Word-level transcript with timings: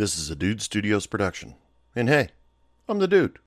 This 0.00 0.18
is 0.18 0.30
a 0.30 0.34
Dude 0.34 0.62
Studios 0.62 1.06
production. 1.06 1.56
And 1.94 2.08
hey, 2.08 2.30
I'm 2.88 3.00
the 3.00 3.06
dude. 3.06 3.38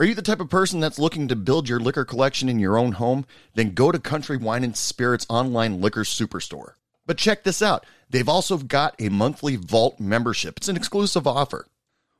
Are 0.00 0.04
you 0.04 0.16
the 0.16 0.20
type 0.20 0.40
of 0.40 0.50
person 0.50 0.80
that's 0.80 0.98
looking 0.98 1.28
to 1.28 1.36
build 1.36 1.68
your 1.68 1.78
liquor 1.78 2.04
collection 2.04 2.48
in 2.48 2.58
your 2.58 2.76
own 2.76 2.90
home? 2.90 3.24
Then 3.54 3.72
go 3.72 3.92
to 3.92 4.00
Country 4.00 4.36
Wine 4.36 4.64
and 4.64 4.76
Spirits 4.76 5.26
online 5.28 5.80
liquor 5.80 6.00
superstore. 6.00 6.72
But 7.06 7.18
check 7.18 7.44
this 7.44 7.62
out. 7.62 7.86
They've 8.10 8.28
also 8.28 8.58
got 8.58 8.96
a 9.00 9.10
monthly 9.10 9.54
vault 9.54 10.00
membership. 10.00 10.56
It's 10.56 10.66
an 10.66 10.74
exclusive 10.74 11.24
offer. 11.24 11.68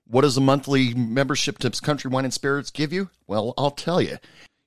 What 0.07 0.21
does 0.21 0.37
a 0.37 0.41
monthly 0.41 0.95
membership 0.95 1.59
to 1.59 1.71
Country 1.73 2.09
Wine 2.09 2.25
and 2.25 2.33
Spirits 2.33 2.71
give 2.71 2.93
you? 2.93 3.11
Well, 3.27 3.53
I'll 3.59 3.73
tell 3.73 4.01
you. 4.01 4.19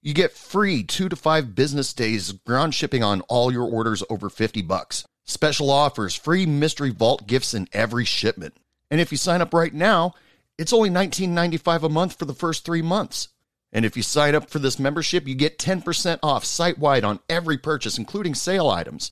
You 0.01 0.13
get 0.13 0.33
free 0.33 0.83
2 0.83 1.07
to 1.07 1.15
5 1.15 1.55
business 1.55 1.93
days 1.93 2.33
ground 2.33 2.75
shipping 2.75 3.01
on 3.01 3.21
all 3.29 3.49
your 3.49 3.63
orders 3.63 4.03
over 4.09 4.29
50 4.29 4.61
bucks. 4.63 5.05
Special 5.23 5.69
offers, 5.69 6.15
free 6.15 6.45
mystery 6.45 6.89
vault 6.89 7.27
gifts 7.27 7.53
in 7.53 7.69
every 7.71 8.03
shipment. 8.03 8.57
And 8.91 9.01
if 9.01 9.11
you 9.11 9.17
sign 9.17 9.41
up 9.41 9.53
right 9.53 9.73
now, 9.73 10.13
it's 10.57 10.73
only 10.73 10.89
$19.95 10.89 11.83
a 11.83 11.89
month 11.89 12.17
for 12.17 12.25
the 12.25 12.33
first 12.33 12.65
3 12.65 12.81
months. 12.81 13.29
And 13.73 13.83
if 13.83 13.97
you 13.97 14.03
sign 14.03 14.35
up 14.35 14.49
for 14.49 14.59
this 14.59 14.79
membership, 14.79 15.27
you 15.27 15.35
get 15.35 15.59
10% 15.59 16.19
off 16.23 16.45
site 16.45 16.79
wide 16.79 17.03
on 17.03 17.19
every 17.27 17.57
purchase, 17.57 17.97
including 17.97 18.33
sale 18.33 18.69
items. 18.69 19.11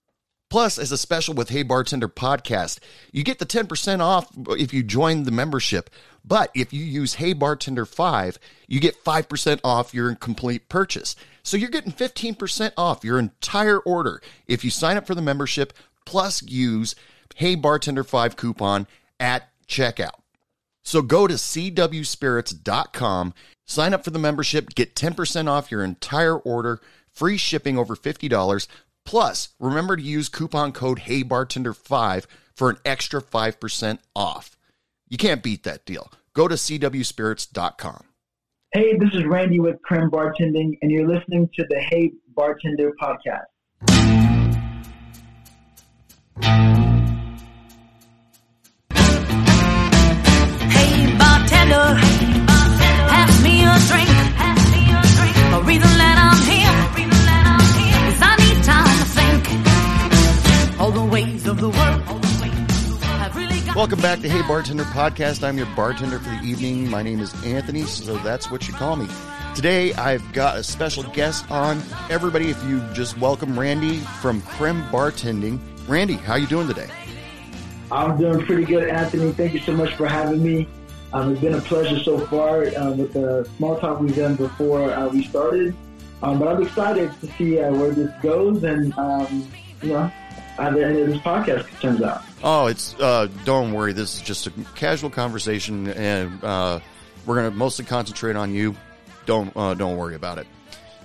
Plus, 0.49 0.77
as 0.77 0.91
a 0.91 0.97
special 0.97 1.33
with 1.33 1.49
Hey 1.49 1.63
Bartender 1.63 2.07
podcast, 2.07 2.79
you 3.11 3.23
get 3.23 3.39
the 3.39 3.45
10% 3.45 3.99
off 3.99 4.29
if 4.49 4.71
you 4.71 4.83
join 4.83 5.23
the 5.23 5.31
membership. 5.31 5.89
But 6.23 6.51
if 6.53 6.71
you 6.71 6.85
use 6.85 7.15
Hey 7.15 7.33
Bartender 7.33 7.85
5, 7.85 8.37
you 8.67 8.79
get 8.79 9.03
5% 9.03 9.59
off 9.63 9.93
your 9.93 10.13
complete 10.15 10.69
purchase. 10.69 11.15
So 11.41 11.57
you're 11.57 11.69
getting 11.69 11.91
15% 11.91 12.71
off 12.77 13.03
your 13.03 13.17
entire 13.17 13.79
order 13.79 14.21
if 14.47 14.63
you 14.63 14.69
sign 14.69 14.95
up 14.95 15.07
for 15.07 15.15
the 15.15 15.21
membership 15.21 15.73
plus 16.05 16.43
use 16.43 16.95
Hey 17.35 17.55
Bartender 17.55 18.03
5 18.03 18.35
coupon 18.35 18.85
at 19.19 19.49
checkout. 19.67 20.19
So 20.83 21.01
go 21.01 21.27
to 21.27 21.35
cwspirits.com, 21.35 23.33
sign 23.65 23.93
up 23.93 24.03
for 24.03 24.09
the 24.09 24.19
membership, 24.19 24.75
get 24.75 24.95
10% 24.95 25.47
off 25.47 25.71
your 25.71 25.83
entire 25.83 26.37
order, 26.37 26.81
free 27.09 27.37
shipping 27.37 27.77
over 27.77 27.95
$50 27.95 28.67
Plus, 29.05 29.49
remember 29.59 29.95
to 29.95 30.01
use 30.01 30.29
coupon 30.29 30.71
code 30.71 31.01
HeyBartender5 31.01 32.25
for 32.55 32.69
an 32.69 32.77
extra 32.85 33.21
5% 33.21 33.99
off. 34.15 34.57
You 35.09 35.17
can't 35.17 35.43
beat 35.43 35.63
that 35.63 35.85
deal. 35.85 36.11
Go 36.33 36.47
to 36.47 36.55
cwspirits.com. 36.55 38.05
Hey, 38.73 38.97
this 38.97 39.13
is 39.13 39.23
Randy 39.25 39.59
with 39.59 39.79
Creme 39.83 40.09
Bartending, 40.09 40.79
and 40.81 40.89
you're 40.89 41.07
listening 41.07 41.49
to 41.55 41.65
the 41.69 41.79
Hey 41.79 42.13
Bartender 42.35 42.91
podcast. 42.99 43.43
Welcome 63.75 64.01
back 64.01 64.19
to 64.19 64.29
Hey 64.29 64.41
Bartender 64.47 64.83
Podcast. 64.83 65.43
I'm 65.43 65.57
your 65.57 65.65
bartender 65.75 66.19
for 66.19 66.29
the 66.29 66.41
evening. 66.43 66.89
My 66.89 67.01
name 67.01 67.19
is 67.19 67.33
Anthony, 67.43 67.81
so 67.83 68.17
that's 68.17 68.51
what 68.51 68.67
you 68.67 68.73
call 68.75 68.95
me. 68.95 69.07
Today, 69.55 69.93
I've 69.95 70.31
got 70.31 70.57
a 70.57 70.63
special 70.63 71.01
guest 71.11 71.49
on. 71.49 71.81
Everybody, 72.09 72.51
if 72.51 72.63
you 72.65 72.81
just 72.93 73.17
welcome 73.17 73.59
Randy 73.59 73.97
from 74.21 74.41
Creme 74.43 74.83
Bartending. 74.83 75.59
Randy, 75.87 76.13
how 76.13 76.35
you 76.35 76.45
doing 76.45 76.67
today? 76.67 76.89
I'm 77.91 78.15
doing 78.17 78.45
pretty 78.45 78.65
good, 78.65 78.87
Anthony. 78.89 79.31
Thank 79.31 79.53
you 79.53 79.59
so 79.59 79.73
much 79.73 79.95
for 79.95 80.07
having 80.07 80.43
me. 80.43 80.67
Um, 81.13 81.31
it's 81.31 81.41
been 81.41 81.53
a 81.53 81.61
pleasure 81.61 81.99
so 81.99 82.25
far 82.25 82.65
uh, 82.65 82.91
with 82.91 83.13
the 83.13 83.47
small 83.57 83.79
talk 83.79 83.99
we've 83.99 84.15
done 84.15 84.35
before 84.35 84.91
uh, 84.91 85.07
we 85.09 85.23
started. 85.23 85.75
Um, 86.23 86.39
but 86.39 86.47
I'm 86.47 86.63
excited 86.63 87.11
to 87.21 87.27
see 87.33 87.59
uh, 87.59 87.71
where 87.71 87.91
this 87.91 88.09
goes 88.23 88.63
and, 88.63 88.97
um, 88.97 89.47
you 89.81 89.89
know, 89.89 90.11
how 90.57 90.71
the 90.71 90.83
end 90.85 90.97
of 90.97 91.07
this 91.07 91.17
podcast 91.19 91.79
turns 91.81 92.01
out. 92.01 92.23
Oh, 92.43 92.67
it's 92.67 92.95
uh, 92.99 93.27
don't 93.45 93.73
worry. 93.73 93.93
This 93.93 94.15
is 94.15 94.21
just 94.21 94.47
a 94.47 94.51
casual 94.75 95.09
conversation, 95.09 95.87
and 95.87 96.43
uh, 96.43 96.79
we're 97.25 97.35
gonna 97.35 97.51
mostly 97.51 97.85
concentrate 97.85 98.35
on 98.35 98.53
you. 98.53 98.75
Don't 99.25 99.55
uh, 99.55 99.73
don't 99.73 99.97
worry 99.97 100.15
about 100.15 100.37
it. 100.37 100.47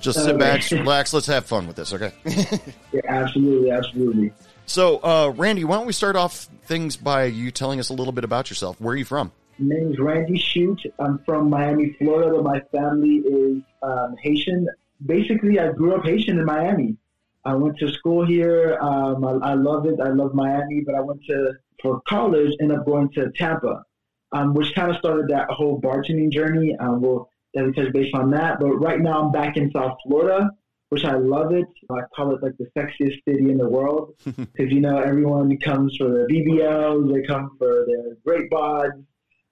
Just 0.01 0.23
sit 0.25 0.39
back, 0.39 0.69
relax. 0.71 1.13
Let's 1.13 1.27
have 1.27 1.47
fun 1.47 1.67
with 1.67 1.77
this, 1.77 1.93
okay? 1.93 2.13
Yeah, 2.93 3.01
absolutely, 3.09 3.71
absolutely. 3.71 4.33
so, 4.67 4.99
uh, 5.03 5.33
Randy, 5.37 5.65
why 5.65 5.77
don't 5.77 5.87
we 5.87 5.93
start 5.93 6.17
off 6.17 6.49
things 6.65 6.97
by 6.97 7.25
you 7.25 7.51
telling 7.51 7.81
us 7.81 7.91
a 7.91 7.95
little 7.95 8.13
bit 8.13 8.25
about 8.25 8.49
yourself? 8.49 8.81
Where 8.81 8.95
are 8.95 8.97
you 8.97 9.05
from? 9.05 9.33
My 9.61 9.75
name 9.75 9.93
is 9.93 9.99
Randy 9.99 10.39
Shute. 10.39 10.87
I'm 11.01 11.19
from 11.27 11.51
Miami, 11.51 11.93
Florida, 11.99 12.31
but 12.31 12.45
my 12.45 12.61
family 12.71 13.17
is 13.17 13.61
um, 13.83 14.15
Haitian. 14.23 14.69
Basically, 15.05 15.59
I 15.59 15.73
grew 15.73 15.97
up 15.97 16.05
Haitian 16.05 16.39
in 16.39 16.45
Miami. 16.45 16.97
I 17.45 17.55
went 17.55 17.77
to 17.79 17.93
school 17.93 18.25
here. 18.25 18.79
Um, 18.81 19.25
I, 19.25 19.51
I 19.51 19.55
love 19.55 19.87
it. 19.87 19.99
I 20.01 20.11
love 20.11 20.33
Miami, 20.33 20.83
but 20.87 20.95
I 20.95 21.01
went 21.01 21.25
to 21.25 21.55
for 21.83 22.01
college. 22.03 22.55
Ended 22.61 22.79
up 22.79 22.87
going 22.87 23.11
to 23.15 23.33
Tampa, 23.33 23.83
um, 24.31 24.55
which 24.55 24.73
kind 24.77 24.93
of 24.93 24.99
started 24.99 25.27
that 25.29 25.51
whole 25.51 25.81
bartending 25.81 26.31
journey. 26.31 26.77
Um, 26.79 27.01
we'll 27.01 27.29
definitely 27.53 27.83
touch 27.85 27.93
base 27.93 28.15
on 28.15 28.31
that. 28.31 28.61
But 28.61 28.77
right 28.77 29.01
now, 29.01 29.23
I'm 29.23 29.33
back 29.33 29.57
in 29.57 29.73
South 29.73 29.99
Florida, 30.07 30.51
which 30.91 31.05
I 31.05 31.17
love 31.17 31.53
it. 31.53 31.67
I 31.91 32.03
call 32.15 32.33
it 32.33 32.45
like 32.45 32.57
the 32.59 32.71
sexiest 32.77 33.25
city 33.27 33.51
in 33.51 33.59
the 33.59 33.69
world 33.69 34.15
because 34.25 34.71
you 34.71 34.81
know 34.81 34.99
everyone 34.99 35.59
comes 35.59 35.97
for 35.97 36.11
their 36.11 36.29
BBLs, 36.29 37.13
they 37.13 37.27
come 37.27 37.57
for 37.59 37.87
their 37.89 38.15
great 38.25 38.49
bods. 38.53 39.05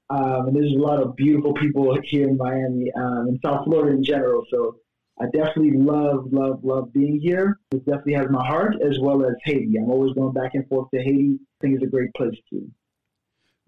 Um, 0.08 0.48
and 0.48 0.56
there's 0.56 0.72
a 0.72 0.78
lot 0.78 1.02
of 1.02 1.16
beautiful 1.16 1.52
people 1.54 1.96
here 2.04 2.28
in 2.28 2.36
Miami 2.36 2.92
um, 2.96 3.28
and 3.28 3.40
South 3.44 3.64
Florida 3.64 3.96
in 3.96 4.04
general. 4.04 4.44
So 4.50 4.76
I 5.20 5.24
definitely 5.26 5.78
love, 5.78 6.32
love, 6.32 6.62
love 6.62 6.92
being 6.92 7.18
here. 7.20 7.58
It 7.72 7.84
definitely 7.86 8.14
has 8.14 8.26
my 8.30 8.46
heart 8.46 8.76
as 8.82 8.98
well 9.00 9.24
as 9.24 9.34
Haiti. 9.44 9.76
I'm 9.78 9.90
always 9.90 10.12
going 10.14 10.32
back 10.32 10.54
and 10.54 10.66
forth 10.68 10.88
to 10.94 11.02
Haiti. 11.02 11.38
I 11.40 11.56
think 11.60 11.74
it's 11.74 11.84
a 11.84 11.90
great 11.90 12.12
place 12.14 12.36
too. 12.50 12.70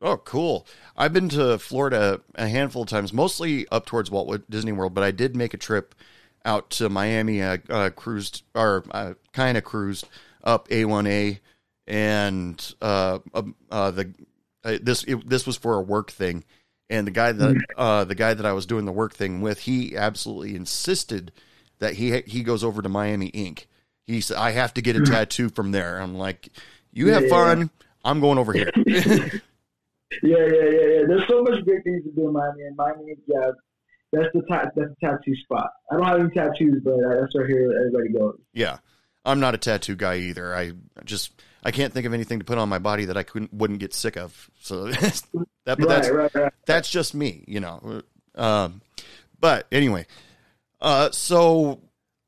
Oh, 0.00 0.16
cool. 0.18 0.66
I've 0.96 1.12
been 1.12 1.28
to 1.30 1.58
Florida 1.58 2.20
a 2.36 2.46
handful 2.46 2.82
of 2.82 2.88
times, 2.88 3.12
mostly 3.12 3.66
up 3.72 3.86
towards 3.86 4.10
Walt 4.10 4.48
Disney 4.48 4.70
World, 4.70 4.94
but 4.94 5.02
I 5.02 5.10
did 5.10 5.34
make 5.34 5.54
a 5.54 5.58
trip 5.58 5.94
out 6.44 6.70
to 6.70 6.88
Miami. 6.88 7.42
I 7.42 7.58
uh, 7.68 7.90
cruised, 7.90 8.44
or 8.54 8.84
uh, 8.92 9.14
kind 9.32 9.58
of 9.58 9.64
cruised 9.64 10.08
up 10.44 10.68
A1A, 10.68 11.40
and 11.88 12.74
uh, 12.80 13.18
um, 13.34 13.56
uh, 13.72 13.90
the 13.90 14.14
uh, 14.74 14.78
this 14.82 15.04
it, 15.04 15.28
this 15.28 15.46
was 15.46 15.56
for 15.56 15.74
a 15.74 15.80
work 15.82 16.10
thing, 16.10 16.44
and 16.90 17.06
the 17.06 17.10
guy 17.10 17.32
that 17.32 17.56
uh, 17.76 18.04
the 18.04 18.14
guy 18.14 18.34
that 18.34 18.46
I 18.46 18.52
was 18.52 18.66
doing 18.66 18.84
the 18.84 18.92
work 18.92 19.14
thing 19.14 19.40
with, 19.40 19.60
he 19.60 19.96
absolutely 19.96 20.54
insisted 20.54 21.32
that 21.78 21.94
he 21.94 22.20
he 22.26 22.42
goes 22.42 22.62
over 22.64 22.82
to 22.82 22.88
Miami 22.88 23.26
Ink. 23.28 23.68
He 24.06 24.20
said, 24.20 24.36
"I 24.36 24.50
have 24.52 24.74
to 24.74 24.82
get 24.82 24.96
a 24.96 25.00
tattoo 25.00 25.48
from 25.50 25.72
there." 25.72 25.98
I'm 26.00 26.16
like, 26.16 26.48
"You 26.92 27.08
have 27.12 27.24
Yeah. 27.24 27.28
fun. 27.28 27.70
I'm 28.04 28.20
going 28.20 28.38
over 28.38 28.52
here." 28.52 28.70
Yeah, 30.22 30.38
yeah, 30.38 30.46
yeah, 30.46 30.70
yeah. 30.70 31.02
There's 31.06 31.28
so 31.28 31.42
much 31.42 31.62
great 31.66 31.84
things 31.84 32.02
to 32.04 32.10
do 32.12 32.28
in 32.28 32.32
Miami. 32.32 32.62
And 32.62 32.76
Miami, 32.76 33.12
is, 33.12 33.18
yeah, 33.26 33.50
that's 34.10 34.28
the 34.32 34.40
ta- 34.48 34.70
that's 34.74 34.88
the 34.88 34.94
tattoo 35.02 35.34
spot. 35.44 35.68
I 35.92 35.96
don't 35.96 36.06
have 36.06 36.20
any 36.20 36.30
tattoos, 36.30 36.80
but 36.82 36.94
that's 37.20 37.34
where 37.34 37.46
here 37.46 37.70
everybody 37.78 38.14
goes. 38.18 38.38
Yeah, 38.54 38.78
I'm 39.26 39.38
not 39.38 39.54
a 39.54 39.58
tattoo 39.58 39.96
guy 39.96 40.16
either. 40.16 40.54
I 40.54 40.72
just 41.04 41.42
I 41.68 41.70
can't 41.70 41.92
think 41.92 42.06
of 42.06 42.14
anything 42.14 42.38
to 42.38 42.46
put 42.46 42.56
on 42.56 42.70
my 42.70 42.78
body 42.78 43.04
that 43.04 43.18
I 43.18 43.22
couldn't 43.22 43.52
wouldn't 43.52 43.78
get 43.78 43.92
sick 43.92 44.16
of. 44.16 44.50
So 44.58 44.86
that, 44.90 45.22
but 45.66 45.78
Right, 45.80 45.86
that's 45.86 46.08
right, 46.08 46.34
right. 46.34 46.52
that's 46.64 46.90
just 46.90 47.14
me, 47.14 47.44
you 47.46 47.60
know. 47.60 48.00
Um, 48.34 48.80
but 49.38 49.66
anyway, 49.70 50.06
uh, 50.80 51.10
so 51.10 51.82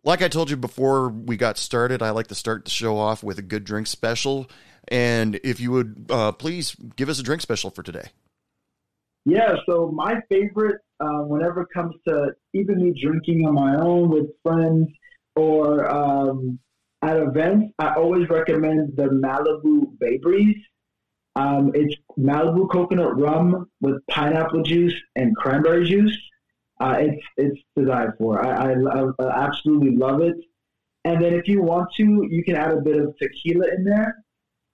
like 0.04 0.20
I 0.20 0.28
told 0.28 0.50
you 0.50 0.58
before 0.58 1.08
we 1.08 1.38
got 1.38 1.56
started, 1.56 2.02
I 2.02 2.10
like 2.10 2.26
to 2.26 2.34
start 2.34 2.66
the 2.66 2.70
show 2.70 2.98
off 2.98 3.22
with 3.22 3.38
a 3.38 3.42
good 3.42 3.64
drink 3.64 3.86
special. 3.86 4.46
And 4.88 5.40
if 5.42 5.58
you 5.58 5.72
would 5.72 6.04
uh, 6.10 6.32
please 6.32 6.76
give 6.96 7.08
us 7.08 7.18
a 7.18 7.22
drink 7.22 7.40
special 7.40 7.70
for 7.70 7.82
today. 7.82 8.10
Yeah, 9.24 9.56
so 9.64 9.90
my 9.90 10.20
favorite, 10.28 10.82
uh, 11.00 11.20
whenever 11.20 11.62
it 11.62 11.68
comes 11.72 11.94
to 12.08 12.34
even 12.52 12.82
me 12.82 13.02
drinking 13.02 13.46
on 13.46 13.54
my 13.54 13.76
own 13.76 14.10
with 14.10 14.26
friends 14.42 14.90
or 15.34 15.90
um, 15.90 16.58
at 17.02 17.16
events, 17.16 17.72
I 17.78 17.94
always 17.94 18.28
recommend 18.28 18.96
the 18.96 19.04
Malibu 19.04 19.98
Bay 19.98 20.18
Breeze. 20.18 20.56
Um, 21.36 21.72
it's 21.74 21.94
Malibu 22.18 22.70
coconut 22.70 23.18
rum 23.18 23.70
with 23.80 24.04
pineapple 24.08 24.62
juice 24.62 24.94
and 25.16 25.34
cranberry 25.36 25.88
juice. 25.88 26.16
Uh, 26.80 26.96
it's 26.98 27.22
it's 27.36 27.60
designed 27.76 28.12
for. 28.18 28.44
I, 28.44 28.72
I, 28.72 29.06
I 29.18 29.46
absolutely 29.46 29.96
love 29.96 30.20
it. 30.22 30.36
And 31.04 31.22
then 31.22 31.34
if 31.34 31.48
you 31.48 31.62
want 31.62 31.88
to, 31.96 32.26
you 32.28 32.44
can 32.44 32.56
add 32.56 32.72
a 32.72 32.80
bit 32.80 32.96
of 32.96 33.16
tequila 33.16 33.66
in 33.74 33.84
there, 33.84 34.16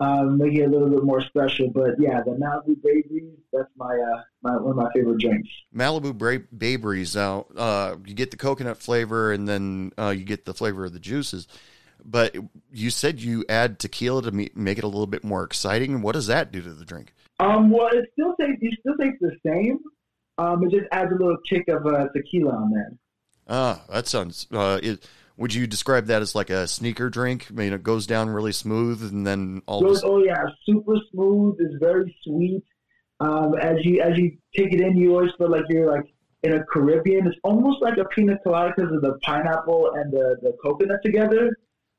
um, 0.01 0.39
make 0.39 0.55
it 0.55 0.63
a 0.63 0.69
little 0.69 0.89
bit 0.89 1.05
more 1.05 1.21
special. 1.21 1.71
But 1.71 1.91
yeah, 2.01 2.23
the 2.23 2.33
Malibu 2.33 2.83
Bay 2.83 3.03
Breeze, 3.09 3.39
that's 3.53 3.71
my, 3.77 3.95
uh, 3.95 4.23
my 4.43 4.57
one 4.57 4.71
of 4.71 4.77
my 4.77 4.91
favorite 4.93 5.19
drinks. 5.19 5.49
Malibu 5.75 6.47
Bay 6.57 6.77
Breeze. 6.77 7.15
Now, 7.15 7.47
uh, 7.57 7.97
you 8.05 8.15
get 8.15 8.33
the 8.33 8.37
coconut 8.37 8.79
flavor, 8.79 9.33
and 9.33 9.47
then 9.47 9.93
uh, 9.97 10.15
you 10.17 10.25
get 10.25 10.45
the 10.45 10.55
flavor 10.55 10.85
of 10.85 10.93
the 10.93 11.01
juices. 11.01 11.47
But 12.09 12.37
you 12.71 12.91
said 12.91 13.21
you 13.21 13.45
add 13.49 13.79
tequila 13.79 14.23
to 14.23 14.31
make 14.31 14.79
it 14.79 14.85
a 14.85 14.89
little 14.89 15.09
bit 15.09 15.25
more 15.25 15.43
exciting. 15.43 16.03
What 16.03 16.13
does 16.13 16.29
that 16.29 16.53
do 16.53 16.63
to 16.63 16.73
the 16.73 16.85
drink? 16.85 17.13
Um, 17.41 17.71
well, 17.71 17.89
it 17.89 18.07
still 18.13 18.35
tastes. 18.41 18.59
It 18.63 18.79
still 18.81 18.97
tastes 18.97 19.19
the 19.21 19.37
same. 19.45 19.81
Um, 20.39 20.63
it 20.65 20.71
just 20.71 20.87
adds 20.93 21.11
a 21.11 21.17
little 21.17 21.39
kick 21.49 21.67
of 21.69 21.87
uh, 21.87 22.07
tequila 22.15 22.53
on 22.53 22.71
there. 22.71 22.93
Ah, 23.49 23.83
that 23.91 24.07
sounds. 24.07 24.47
Uh, 24.53 24.79
it, 24.83 25.07
would 25.37 25.53
you 25.53 25.67
describe 25.67 26.07
that 26.07 26.23
as 26.23 26.35
like 26.35 26.51
a 26.51 26.67
sneaker 26.67 27.11
drink? 27.11 27.47
I 27.51 27.55
mean, 27.55 27.73
it 27.73 27.83
goes 27.83 28.07
down 28.07 28.31
really 28.31 28.53
smooth, 28.53 29.03
and 29.03 29.27
then 29.27 29.63
all. 29.67 29.83
Goes, 29.83 30.03
oh 30.05 30.23
yeah, 30.23 30.45
super 30.65 30.97
smooth. 31.13 31.57
It's 31.59 31.75
very 31.81 32.17
sweet. 32.25 32.63
Um, 33.21 33.55
as 33.61 33.77
you 33.85 34.01
as 34.01 34.17
you 34.19 34.37
take 34.55 34.73
it 34.73 34.81
in, 34.81 34.97
you 34.97 35.13
always 35.13 35.33
feel 35.39 35.51
like 35.51 35.65
you're 35.69 35.91
like 35.91 36.07
in 36.43 36.55
a 36.55 36.65
Caribbean. 36.65 37.27
It's 37.27 37.37
almost 37.45 37.83
like 37.83 37.99
a 37.99 38.05
pina 38.05 38.39
colada 38.43 38.73
because 38.77 38.93
of 38.93 39.03
the 39.03 39.19
pineapple 39.23 39.93
and 39.95 40.13
the 40.13 40.37
the 40.43 40.57
coconut 40.63 41.01
together. 41.03 41.57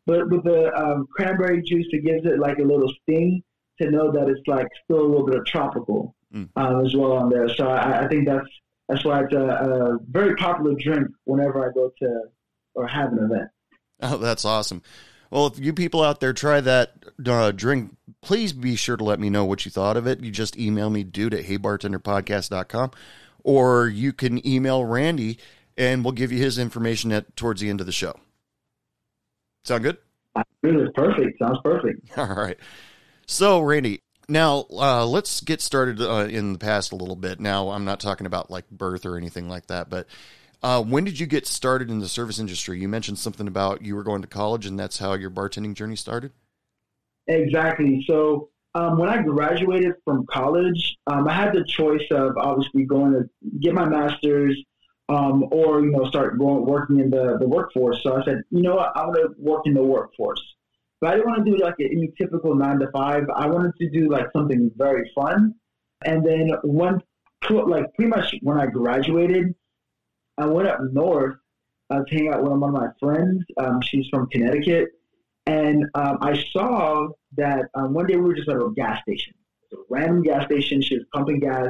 But 0.08 0.30
with 0.30 0.46
the 0.46 0.74
um, 0.74 1.06
cranberry 1.14 1.62
juice, 1.62 1.86
it 1.92 2.06
gives 2.06 2.26
it 2.26 2.40
like 2.40 2.60
a 2.60 2.64
little 2.64 2.92
sting 3.04 3.44
to 3.82 3.92
know 3.92 4.10
that 4.10 4.30
it's 4.30 4.42
like 4.48 4.68
still 4.86 5.02
a 5.02 5.06
little 5.06 5.26
bit 5.26 5.36
of 5.36 5.46
tropical 5.46 6.16
mm. 6.34 6.50
um, 6.56 6.86
as 6.86 6.96
well 6.96 7.12
on 7.12 7.30
there. 7.30 7.50
So 7.50 7.68
I, 7.68 8.06
I, 8.06 8.08
think 8.08 8.26
that's 8.26 8.48
that's 8.88 9.04
why 9.04 9.24
it's 9.24 9.34
a, 9.34 9.46
a 9.46 9.98
very 10.10 10.36
popular 10.38 10.76
drink 10.80 11.10
whenever 11.26 11.70
I 11.70 11.74
go 11.74 11.92
to 12.00 12.22
or 12.74 12.88
have 12.88 13.12
an 13.12 13.20
event. 13.20 13.50
Oh, 14.02 14.18
that's 14.18 14.46
awesome. 14.46 14.82
Well, 15.30 15.48
if 15.48 15.60
you 15.60 15.74
people 15.74 16.02
out 16.02 16.22
there 16.22 16.32
try 16.32 16.62
that 16.62 16.94
uh, 17.26 17.52
drink, 17.52 17.98
please 18.22 18.54
be 18.54 18.78
sure 18.78 18.96
to 18.96 19.04
let 19.04 19.20
me 19.20 19.30
know 19.30 19.44
what 19.44 19.66
you 19.66 19.72
thought 19.72 19.98
of 19.98 20.08
it. 20.08 20.22
You 20.22 20.32
just 20.32 20.58
email 20.58 20.90
me, 20.90 21.04
dude, 21.04 21.34
at 21.34 21.44
heybartenderpodcast.com, 21.46 22.92
or 23.44 23.88
you 23.88 24.14
can 24.14 24.48
email 24.48 24.86
Randy 24.86 25.38
and 25.78 26.06
we'll 26.06 26.14
give 26.14 26.32
you 26.32 26.40
his 26.40 26.58
information 26.58 27.12
at 27.12 27.36
towards 27.36 27.60
the 27.60 27.70
end 27.70 27.82
of 27.82 27.86
the 27.86 27.92
show. 27.92 28.16
Sound 29.64 29.84
good? 29.84 29.98
It's 30.64 30.92
perfect. 30.94 31.40
Sounds 31.40 31.60
perfect. 31.64 32.10
All 32.18 32.28
right. 32.36 32.58
So, 33.26 33.60
Randy, 33.60 34.02
now 34.30 34.66
uh, 34.72 35.06
let's 35.06 35.42
get 35.42 35.62
started 35.62 36.02
uh, 36.02 36.28
in 36.30 36.54
the 36.54 36.60
past 36.60 36.92
a 36.92 36.96
little 36.96 37.16
bit. 37.16 37.40
Now, 37.40 37.70
I'm 37.70 37.86
not 37.86 38.00
talking 38.00 38.28
about 38.28 38.50
like 38.50 38.70
birth 38.70 39.06
or 39.06 39.18
anything 39.18 39.50
like 39.50 39.68
that, 39.68 39.90
but 39.90 40.08
uh, 40.64 40.82
when 40.82 41.04
did 41.04 41.20
you 41.20 41.26
get 41.26 41.46
started 41.46 41.90
in 41.90 42.00
the 42.00 42.08
service 42.08 42.40
industry? 42.40 42.80
You 42.80 42.88
mentioned 42.88 43.20
something 43.20 43.48
about 43.48 43.84
you 43.84 43.96
were 43.96 44.04
going 44.04 44.22
to 44.22 44.28
college, 44.28 44.66
and 44.66 44.80
that's 44.80 44.98
how 44.98 45.14
your 45.14 45.30
bartending 45.30 45.74
journey 45.74 45.96
started. 45.96 46.32
Exactly. 47.28 48.04
So 48.08 48.50
um, 48.74 48.98
when 48.98 49.10
I 49.10 49.22
graduated 49.22 49.94
from 50.04 50.26
college, 50.28 50.98
um, 51.08 51.28
I 51.28 51.34
had 51.34 51.54
the 51.54 51.64
choice 51.66 52.04
of 52.12 52.38
obviously 52.38 52.86
going 52.86 53.14
to 53.14 53.30
get 53.60 53.74
my 53.74 53.88
master's 53.88 54.62
um, 55.10 55.46
or 55.52 55.82
you 55.82 55.92
know 55.92 56.06
start 56.06 56.38
going 56.38 56.66
working 56.66 57.00
in 57.00 57.10
the, 57.10 57.38
the 57.40 57.48
workforce. 57.48 58.02
So 58.04 58.18
I 58.18 58.26
said, 58.26 58.42
you 58.52 58.62
know 58.62 58.76
what, 58.76 58.92
I 58.96 59.06
want 59.06 59.16
to 59.16 59.30
work 59.38 59.62
in 59.66 59.74
the 59.74 59.84
workforce. 59.84 60.42
But 61.00 61.12
I 61.12 61.16
didn't 61.16 61.28
want 61.28 61.46
to 61.46 61.52
do 61.52 61.58
like 61.58 61.76
any 61.80 62.12
typical 62.18 62.56
nine 62.56 62.80
to 62.80 62.90
five. 62.92 63.24
I 63.36 63.48
wanted 63.48 63.74
to 63.80 63.90
do 63.90 64.10
like 64.10 64.28
something 64.34 64.72
very 64.76 65.12
fun. 65.14 65.54
And 66.06 66.26
then 66.26 66.52
one, 66.64 67.02
like 67.50 67.94
pretty 67.94 68.10
much 68.10 68.36
when 68.42 68.60
I 68.60 68.66
graduated, 68.66 69.54
I 70.38 70.46
went 70.46 70.68
up 70.68 70.80
north 70.92 71.38
I 71.90 72.00
was 72.00 72.08
hanging 72.10 72.34
out 72.34 72.44
with 72.44 72.52
one 72.52 72.64
of 72.64 72.72
my 72.72 72.88
friends. 73.00 73.44
Um, 73.58 73.82
she's 73.82 74.08
from 74.10 74.28
Connecticut, 74.28 74.90
and 75.46 75.86
um, 75.96 76.18
I 76.22 76.44
saw 76.52 77.10
that 77.38 77.66
um, 77.76 77.94
one 77.94 78.08
day 78.08 78.16
we 78.18 78.24
were 78.24 78.34
just 78.34 78.50
at 78.50 78.58
a 78.58 78.70
gas 78.76 79.02
station, 79.02 79.34
a 79.72 79.78
random 79.90 80.22
gas 80.24 80.46
station. 80.46 80.82
She 80.82 80.96
was 80.96 81.06
pumping 81.14 81.40
gas, 81.40 81.70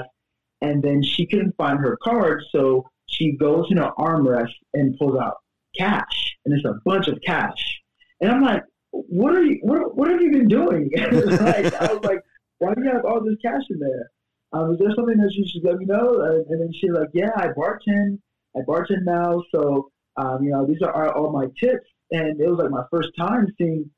and 0.62 0.82
then 0.84 1.04
she 1.04 1.28
couldn't 1.28 1.56
find 1.56 1.80
her 1.80 1.98
card, 2.02 2.44
so 2.52 2.90
she 3.08 3.34
goes 3.38 3.68
in 3.70 3.78
her 3.78 3.92
armrest 3.98 4.54
and 4.74 4.98
pulls 4.98 5.20
out 5.20 5.38
cash, 5.78 6.38
and 6.46 6.54
it's 6.54 6.66
a 6.66 6.80
bunch 6.86 7.08
of 7.08 7.20
cash. 7.26 7.82
And 8.22 8.32
I'm 8.32 8.42
like, 8.42 8.64
"What 8.92 9.36
are 9.36 9.44
you? 9.44 9.60
What, 9.62 9.96
what 9.96 10.10
have 10.10 10.22
you 10.22 10.32
been 10.32 10.48
doing?" 10.48 10.92
like, 10.96 11.74
I 11.74 11.94
was 11.94 12.04
like, 12.04 12.22
"Why 12.60 12.74
do 12.74 12.84
you 12.84 12.92
have 12.92 13.06
all 13.06 13.24
this 13.24 13.38
cash 13.42 13.64
in 13.70 13.80
there?" 13.80 14.10
Um, 14.54 14.74
is 14.74 14.80
there 14.80 14.94
something 14.96 15.18
that 15.18 15.34
you 15.34 15.46
should 15.48 15.64
let 15.64 15.78
me 15.78 15.86
know? 15.86 16.22
Uh, 16.22 16.52
and 16.52 16.62
then 16.62 16.72
she's 16.74 16.92
like, 16.92 17.10
"Yeah, 17.14 17.32
I 17.36 17.48
bartend." 17.48 18.20
I 18.56 18.62
bartend 18.62 19.04
now, 19.04 19.44
so 19.54 19.92
um, 20.18 20.44
you 20.44 20.52
know 20.52 20.66
these 20.66 20.82
are 20.82 21.14
all 21.16 21.32
my 21.32 21.46
tips. 21.60 21.88
And 22.12 22.40
it 22.40 22.50
was 22.50 22.60
like 22.60 22.72
my 22.72 22.84
first 22.92 23.10
time 23.18 23.48
seeing. 23.58 23.90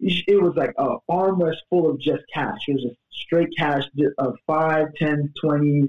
It 0.00 0.40
was 0.40 0.54
like 0.54 0.72
a 0.78 0.94
armrest 1.10 1.56
full 1.70 1.90
of 1.90 2.00
just 2.00 2.22
cash. 2.32 2.58
It 2.68 2.74
was 2.74 2.82
just 2.84 2.96
straight 3.10 3.48
cash 3.58 3.82
of 4.18 4.36
five, 4.46 4.88
ten, 4.96 5.32
twenties, 5.40 5.88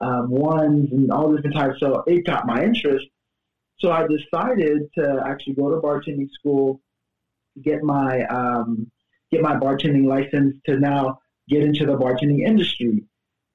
um, 0.00 0.30
ones, 0.30 0.90
and 0.92 1.10
all 1.10 1.34
different 1.34 1.56
types. 1.56 1.80
So 1.80 2.02
it 2.06 2.24
got 2.24 2.46
my 2.46 2.62
interest. 2.62 3.06
So 3.78 3.90
I 3.90 4.06
decided 4.06 4.82
to 4.98 5.22
actually 5.26 5.54
go 5.54 5.70
to 5.70 5.80
bartending 5.80 6.30
school, 6.30 6.80
get 7.62 7.82
my 7.82 8.24
um, 8.24 8.90
get 9.30 9.42
my 9.42 9.56
bartending 9.56 10.06
license 10.06 10.56
to 10.66 10.78
now 10.78 11.18
get 11.48 11.62
into 11.62 11.86
the 11.86 11.96
bartending 11.96 12.46
industry. 12.46 13.04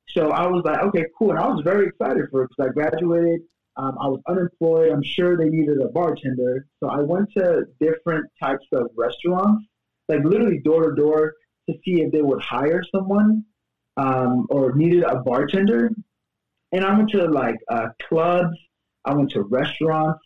So 0.09 0.31
I 0.31 0.47
was 0.47 0.63
like, 0.63 0.79
okay, 0.79 1.05
cool, 1.17 1.31
and 1.31 1.39
I 1.39 1.47
was 1.47 1.61
very 1.63 1.87
excited 1.87 2.25
for 2.29 2.43
it 2.43 2.49
because 2.49 2.69
I 2.69 2.73
graduated 2.73 3.41
um, 3.75 3.97
I 3.99 4.07
was 4.07 4.21
unemployed. 4.27 4.91
I'm 4.91 5.03
sure 5.03 5.35
they 5.37 5.49
needed 5.49 5.81
a 5.81 5.87
bartender. 5.87 6.67
So 6.79 6.89
I 6.89 6.99
went 6.99 7.29
to 7.37 7.63
different 7.79 8.25
types 8.41 8.65
of 8.71 8.87
restaurants, 8.95 9.65
like 10.09 10.23
literally 10.23 10.59
door 10.59 10.89
to 10.89 10.95
door, 10.95 11.33
to 11.69 11.75
see 11.83 12.01
if 12.01 12.11
they 12.11 12.21
would 12.21 12.41
hire 12.41 12.83
someone 12.93 13.45
um, 13.97 14.45
or 14.49 14.75
needed 14.75 15.03
a 15.03 15.15
bartender. 15.15 15.89
And 16.73 16.83
I 16.83 16.97
went 16.97 17.11
to 17.11 17.25
like 17.27 17.55
uh, 17.69 17.89
clubs, 18.09 18.57
I 19.05 19.13
went 19.13 19.31
to 19.31 19.43
restaurants, 19.43 20.19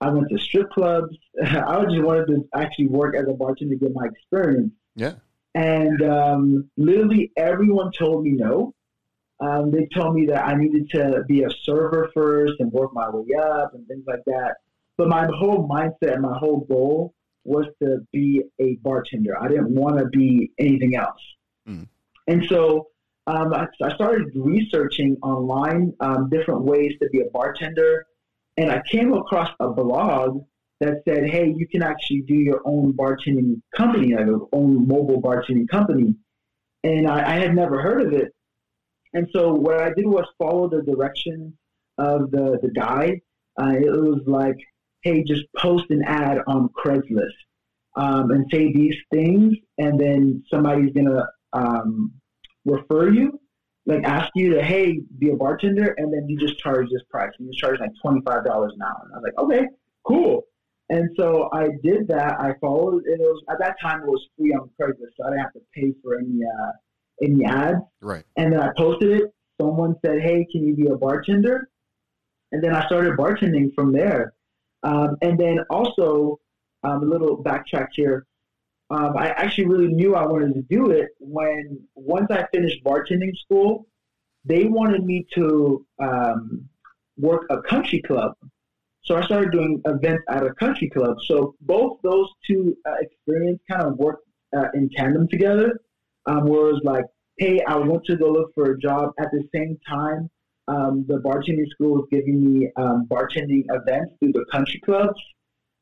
I 0.00 0.08
went 0.08 0.30
to 0.30 0.38
strip 0.38 0.70
clubs. 0.70 1.14
I 1.44 1.84
just 1.84 2.02
wanted 2.02 2.26
to 2.28 2.48
actually 2.54 2.86
work 2.86 3.14
as 3.14 3.26
a 3.28 3.34
bartender 3.34 3.74
to 3.74 3.80
get 3.80 3.94
my 3.94 4.06
experience. 4.06 4.72
Yeah. 4.94 5.14
And 5.54 6.00
um, 6.02 6.70
literally 6.76 7.32
everyone 7.36 7.92
told 7.92 8.24
me 8.24 8.30
no 8.30 8.74
um, 9.40 9.70
they 9.70 9.86
told 9.94 10.14
me 10.14 10.26
that 10.26 10.44
I 10.44 10.54
needed 10.54 10.90
to 10.90 11.22
be 11.28 11.44
a 11.44 11.50
server 11.62 12.10
first 12.12 12.54
and 12.58 12.72
work 12.72 12.92
my 12.92 13.08
way 13.08 13.26
up 13.40 13.74
and 13.74 13.86
things 13.86 14.04
like 14.06 14.24
that. 14.26 14.56
But 14.96 15.08
my 15.08 15.26
whole 15.26 15.68
mindset 15.68 16.14
and 16.14 16.22
my 16.22 16.36
whole 16.36 16.60
goal 16.68 17.14
was 17.44 17.66
to 17.80 17.98
be 18.12 18.42
a 18.60 18.76
bartender. 18.82 19.40
I 19.40 19.48
didn't 19.48 19.70
want 19.70 19.98
to 19.98 20.06
be 20.06 20.50
anything 20.58 20.96
else. 20.96 21.20
Mm. 21.68 21.86
And 22.26 22.44
so 22.46 22.88
um, 23.28 23.52
I, 23.52 23.66
I, 23.82 23.94
started 23.94 24.30
researching 24.34 25.18
online 25.22 25.92
um, 26.00 26.30
different 26.30 26.62
ways 26.62 26.94
to 27.02 27.08
be 27.10 27.20
a 27.20 27.30
bartender. 27.30 28.06
And 28.56 28.70
I 28.70 28.82
came 28.90 29.12
across 29.12 29.50
a 29.60 29.68
blog 29.68 30.44
that 30.80 31.02
said, 31.06 31.28
hey, 31.28 31.52
you 31.54 31.68
can 31.68 31.82
actually 31.82 32.22
do 32.22 32.34
your 32.34 32.62
own 32.64 32.94
bartending 32.94 33.60
company, 33.76 34.14
like 34.14 34.26
your 34.26 34.48
own 34.52 34.88
mobile 34.88 35.20
bartending 35.20 35.68
company. 35.68 36.14
And 36.84 37.06
I, 37.06 37.34
I 37.34 37.38
had 37.38 37.54
never 37.54 37.82
heard 37.82 38.00
of 38.00 38.14
it. 38.14 38.32
And 39.12 39.28
so 39.32 39.52
what 39.52 39.78
I 39.78 39.92
did 39.92 40.06
was 40.06 40.24
follow 40.38 40.68
the 40.68 40.82
directions 40.82 41.52
of 41.98 42.30
the, 42.30 42.58
the 42.62 42.70
guy. 42.70 43.20
Uh, 43.60 43.72
it 43.74 43.90
was 43.90 44.22
like, 44.26 44.56
hey, 45.02 45.22
just 45.22 45.44
post 45.54 45.84
an 45.90 46.02
ad 46.02 46.38
on 46.46 46.70
Craigslist 46.70 47.26
um, 47.96 48.30
and 48.30 48.46
say 48.50 48.72
these 48.72 48.96
things, 49.12 49.54
and 49.76 50.00
then 50.00 50.42
somebody's 50.50 50.94
to 50.94 51.26
um, 51.52 52.12
refer 52.68 53.10
you, 53.10 53.40
like 53.86 54.04
ask 54.04 54.30
you 54.34 54.54
to, 54.54 54.62
hey, 54.62 55.00
be 55.18 55.30
a 55.30 55.36
bartender, 55.36 55.94
and 55.96 56.12
then 56.12 56.28
you 56.28 56.38
just 56.38 56.58
charge 56.58 56.88
this 56.90 57.02
price. 57.10 57.30
You 57.38 57.46
just 57.46 57.58
charge 57.58 57.80
like 57.80 57.90
$25 58.04 58.22
an 58.26 58.44
hour. 58.44 58.70
And 58.70 58.80
I 58.82 59.18
was 59.18 59.22
like, 59.22 59.38
okay, 59.38 59.66
cool. 60.06 60.44
And 60.90 61.10
so 61.18 61.50
I 61.52 61.68
did 61.82 62.08
that. 62.08 62.40
I 62.40 62.54
followed, 62.60 63.04
and 63.04 63.20
it 63.20 63.24
was 63.24 63.42
at 63.50 63.58
that 63.58 63.76
time 63.80 64.02
it 64.02 64.06
was 64.06 64.26
free 64.38 64.52
on 64.52 64.70
Craigslist, 64.80 65.16
so 65.16 65.26
I 65.26 65.30
didn't 65.30 65.40
have 65.40 65.52
to 65.52 65.60
pay 65.74 65.92
for 66.02 66.18
any 66.18 66.40
uh, 66.44 66.72
the 67.20 67.44
ads. 67.44 67.78
Right. 68.00 68.24
And 68.36 68.52
then 68.52 68.60
I 68.60 68.70
posted 68.76 69.20
it. 69.20 69.34
Someone 69.60 69.96
said, 70.04 70.22
"Hey, 70.22 70.46
can 70.50 70.66
you 70.66 70.74
be 70.74 70.86
a 70.86 70.96
bartender?" 70.96 71.68
And 72.52 72.64
then 72.64 72.74
I 72.74 72.86
started 72.86 73.18
bartending 73.18 73.74
from 73.74 73.92
there. 73.92 74.32
Um, 74.82 75.16
and 75.20 75.38
then 75.38 75.58
also, 75.68 76.38
um, 76.84 77.02
a 77.02 77.06
little 77.06 77.42
backtrack 77.42 77.88
here. 77.92 78.26
Um, 78.90 79.16
I 79.16 79.28
actually 79.30 79.66
really 79.66 79.92
knew 79.92 80.14
I 80.14 80.26
wanted 80.26 80.54
to 80.54 80.62
do 80.62 80.90
it 80.90 81.08
when 81.20 81.80
once 81.94 82.28
I 82.30 82.46
finished 82.52 82.82
bartending 82.84 83.36
school, 83.44 83.86
they 84.44 84.64
wanted 84.64 85.04
me 85.04 85.26
to 85.34 85.84
um, 85.98 86.68
work 87.18 87.44
a 87.50 87.60
country 87.60 88.00
club. 88.00 88.34
So 89.02 89.16
I 89.16 89.24
started 89.24 89.52
doing 89.52 89.80
events 89.84 90.24
at 90.28 90.44
a 90.44 90.54
country 90.54 90.88
club. 90.88 91.16
So 91.26 91.54
both 91.62 91.98
those 92.02 92.28
two 92.46 92.76
uh, 92.86 92.94
experiences 93.00 93.60
kind 93.70 93.82
of 93.82 93.96
worked 93.98 94.26
uh, 94.56 94.68
in 94.74 94.88
tandem 94.90 95.28
together 95.28 95.80
um, 96.26 96.46
where 96.46 96.68
it 96.68 96.72
was 96.74 96.80
like, 96.84 97.04
hey, 97.38 97.62
I 97.66 97.76
want 97.76 98.04
to 98.06 98.16
go 98.16 98.30
look 98.30 98.52
for 98.54 98.72
a 98.72 98.78
job. 98.78 99.12
At 99.18 99.30
the 99.32 99.46
same 99.54 99.78
time, 99.88 100.30
um, 100.68 101.04
the 101.08 101.18
bartending 101.18 101.68
school 101.70 101.94
was 101.94 102.08
giving 102.10 102.44
me 102.44 102.70
um, 102.76 103.06
bartending 103.10 103.64
events 103.70 104.14
through 104.18 104.32
the 104.32 104.44
country 104.52 104.80
clubs. 104.84 105.20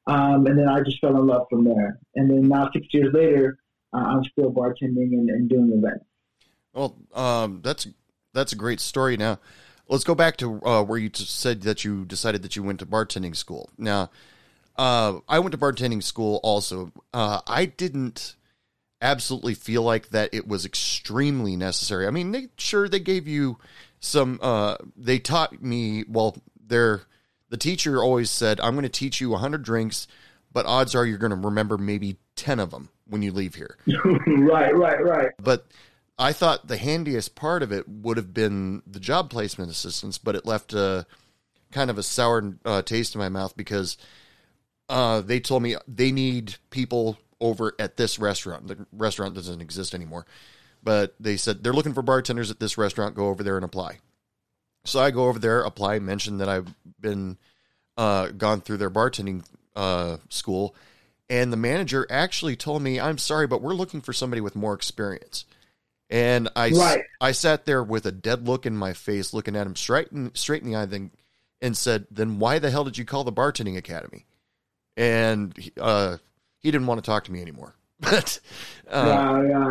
Um, 0.06 0.46
and 0.46 0.58
then 0.58 0.68
I 0.68 0.80
just 0.82 1.00
fell 1.00 1.16
in 1.16 1.26
love 1.26 1.46
from 1.50 1.64
there. 1.64 1.98
And 2.14 2.30
then 2.30 2.48
now, 2.48 2.70
six 2.72 2.86
years 2.92 3.12
later, 3.12 3.58
uh, 3.92 3.98
I'm 3.98 4.25
still 4.25 4.52
bartending 4.52 5.12
and, 5.12 5.28
and 5.30 5.48
doing 5.48 5.72
events. 5.72 6.04
Well, 6.72 6.96
um, 7.14 7.60
that's 7.62 7.88
that's 8.32 8.52
a 8.52 8.56
great 8.56 8.80
story. 8.80 9.16
Now, 9.16 9.38
let's 9.88 10.04
go 10.04 10.14
back 10.14 10.36
to 10.38 10.62
uh, 10.64 10.82
where 10.82 10.98
you 10.98 11.10
said 11.14 11.62
that 11.62 11.84
you 11.84 12.04
decided 12.04 12.42
that 12.42 12.54
you 12.54 12.62
went 12.62 12.80
to 12.80 12.86
bartending 12.86 13.34
school. 13.34 13.70
Now, 13.78 14.10
uh, 14.76 15.20
I 15.28 15.38
went 15.38 15.52
to 15.52 15.58
bartending 15.58 16.02
school 16.02 16.38
also. 16.42 16.92
Uh, 17.12 17.40
I 17.46 17.64
didn't 17.64 18.36
absolutely 19.00 19.54
feel 19.54 19.82
like 19.82 20.10
that 20.10 20.32
it 20.32 20.46
was 20.46 20.64
extremely 20.64 21.56
necessary. 21.56 22.06
I 22.06 22.10
mean, 22.10 22.32
they 22.32 22.48
sure 22.58 22.88
they 22.88 23.00
gave 23.00 23.26
you 23.26 23.58
some. 24.00 24.38
Uh, 24.42 24.76
they 24.96 25.18
taught 25.18 25.62
me 25.62 26.04
well. 26.06 26.36
They're 26.68 27.02
the 27.48 27.56
teacher 27.56 28.02
always 28.02 28.30
said, 28.30 28.60
"I'm 28.60 28.74
going 28.74 28.82
to 28.82 28.88
teach 28.88 29.20
you 29.20 29.30
100 29.30 29.62
drinks, 29.62 30.06
but 30.52 30.66
odds 30.66 30.94
are 30.94 31.06
you're 31.06 31.18
going 31.18 31.30
to 31.30 31.36
remember 31.36 31.78
maybe 31.78 32.16
10 32.36 32.60
of 32.60 32.70
them 32.70 32.90
when 33.06 33.22
you 33.22 33.32
leave 33.32 33.54
here." 33.54 33.76
right, 33.86 34.74
right, 34.74 35.04
right. 35.04 35.30
But 35.38 35.66
I 36.18 36.32
thought 36.32 36.68
the 36.68 36.76
handiest 36.76 37.34
part 37.34 37.62
of 37.62 37.72
it 37.72 37.88
would 37.88 38.16
have 38.16 38.32
been 38.32 38.82
the 38.86 39.00
job 39.00 39.30
placement 39.30 39.70
assistance, 39.70 40.18
but 40.18 40.34
it 40.34 40.46
left 40.46 40.72
a 40.72 41.06
kind 41.72 41.90
of 41.90 41.98
a 41.98 42.02
sour 42.02 42.54
uh, 42.64 42.82
taste 42.82 43.14
in 43.14 43.18
my 43.18 43.28
mouth 43.28 43.56
because 43.56 43.98
uh, 44.88 45.20
they 45.20 45.40
told 45.40 45.62
me 45.62 45.76
they 45.86 46.12
need 46.12 46.56
people 46.70 47.18
over 47.40 47.74
at 47.78 47.96
this 47.96 48.18
restaurant. 48.18 48.68
The 48.68 48.86
restaurant 48.92 49.34
doesn't 49.34 49.60
exist 49.60 49.94
anymore, 49.94 50.26
but 50.82 51.14
they 51.20 51.36
said 51.36 51.62
they're 51.62 51.72
looking 51.72 51.94
for 51.94 52.02
bartenders 52.02 52.50
at 52.50 52.60
this 52.60 52.78
restaurant. 52.78 53.14
Go 53.14 53.28
over 53.28 53.42
there 53.42 53.56
and 53.56 53.64
apply. 53.64 53.98
So 54.87 55.00
I 55.00 55.11
go 55.11 55.26
over 55.26 55.38
there, 55.38 55.62
apply, 55.62 55.99
mention 55.99 56.38
that 56.38 56.49
I've 56.49 56.73
been 57.00 57.37
uh, 57.97 58.28
gone 58.28 58.61
through 58.61 58.78
their 58.78 58.90
bartending 58.90 59.45
uh, 59.75 60.19
school, 60.28 60.75
and 61.28 61.52
the 61.52 61.57
manager 61.57 62.07
actually 62.09 62.57
told 62.57 62.83
me, 62.83 63.00
"I'm 63.00 63.19
sorry, 63.19 63.47
but 63.47 63.62
we're 63.62 63.75
looking 63.75 64.00
for 64.00 64.12
somebody 64.12 64.40
with 64.40 64.57
more 64.57 64.75
experience." 64.75 65.45
And 66.09 66.49
I, 66.55 66.71
right. 66.71 67.02
I 67.21 67.33
sat 67.33 67.64
there 67.66 67.83
with 67.83 68.07
a 68.07 68.12
dead 68.12 68.47
look 68.47 68.64
in 68.64 68.76
my 68.76 68.93
face, 68.93 69.35
looking 69.35 69.57
at 69.57 69.66
him 69.66 69.75
straight 69.75 70.12
in, 70.12 70.33
straight 70.35 70.62
in 70.62 70.71
the 70.71 70.76
eye, 70.76 70.87
then, 70.87 71.11
and 71.61 71.76
said, 71.76 72.07
"Then 72.11 72.38
why 72.38 72.59
the 72.59 72.71
hell 72.71 72.85
did 72.85 72.97
you 72.97 73.05
call 73.05 73.25
the 73.25 73.33
bartending 73.33 73.76
academy?" 73.76 74.25
And 74.97 75.52
uh, 75.81 76.19
he 76.61 76.71
didn't 76.71 76.87
want 76.87 77.02
to 77.02 77.09
talk 77.09 77.25
to 77.25 77.33
me 77.33 77.43
anymore. 77.43 77.75
but 78.00 78.40
uh, 78.88 79.05
yeah, 79.07 79.49
yeah. 79.49 79.71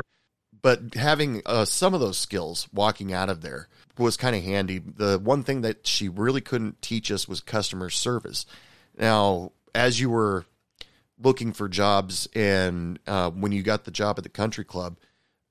But 0.65 0.95
having 0.95 1.43
uh, 1.45 1.65
some 1.65 1.93
of 1.93 1.99
those 1.99 2.17
skills 2.17 2.67
walking 2.73 3.13
out 3.13 3.29
of 3.29 3.41
there 3.41 3.67
was 3.99 4.17
kind 4.17 4.35
of 4.35 4.41
handy. 4.41 4.79
The 4.79 5.19
one 5.19 5.43
thing 5.43 5.61
that 5.61 5.85
she 5.85 6.09
really 6.09 6.41
couldn't 6.41 6.81
teach 6.81 7.11
us 7.11 7.27
was 7.27 7.39
customer 7.39 7.91
service. 7.91 8.47
Now, 8.97 9.51
as 9.75 9.99
you 9.99 10.09
were 10.09 10.47
looking 11.21 11.53
for 11.53 11.69
jobs 11.69 12.27
and 12.33 12.97
uh, 13.05 13.29
when 13.29 13.51
you 13.51 13.61
got 13.61 13.83
the 13.83 13.91
job 13.91 14.17
at 14.17 14.23
the 14.23 14.29
country 14.29 14.65
club, 14.65 14.97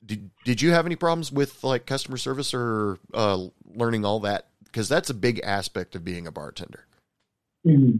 did 0.05 0.31
did 0.45 0.61
you 0.61 0.73
have 0.73 0.85
any 0.85 0.97
problems 0.97 1.31
with 1.31 1.63
like 1.63 1.87
customer 1.87 2.17
service 2.17 2.53
or 2.53 2.99
uh, 3.15 3.47
learning 3.73 4.05
all 4.05 4.19
that? 4.19 4.49
Because 4.65 4.89
that's 4.89 5.11
a 5.11 5.15
big 5.15 5.39
aspect 5.45 5.95
of 5.95 6.05
being 6.05 6.27
a 6.27 6.33
bartender. 6.33 6.87
Mm-hmm. 7.65 7.99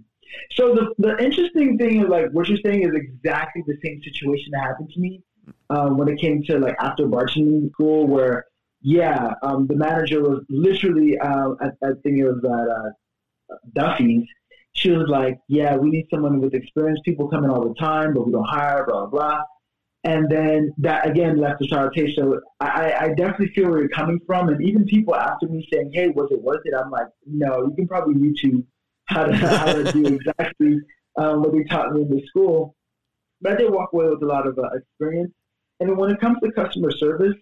So 0.57 0.75
the 0.75 0.93
the 0.99 1.25
interesting 1.25 1.79
thing 1.79 2.03
is 2.03 2.09
like 2.09 2.33
what 2.33 2.49
you're 2.49 2.59
saying 2.59 2.83
is 2.83 2.91
exactly 2.93 3.63
the 3.69 3.79
same 3.85 4.03
situation 4.03 4.51
that 4.51 4.63
happened 4.63 4.91
to 4.95 4.99
me 4.99 5.23
uh, 5.71 5.89
when 5.89 6.09
it 6.09 6.21
came 6.21 6.43
to 6.45 6.59
like 6.59 6.77
after 6.79 7.07
bartending 7.07 7.71
school, 7.73 8.07
where 8.07 8.47
yeah, 8.83 9.33
um, 9.43 9.67
the 9.67 9.77
manager 9.77 10.23
was 10.23 10.45
literally 10.49 11.19
uh, 11.19 11.51
I, 11.61 11.67
I 11.83 11.91
think 12.03 12.19
it 12.19 12.25
was 12.25 12.43
at 12.45 13.55
uh, 13.55 13.59
Duffy's. 13.75 14.27
She 14.73 14.91
was 14.91 15.09
like, 15.09 15.39
"Yeah, 15.49 15.77
we 15.77 15.91
need 15.91 16.07
someone 16.11 16.41
with 16.41 16.55
experience. 16.55 17.01
People 17.05 17.29
come 17.29 17.45
in 17.45 17.51
all 17.51 17.69
the 17.69 17.75
time, 17.75 18.15
but 18.15 18.27
we 18.27 18.33
don't 18.33 18.49
hire." 18.49 18.85
Blah 18.87 19.07
blah. 19.07 19.21
blah 19.27 19.43
and 20.05 20.31
then 20.31 20.73
that 20.79 21.09
again 21.09 21.39
left 21.39 21.63
a 21.63 21.69
sour 21.69 21.91
taste. 21.91 22.17
So 22.17 22.41
I, 22.61 22.93
I 23.01 23.09
definitely 23.09 23.53
feel 23.55 23.71
where 23.71 23.81
you're 23.81 23.89
coming 23.89 24.21
from, 24.27 24.51
and 24.51 24.63
even 24.63 24.85
people 24.85 25.15
after 25.15 25.49
me 25.49 25.67
saying, 25.73 25.91
"Hey, 25.93 26.09
was 26.09 26.29
it 26.31 26.41
worth 26.43 26.61
it?" 26.65 26.75
I'm 26.79 26.91
like, 26.91 27.07
"No, 27.27 27.65
you 27.65 27.73
can 27.75 27.89
probably 27.89 28.15
YouTube 28.15 28.65
how 29.07 29.25
to 29.25 29.35
how 29.35 29.73
to 29.73 29.93
do 29.93 30.07
exactly 30.15 30.79
um, 31.17 31.41
what 31.41 31.53
they 31.53 31.65
taught 31.65 31.93
me 31.95 32.03
in 32.03 32.11
the 32.11 32.23
school." 32.27 32.77
But 33.45 33.53
I 33.53 33.57
did 33.57 33.73
walk 33.73 33.93
away 33.93 34.09
with 34.09 34.23
a 34.23 34.27
lot 34.27 34.47
of 34.47 34.59
uh, 34.59 34.71
experience. 34.75 35.31
And 35.79 35.97
when 35.99 36.11
it 36.11 36.19
comes 36.19 36.39
to 36.43 36.51
customer 36.51 36.91
service, 36.91 37.35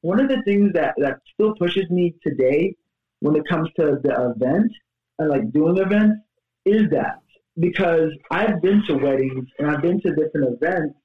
one 0.00 0.18
of 0.18 0.28
the 0.28 0.42
things 0.42 0.72
that 0.74 0.94
that 0.98 1.20
still 1.32 1.54
pushes 1.54 1.88
me 1.88 2.14
today 2.20 2.74
when 3.20 3.36
it 3.36 3.46
comes 3.48 3.70
to 3.78 4.00
the 4.02 4.34
event 4.34 4.72
and 5.20 5.30
like 5.30 5.52
doing 5.52 5.78
events 5.78 6.16
is 6.64 6.90
that 6.90 7.20
because 7.60 8.10
I've 8.32 8.60
been 8.60 8.82
to 8.88 8.94
weddings 8.94 9.48
and 9.60 9.70
I've 9.70 9.82
been 9.82 10.00
to 10.00 10.14
different 10.16 10.60
events 10.60 10.96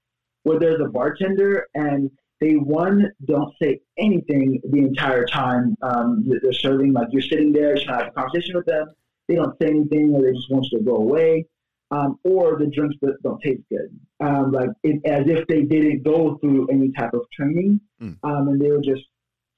where 0.41 0.57
there's 0.57 0.81
a 0.81 0.89
bartender 0.89 1.67
and 1.75 2.09
they 2.41 2.53
one 2.53 3.11
don't 3.25 3.53
say 3.61 3.81
anything 3.99 4.59
the 4.71 4.79
entire 4.79 5.25
time 5.25 5.75
um, 5.83 6.25
they're 6.25 6.53
serving. 6.53 6.93
Like 6.93 7.09
you're 7.11 7.21
sitting 7.21 7.51
there, 7.51 7.75
you're 7.75 7.85
trying 7.85 7.99
to 7.99 8.05
have 8.05 8.13
a 8.13 8.15
conversation 8.15 8.55
with 8.55 8.65
them. 8.65 8.87
They 9.27 9.35
don't 9.35 9.55
say 9.61 9.67
anything, 9.67 10.15
or 10.15 10.23
they 10.23 10.31
just 10.31 10.49
want 10.49 10.67
you 10.71 10.79
to 10.79 10.83
go 10.83 10.95
away. 10.95 11.45
Um, 11.89 12.19
or 12.25 12.59
the 12.59 12.67
drinks 12.67 12.97
that 13.01 13.15
don't 13.23 13.41
taste 13.41 13.61
good, 13.69 13.97
um, 14.19 14.51
like 14.51 14.69
it, 14.83 14.99
as 15.05 15.25
if 15.27 15.47
they 15.47 15.61
didn't 15.61 16.03
go 16.03 16.37
through 16.39 16.67
any 16.67 16.91
type 16.91 17.13
of 17.13 17.21
training, 17.31 17.79
mm. 18.01 18.17
and 18.23 18.61
they 18.61 18.71
were 18.71 18.81
just 18.81 19.05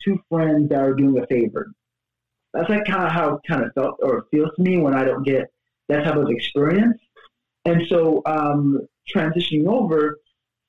two 0.04 0.20
friends 0.30 0.70
that 0.70 0.80
are 0.80 0.94
doing 0.94 1.18
a 1.18 1.26
favor. 1.26 1.72
That's 2.54 2.70
like 2.70 2.86
kind 2.86 3.04
of 3.04 3.12
how 3.12 3.36
it 3.36 3.42
kind 3.48 3.64
of 3.64 3.74
felt 3.74 3.98
or 4.04 4.26
feels 4.30 4.50
to 4.56 4.62
me 4.62 4.78
when 4.78 4.94
I 4.94 5.04
don't 5.04 5.24
get 5.24 5.52
that 5.88 6.04
type 6.04 6.16
of 6.16 6.30
experience. 6.30 7.00
And 7.66 7.86
so 7.88 8.22
um, 8.26 8.88
transitioning 9.14 9.68
over, 9.68 10.20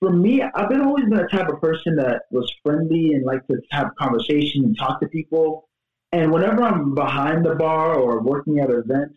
for 0.01 0.11
me, 0.11 0.43
I've 0.43 0.69
been 0.69 0.81
always 0.81 1.05
been 1.05 1.21
a 1.21 1.29
type 1.29 1.49
of 1.49 1.61
person 1.61 1.97
that 1.97 2.23
was 2.31 2.53
friendly 2.65 3.15
and 3.15 3.25
like 3.25 3.47
to 3.49 3.61
have 3.71 3.95
conversation 3.97 4.65
and 4.65 4.79
talk 4.79 5.01
to 5.01 5.09
people. 5.09 5.69
And 6.13 6.33
whenever 6.33 6.63
I'm 6.63 6.95
behind 6.95 7.45
the 7.45 7.55
bar 7.55 7.95
or 7.95 8.21
working 8.21 8.61
at 8.61 8.71
an 8.71 8.81
event, 8.81 9.13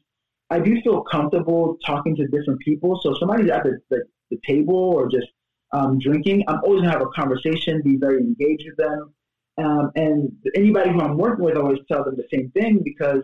I 0.50 0.60
do 0.60 0.80
feel 0.82 1.02
comfortable 1.02 1.78
talking 1.86 2.16
to 2.18 2.28
different 2.28 2.60
people. 2.60 3.00
So 3.02 3.12
if 3.12 3.20
somebody's 3.20 3.50
at 3.50 3.64
the, 3.64 3.80
the, 3.90 4.04
the 4.30 4.40
table 4.46 4.76
or 4.76 5.10
just 5.10 5.28
um, 5.72 6.00
drinking, 6.00 6.44
I'm 6.48 6.60
always 6.64 6.82
gonna 6.82 6.92
have 6.92 7.02
a 7.02 7.08
conversation, 7.08 7.82
be 7.84 7.98
very 7.98 8.20
engaged 8.20 8.66
with 8.68 8.78
them. 8.78 9.14
Um, 9.58 9.92
and 9.96 10.32
anybody 10.56 10.92
who 10.92 11.02
I'm 11.02 11.18
working 11.18 11.46
with, 11.46 11.58
I 11.58 11.62
always 11.62 11.80
tell 11.88 12.04
them 12.04 12.16
the 12.16 12.28
same 12.32 12.52
thing 12.52 12.82
because 12.84 13.24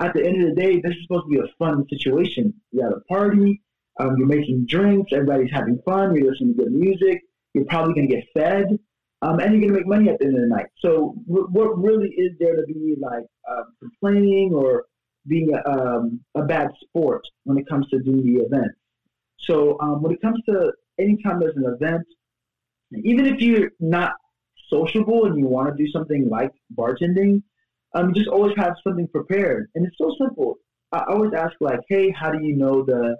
at 0.00 0.14
the 0.14 0.24
end 0.24 0.42
of 0.42 0.54
the 0.54 0.60
day, 0.60 0.80
this 0.80 0.92
is 0.92 1.02
supposed 1.02 1.24
to 1.24 1.28
be 1.28 1.38
a 1.38 1.54
fun 1.58 1.86
situation. 1.88 2.54
You're 2.72 2.86
at 2.86 2.92
a 2.92 3.00
party, 3.00 3.62
um, 3.98 4.16
you're 4.16 4.26
making 4.26 4.66
drinks, 4.66 5.12
everybody's 5.12 5.52
having 5.52 5.80
fun, 5.84 6.16
you're 6.16 6.30
listening 6.30 6.56
to 6.56 6.64
good 6.64 6.72
music, 6.72 7.20
you're 7.52 7.66
probably 7.66 7.94
going 7.94 8.08
to 8.08 8.14
get 8.14 8.24
fed, 8.34 8.78
um, 9.20 9.40
and 9.40 9.52
you're 9.52 9.60
going 9.60 9.74
to 9.74 9.78
make 9.80 9.86
money 9.86 10.08
at 10.08 10.18
the 10.18 10.26
end 10.26 10.36
of 10.36 10.40
the 10.40 10.46
night. 10.46 10.66
So, 10.78 11.14
w- 11.28 11.48
what 11.50 11.78
really 11.78 12.08
is 12.08 12.32
there 12.40 12.56
to 12.56 12.62
be 12.66 12.96
like 12.98 13.24
uh, 13.50 13.64
complaining 13.78 14.52
or 14.54 14.86
being 15.30 15.50
a, 15.54 15.60
um, 15.70 16.20
a 16.34 16.42
bad 16.42 16.68
sport 16.82 17.22
when 17.44 17.56
it 17.56 17.66
comes 17.68 17.88
to 17.88 18.00
doing 18.00 18.24
the 18.26 18.42
event? 18.44 18.72
So, 19.48 19.78
um, 19.80 20.02
when 20.02 20.12
it 20.12 20.20
comes 20.20 20.38
to 20.48 20.72
anytime 20.98 21.40
there's 21.40 21.56
an 21.56 21.64
event, 21.64 22.06
even 22.92 23.24
if 23.26 23.40
you're 23.40 23.70
not 23.80 24.12
sociable 24.68 25.26
and 25.26 25.38
you 25.38 25.46
want 25.46 25.68
to 25.68 25.82
do 25.82 25.90
something 25.90 26.28
like 26.28 26.52
bartending, 26.76 27.42
um, 27.94 28.14
just 28.14 28.28
always 28.28 28.54
have 28.56 28.74
something 28.86 29.08
prepared. 29.08 29.68
And 29.74 29.86
it's 29.86 29.96
so 29.98 30.14
simple. 30.18 30.56
I 30.92 31.04
always 31.08 31.32
ask 31.36 31.54
like, 31.60 31.80
hey, 31.88 32.10
how 32.10 32.30
do 32.30 32.44
you 32.44 32.56
know 32.56 32.84
the 32.84 33.16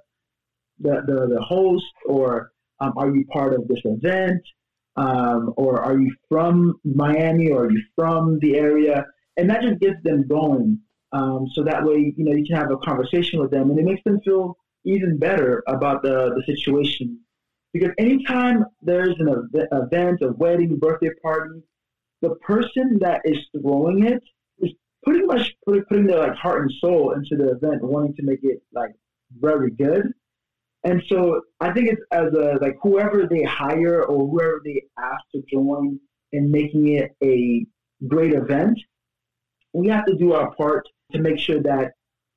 the, 0.80 1.02
the, 1.06 1.34
the 1.34 1.40
host 1.42 1.84
or 2.06 2.52
um, 2.80 2.94
are 2.96 3.14
you 3.14 3.24
part 3.26 3.52
of 3.52 3.68
this 3.68 3.80
event 3.84 4.40
um, 4.96 5.52
or 5.56 5.80
are 5.82 5.98
you 5.98 6.14
from 6.28 6.74
Miami 6.84 7.50
or 7.50 7.64
are 7.64 7.70
you 7.70 7.82
from 7.94 8.38
the 8.40 8.56
area? 8.56 9.04
And 9.36 9.48
that 9.50 9.62
just 9.62 9.80
gets 9.80 10.02
them 10.02 10.26
going. 10.26 10.80
Um, 11.12 11.48
so 11.54 11.64
that 11.64 11.84
way, 11.84 12.14
you 12.16 12.24
know, 12.24 12.32
you 12.32 12.46
can 12.46 12.56
have 12.56 12.70
a 12.70 12.76
conversation 12.78 13.40
with 13.40 13.50
them 13.50 13.70
and 13.70 13.78
it 13.78 13.84
makes 13.84 14.02
them 14.04 14.20
feel 14.20 14.56
even 14.84 15.18
better 15.18 15.62
about 15.66 16.02
the, 16.02 16.32
the 16.34 16.42
situation. 16.46 17.18
Because 17.72 17.90
anytime 17.98 18.64
there's 18.82 19.16
an 19.18 19.48
event, 19.72 20.22
a 20.22 20.32
wedding, 20.32 20.76
birthday 20.76 21.10
party, 21.22 21.62
the 22.20 22.34
person 22.36 22.98
that 23.00 23.22
is 23.24 23.38
throwing 23.60 24.04
it 24.06 24.22
is 24.58 24.72
pretty 25.04 25.24
much 25.24 25.54
putting 25.64 26.06
their 26.06 26.18
like 26.18 26.36
heart 26.36 26.62
and 26.62 26.72
soul 26.80 27.12
into 27.12 27.36
the 27.36 27.52
event, 27.52 27.82
wanting 27.82 28.14
to 28.16 28.22
make 28.22 28.40
it 28.42 28.62
like 28.72 28.92
very 29.38 29.70
good. 29.70 30.12
And 30.82 31.02
so 31.08 31.42
I 31.60 31.72
think 31.72 31.88
it's 31.88 32.02
as 32.10 32.32
a 32.32 32.58
like 32.60 32.76
whoever 32.82 33.26
they 33.26 33.42
hire 33.42 34.04
or 34.04 34.26
whoever 34.26 34.60
they 34.64 34.82
ask 34.98 35.22
to 35.32 35.42
join 35.50 36.00
in 36.32 36.50
making 36.50 36.88
it 36.96 37.14
a 37.22 37.66
great 38.08 38.32
event, 38.32 38.78
we 39.72 39.88
have 39.88 40.06
to 40.06 40.16
do 40.16 40.32
our 40.32 40.52
part 40.54 40.88
to 41.12 41.18
make 41.18 41.38
sure 41.38 41.60
that 41.62 41.92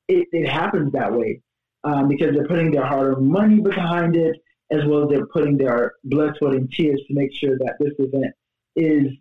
it, 0.07 0.27
it 0.31 0.47
happens 0.47 0.91
that 0.93 1.13
way. 1.13 1.41
Um, 1.85 2.07
because 2.07 2.33
they're 2.33 2.47
putting 2.47 2.71
their 2.71 2.85
hard 2.85 3.17
earned 3.17 3.27
money 3.27 3.59
behind 3.59 4.15
it, 4.15 4.37
as 4.71 4.85
well 4.85 5.03
as 5.03 5.09
they're 5.09 5.25
putting 5.27 5.57
their 5.57 5.93
blood, 6.05 6.33
sweat, 6.37 6.53
and 6.53 6.71
tears 6.71 7.01
to 7.07 7.13
make 7.13 7.33
sure 7.33 7.57
that 7.57 7.75
this 7.77 7.91
event 7.99 8.33
is 8.77 9.11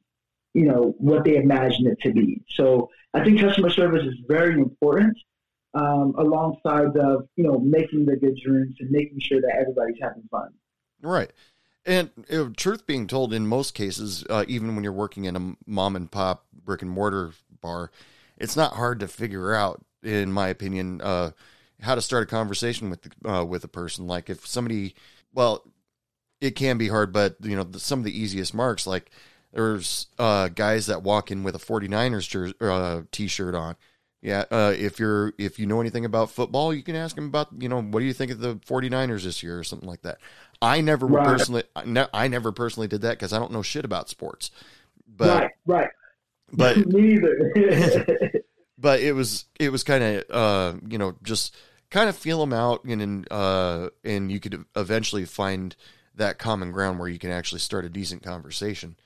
you 0.54 0.64
know, 0.64 0.94
what 0.98 1.24
they 1.24 1.36
imagine 1.36 1.86
it 1.86 1.98
to 2.02 2.12
be. 2.12 2.42
So 2.50 2.90
I 3.14 3.24
think 3.24 3.40
customer 3.40 3.70
service 3.70 4.04
is 4.04 4.14
very 4.28 4.54
important 4.54 5.16
um, 5.74 6.14
alongside 6.18 6.96
of, 6.96 7.28
you 7.36 7.44
know, 7.44 7.58
making 7.58 8.04
the 8.04 8.16
good 8.16 8.38
drinks 8.44 8.76
and 8.80 8.90
making 8.90 9.20
sure 9.20 9.40
that 9.40 9.56
everybody's 9.58 9.96
having 10.00 10.22
fun. 10.30 10.50
Right. 11.00 11.32
And 11.84 12.10
uh, 12.30 12.50
truth 12.56 12.86
being 12.86 13.06
told, 13.06 13.32
in 13.32 13.46
most 13.46 13.74
cases, 13.74 14.24
uh, 14.28 14.44
even 14.46 14.74
when 14.74 14.84
you're 14.84 14.92
working 14.92 15.24
in 15.24 15.36
a 15.36 15.56
mom 15.66 15.96
and 15.96 16.10
pop 16.10 16.46
brick 16.52 16.82
and 16.82 16.90
mortar 16.90 17.32
bar, 17.60 17.90
it's 18.42 18.56
not 18.56 18.74
hard 18.74 19.00
to 19.00 19.08
figure 19.08 19.54
out, 19.54 19.80
in 20.02 20.32
my 20.32 20.48
opinion, 20.48 21.00
uh, 21.00 21.30
how 21.80 21.94
to 21.94 22.02
start 22.02 22.24
a 22.24 22.26
conversation 22.26 22.90
with 22.90 23.02
the, 23.02 23.30
uh, 23.30 23.44
with 23.44 23.62
a 23.62 23.68
person. 23.68 24.06
Like 24.06 24.28
if 24.28 24.46
somebody, 24.46 24.94
well, 25.32 25.64
it 26.40 26.56
can 26.56 26.76
be 26.76 26.88
hard, 26.88 27.12
but 27.12 27.36
you 27.40 27.54
know, 27.54 27.62
the, 27.62 27.78
some 27.78 28.00
of 28.00 28.04
the 28.04 28.18
easiest 28.18 28.52
marks, 28.52 28.84
like 28.86 29.10
there's 29.52 30.08
uh, 30.18 30.48
guys 30.48 30.86
that 30.86 31.04
walk 31.04 31.30
in 31.30 31.44
with 31.44 31.54
a 31.54 31.58
49ers 31.58 32.28
jer- 32.28 32.54
uh, 32.60 33.02
t-shirt 33.12 33.54
on. 33.54 33.76
Yeah, 34.22 34.44
uh, 34.52 34.72
if 34.76 35.00
you're 35.00 35.32
if 35.36 35.58
you 35.58 35.66
know 35.66 35.80
anything 35.80 36.04
about 36.04 36.30
football, 36.30 36.72
you 36.72 36.84
can 36.84 36.94
ask 36.94 37.16
them 37.16 37.26
about, 37.26 37.48
you 37.58 37.68
know, 37.68 37.82
what 37.82 38.00
do 38.00 38.06
you 38.06 38.12
think 38.12 38.30
of 38.30 38.38
the 38.38 38.56
49ers 38.56 39.24
this 39.24 39.42
year 39.42 39.58
or 39.58 39.64
something 39.64 39.88
like 39.88 40.02
that. 40.02 40.18
I 40.60 40.80
never 40.80 41.06
right. 41.06 41.26
personally 41.26 41.64
I 41.74 42.28
never 42.28 42.52
personally 42.52 42.86
did 42.86 43.02
that 43.02 43.18
cuz 43.18 43.32
I 43.32 43.40
don't 43.40 43.50
know 43.50 43.62
shit 43.62 43.84
about 43.84 44.08
sports. 44.08 44.52
But 45.08 45.42
Right, 45.42 45.50
right. 45.66 45.90
But 46.52 46.76
me 46.86 47.14
either. 47.14 48.42
but 48.78 49.00
it 49.00 49.12
was 49.12 49.46
it 49.58 49.70
was 49.70 49.84
kind 49.84 50.02
of 50.04 50.24
uh, 50.30 50.78
you 50.88 50.98
know, 50.98 51.16
just 51.22 51.54
kind 51.92 52.08
of 52.08 52.16
feel 52.16 52.40
them 52.40 52.54
out 52.54 52.82
and 52.84 53.02
and, 53.02 53.30
uh 53.30 53.90
and 54.02 54.32
you 54.32 54.40
could 54.40 54.64
eventually 54.74 55.26
find 55.26 55.76
that 56.14 56.38
common 56.38 56.72
ground 56.72 56.98
where 56.98 57.08
you 57.08 57.18
can 57.18 57.30
actually 57.30 57.58
start 57.58 57.84
a 57.84 57.88
decent 57.88 58.22
conversation 58.22 58.96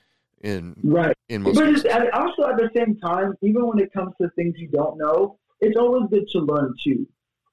in 0.41 0.73
right. 0.83 1.15
in 1.27 1.41
most 1.41 1.55
but 1.55 2.13
also 2.13 2.47
at 2.47 2.57
the 2.57 2.69
same 2.75 2.97
time 2.99 3.33
even 3.41 3.67
when 3.67 3.79
it 3.79 3.91
comes 3.91 4.13
to 4.21 4.29
things 4.35 4.55
you 4.57 4.69
don't 4.69 4.97
know 4.97 5.37
it's 5.59 5.77
always 5.77 6.09
good 6.09 6.27
to 6.29 6.39
learn 6.39 6.73
too. 6.83 7.05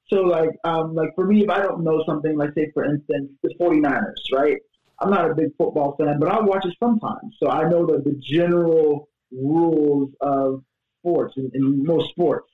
So 0.09 0.21
like 0.21 0.51
um 0.65 0.95
like 0.95 1.15
for 1.17 1.27
me 1.27 1.43
if 1.43 1.51
i 1.51 1.59
don't 1.59 1.83
know 1.83 2.05
something 2.07 2.37
like 2.37 2.51
say 2.55 2.71
for 2.73 2.85
instance 2.85 3.31
the 3.43 3.53
49ers 3.61 4.39
right? 4.39 4.59
I'm 5.01 5.11
not 5.11 5.29
a 5.29 5.35
big 5.35 5.49
football 5.59 5.97
fan 5.99 6.21
but 6.21 6.29
i 6.29 6.41
watch 6.41 6.65
it 6.65 6.77
sometimes 6.79 7.35
so 7.43 7.51
i 7.51 7.69
know 7.69 7.85
the, 7.87 7.99
the 7.99 8.15
general 8.23 9.09
rules 9.35 10.11
of 10.21 10.63
sports 11.01 11.35
in, 11.37 11.51
in 11.55 11.85
most 11.85 12.11
sports 12.11 12.51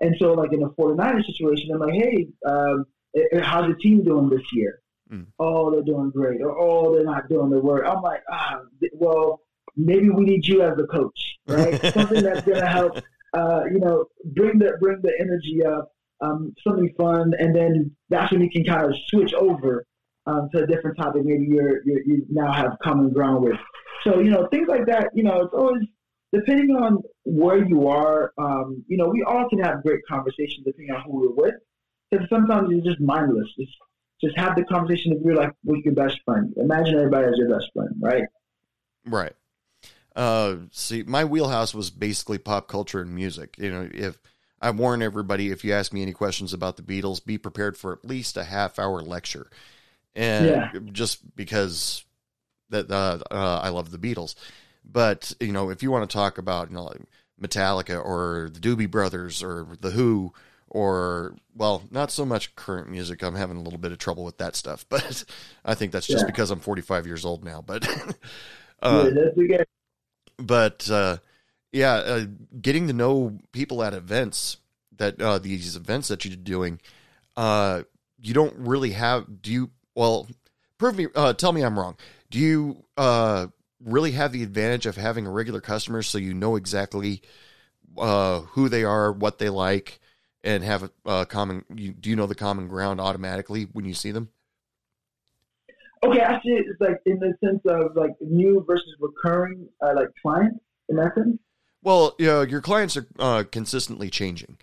and 0.00 0.14
so 0.18 0.32
like 0.32 0.52
in 0.52 0.62
a 0.62 0.68
49ers 0.70 1.24
situation 1.26 1.70
i'm 1.72 1.80
like 1.80 1.94
hey 1.94 2.28
um, 2.46 2.84
how's 3.42 3.68
the 3.68 3.76
team 3.80 4.04
doing 4.04 4.28
this 4.28 4.42
year 4.52 4.80
Mm. 5.12 5.26
Oh, 5.38 5.70
they're 5.70 5.82
doing 5.82 6.10
great, 6.10 6.40
or 6.42 6.58
oh, 6.58 6.94
they're 6.94 7.04
not 7.04 7.28
doing 7.28 7.50
the 7.50 7.58
work. 7.58 7.84
I'm 7.86 8.02
like, 8.02 8.22
ah, 8.30 8.60
well, 8.92 9.40
maybe 9.76 10.10
we 10.10 10.24
need 10.24 10.46
you 10.46 10.62
as 10.62 10.78
a 10.78 10.86
coach, 10.86 11.38
right? 11.46 11.80
something 11.94 12.22
that's 12.22 12.42
going 12.42 12.60
to 12.60 12.66
help, 12.66 12.98
uh, 13.32 13.62
you 13.72 13.78
know, 13.80 14.04
bring 14.24 14.58
the 14.58 14.76
bring 14.80 15.00
the 15.02 15.12
energy 15.18 15.64
up, 15.64 15.92
um, 16.20 16.54
something 16.62 16.92
fun, 16.98 17.32
and 17.38 17.54
then 17.54 17.96
that's 18.10 18.30
when 18.32 18.42
you 18.42 18.50
can 18.50 18.64
kind 18.64 18.84
of 18.84 18.94
switch 19.06 19.32
over 19.32 19.86
um, 20.26 20.50
to 20.52 20.64
a 20.64 20.66
different 20.66 20.98
topic. 20.98 21.22
Maybe 21.24 21.46
you're, 21.48 21.82
you're 21.84 22.02
you 22.02 22.26
now 22.28 22.52
have 22.52 22.76
common 22.82 23.10
ground 23.10 23.44
with. 23.44 23.58
So 24.04 24.20
you 24.20 24.30
know, 24.30 24.46
things 24.48 24.68
like 24.68 24.84
that. 24.86 25.08
You 25.14 25.22
know, 25.22 25.40
it's 25.40 25.54
always 25.54 25.84
depending 26.32 26.76
on 26.76 27.02
where 27.24 27.64
you 27.64 27.88
are. 27.88 28.32
Um, 28.38 28.84
you 28.88 28.96
know, 28.96 29.08
we 29.08 29.22
all 29.22 29.48
can 29.48 29.58
have 29.60 29.82
great 29.82 30.00
conversations 30.08 30.64
depending 30.64 30.94
on 30.94 31.02
who 31.02 31.20
we're 31.20 31.44
with. 31.44 31.54
Because 32.10 32.28
sometimes 32.30 32.68
it's 32.72 32.86
just 32.86 33.00
mindless. 33.00 33.48
Just 33.58 33.76
just 34.20 34.36
have 34.36 34.56
the 34.56 34.64
conversation 34.64 35.12
if 35.12 35.22
you're 35.22 35.36
like 35.36 35.52
with 35.64 35.84
your 35.84 35.94
best 35.94 36.18
friend. 36.24 36.52
Imagine 36.56 36.96
everybody 36.96 37.26
as 37.26 37.34
your 37.36 37.50
best 37.50 37.70
friend, 37.74 37.90
right? 38.00 38.24
Right. 39.06 39.32
Uh, 40.16 40.56
see, 40.72 41.04
my 41.04 41.24
wheelhouse 41.24 41.74
was 41.74 41.90
basically 41.90 42.38
pop 42.38 42.66
culture 42.66 43.00
and 43.00 43.14
music. 43.14 43.54
You 43.58 43.70
know, 43.70 43.88
if 43.92 44.18
I 44.60 44.70
warn 44.70 45.02
everybody, 45.02 45.50
if 45.50 45.64
you 45.64 45.72
ask 45.72 45.92
me 45.92 46.02
any 46.02 46.12
questions 46.12 46.52
about 46.52 46.76
the 46.76 46.82
Beatles, 46.82 47.24
be 47.24 47.38
prepared 47.38 47.76
for 47.76 47.92
at 47.92 48.04
least 48.04 48.36
a 48.36 48.44
half 48.44 48.78
hour 48.78 49.00
lecture, 49.02 49.48
and 50.16 50.46
yeah. 50.46 50.70
just 50.90 51.36
because 51.36 52.04
that 52.70 52.90
uh, 52.90 53.18
uh, 53.30 53.60
I 53.62 53.68
love 53.68 53.90
the 53.90 53.98
Beatles. 53.98 54.34
But 54.90 55.32
you 55.40 55.52
know, 55.52 55.70
if 55.70 55.82
you 55.82 55.90
want 55.90 56.08
to 56.08 56.14
talk 56.14 56.38
about 56.38 56.70
you 56.70 56.76
know 56.76 56.84
like 56.84 57.02
Metallica 57.40 58.02
or 58.02 58.50
the 58.52 58.60
Doobie 58.60 58.90
Brothers 58.90 59.42
or 59.42 59.66
the 59.80 59.90
Who 59.90 60.32
or 60.70 61.34
well, 61.54 61.82
not 61.90 62.10
so 62.10 62.24
much 62.24 62.54
current 62.54 62.90
music. 62.90 63.22
I'm 63.22 63.34
having 63.34 63.56
a 63.56 63.62
little 63.62 63.78
bit 63.78 63.92
of 63.92 63.98
trouble 63.98 64.24
with 64.24 64.38
that 64.38 64.54
stuff, 64.56 64.84
but 64.90 65.24
I 65.64 65.74
think 65.74 65.92
that's 65.92 66.06
just 66.06 66.24
yeah. 66.24 66.30
because 66.30 66.50
I'm 66.50 66.60
45 66.60 67.06
years 67.06 67.24
old 67.24 67.44
now. 67.44 67.62
But 67.62 67.88
uh, 68.82 69.10
yeah, 69.36 69.64
but 70.36 70.90
uh, 70.90 71.18
yeah, 71.72 71.94
uh, 71.94 72.26
getting 72.60 72.86
to 72.88 72.92
know 72.92 73.38
people 73.52 73.82
at 73.82 73.94
events 73.94 74.58
that 74.96 75.20
uh, 75.20 75.38
these 75.38 75.76
events 75.76 76.08
that 76.08 76.24
you're 76.24 76.36
doing, 76.36 76.80
uh, 77.36 77.82
you 78.20 78.34
don't 78.34 78.56
really 78.56 78.90
have. 78.90 79.42
Do 79.42 79.52
you? 79.52 79.70
Well, 79.94 80.28
prove 80.76 80.96
me. 80.96 81.06
Uh, 81.14 81.32
tell 81.32 81.52
me 81.52 81.62
I'm 81.62 81.78
wrong. 81.78 81.96
Do 82.30 82.38
you 82.38 82.84
really 83.84 84.12
have 84.12 84.32
the 84.32 84.42
advantage 84.42 84.86
of 84.86 84.96
having 84.96 85.26
a 85.26 85.30
regular 85.30 85.60
customer, 85.60 86.02
so 86.02 86.18
you 86.18 86.34
know 86.34 86.56
exactly 86.56 87.22
who 87.96 88.68
they 88.68 88.84
are, 88.84 89.12
what 89.12 89.38
they 89.38 89.48
like? 89.48 90.00
and 90.44 90.62
have 90.62 90.84
a, 90.84 90.90
a 91.04 91.26
common 91.26 91.64
you, 91.74 91.92
do 91.92 92.10
you 92.10 92.16
know 92.16 92.26
the 92.26 92.34
common 92.34 92.68
ground 92.68 93.00
automatically 93.00 93.64
when 93.72 93.84
you 93.84 93.94
see 93.94 94.10
them? 94.10 94.28
Okay 96.04 96.20
i 96.20 96.34
see 96.42 96.50
it's 96.50 96.80
like 96.80 97.00
in 97.06 97.18
the 97.18 97.34
sense 97.44 97.60
of 97.66 97.96
like 97.96 98.12
new 98.20 98.64
versus 98.66 98.94
recurring 99.00 99.68
uh, 99.82 99.94
like 99.94 100.08
clients 100.22 100.60
in 100.88 100.96
that 100.96 101.14
sense? 101.14 101.38
Well 101.82 102.14
you 102.18 102.26
know, 102.26 102.42
your 102.42 102.60
clients 102.60 102.96
are 102.96 103.06
uh, 103.18 103.44
consistently 103.50 104.10
changing. 104.10 104.58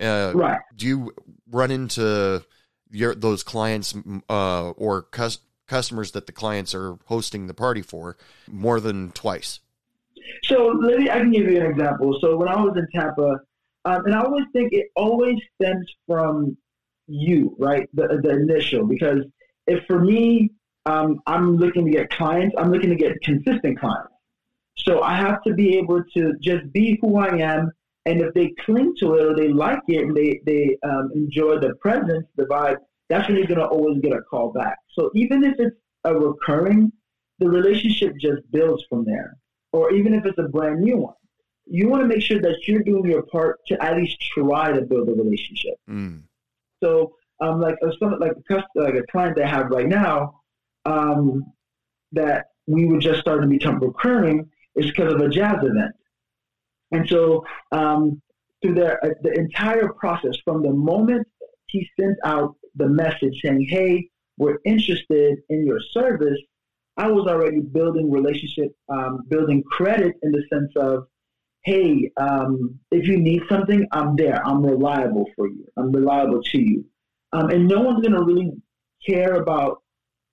Uh, 0.00 0.32
right. 0.34 0.60
do 0.76 0.86
you 0.86 1.12
run 1.50 1.72
into 1.72 2.44
your 2.90 3.14
those 3.14 3.42
clients 3.42 3.94
uh, 4.30 4.70
or 4.70 5.02
cus- 5.02 5.40
customers 5.68 6.10
that 6.12 6.26
the 6.26 6.32
clients 6.32 6.74
are 6.74 6.98
hosting 7.06 7.46
the 7.46 7.54
party 7.54 7.82
for 7.82 8.16
more 8.50 8.80
than 8.80 9.12
twice 9.12 9.60
so 10.44 10.68
let 10.80 10.98
me 10.98 11.08
i 11.10 11.18
can 11.18 11.30
give 11.30 11.48
you 11.48 11.60
an 11.60 11.66
example 11.66 12.18
so 12.20 12.36
when 12.36 12.48
i 12.48 12.56
was 12.60 12.76
in 12.76 12.86
tampa 12.92 13.38
um, 13.88 14.04
and 14.04 14.14
I 14.14 14.22
always 14.22 14.44
think 14.52 14.72
it 14.72 14.88
always 14.96 15.38
stems 15.54 15.86
from 16.06 16.56
you, 17.06 17.56
right? 17.58 17.88
The, 17.94 18.20
the 18.22 18.30
initial, 18.30 18.84
because 18.86 19.24
if 19.66 19.84
for 19.86 20.00
me, 20.00 20.50
um, 20.84 21.20
I'm 21.26 21.56
looking 21.56 21.86
to 21.86 21.90
get 21.90 22.10
clients, 22.10 22.54
I'm 22.58 22.70
looking 22.70 22.90
to 22.90 22.96
get 22.96 23.20
consistent 23.22 23.78
clients. 23.78 24.12
So 24.76 25.02
I 25.02 25.14
have 25.16 25.42
to 25.44 25.54
be 25.54 25.76
able 25.78 26.02
to 26.14 26.34
just 26.40 26.70
be 26.72 26.98
who 27.00 27.18
I 27.18 27.36
am. 27.38 27.70
And 28.06 28.20
if 28.20 28.32
they 28.34 28.54
cling 28.64 28.94
to 29.00 29.14
it 29.14 29.24
or 29.24 29.34
they 29.34 29.48
like 29.48 29.80
it 29.88 30.02
and 30.02 30.16
they, 30.16 30.40
they 30.44 30.78
um, 30.82 31.10
enjoy 31.14 31.58
the 31.58 31.74
presence, 31.80 32.26
the 32.36 32.44
vibe, 32.44 32.76
that's 33.08 33.26
when 33.26 33.38
you're 33.38 33.46
going 33.46 33.58
to 33.58 33.66
always 33.66 34.00
get 34.00 34.12
a 34.12 34.20
call 34.22 34.52
back. 34.52 34.78
So 34.98 35.10
even 35.14 35.44
if 35.44 35.54
it's 35.58 35.76
a 36.04 36.14
recurring, 36.14 36.92
the 37.38 37.48
relationship 37.48 38.14
just 38.20 38.42
builds 38.50 38.84
from 38.88 39.04
there. 39.04 39.36
Or 39.72 39.92
even 39.92 40.14
if 40.14 40.24
it's 40.24 40.38
a 40.38 40.48
brand 40.48 40.80
new 40.80 40.96
one 40.96 41.14
you 41.70 41.88
want 41.88 42.02
to 42.02 42.08
make 42.08 42.22
sure 42.22 42.40
that 42.40 42.66
you're 42.66 42.82
doing 42.82 43.04
your 43.04 43.22
part 43.22 43.60
to 43.66 43.82
at 43.82 43.96
least 43.96 44.18
try 44.20 44.72
to 44.72 44.80
build 44.82 45.08
a 45.08 45.12
relationship. 45.12 45.74
Mm. 45.88 46.22
So, 46.82 47.14
um, 47.40 47.60
like 47.60 47.76
a, 47.82 47.92
some, 47.98 48.18
like 48.18 48.32
a 48.32 48.64
like 48.74 48.94
a 48.94 49.02
client 49.10 49.36
that 49.36 49.44
I 49.44 49.48
have 49.48 49.70
right 49.70 49.86
now, 49.86 50.40
um, 50.86 51.44
that 52.12 52.46
we 52.66 52.86
were 52.86 52.98
just 52.98 53.20
starting 53.20 53.48
to 53.50 53.58
become 53.58 53.78
recurring 53.78 54.48
is 54.76 54.86
because 54.86 55.12
of 55.12 55.20
a 55.20 55.28
jazz 55.28 55.56
event, 55.62 55.94
and 56.90 57.08
so 57.08 57.44
um, 57.72 58.20
through 58.62 58.74
the 58.74 58.94
uh, 58.94 59.10
the 59.22 59.32
entire 59.32 59.88
process 59.92 60.36
from 60.44 60.62
the 60.62 60.72
moment 60.72 61.26
he 61.66 61.86
sent 62.00 62.16
out 62.24 62.56
the 62.76 62.88
message 62.88 63.40
saying, 63.44 63.66
"Hey, 63.68 64.08
we're 64.38 64.58
interested 64.64 65.38
in 65.48 65.66
your 65.66 65.80
service," 65.80 66.40
I 66.96 67.08
was 67.10 67.26
already 67.26 67.60
building 67.60 68.10
relationship, 68.10 68.74
um, 68.88 69.24
building 69.28 69.62
credit 69.62 70.16
in 70.22 70.32
the 70.32 70.42
sense 70.50 70.72
of 70.76 71.08
hey, 71.68 72.10
um, 72.16 72.78
if 72.90 73.06
you 73.06 73.18
need 73.18 73.42
something, 73.48 73.86
I'm 73.92 74.16
there. 74.16 74.44
I'm 74.46 74.64
reliable 74.64 75.26
for 75.36 75.48
you. 75.48 75.66
I'm 75.76 75.92
reliable 75.92 76.42
to 76.42 76.58
you. 76.58 76.84
Um, 77.32 77.50
and 77.50 77.68
no 77.68 77.80
one's 77.80 78.00
going 78.00 78.16
to 78.18 78.24
really 78.24 78.52
care 79.06 79.34
about 79.34 79.82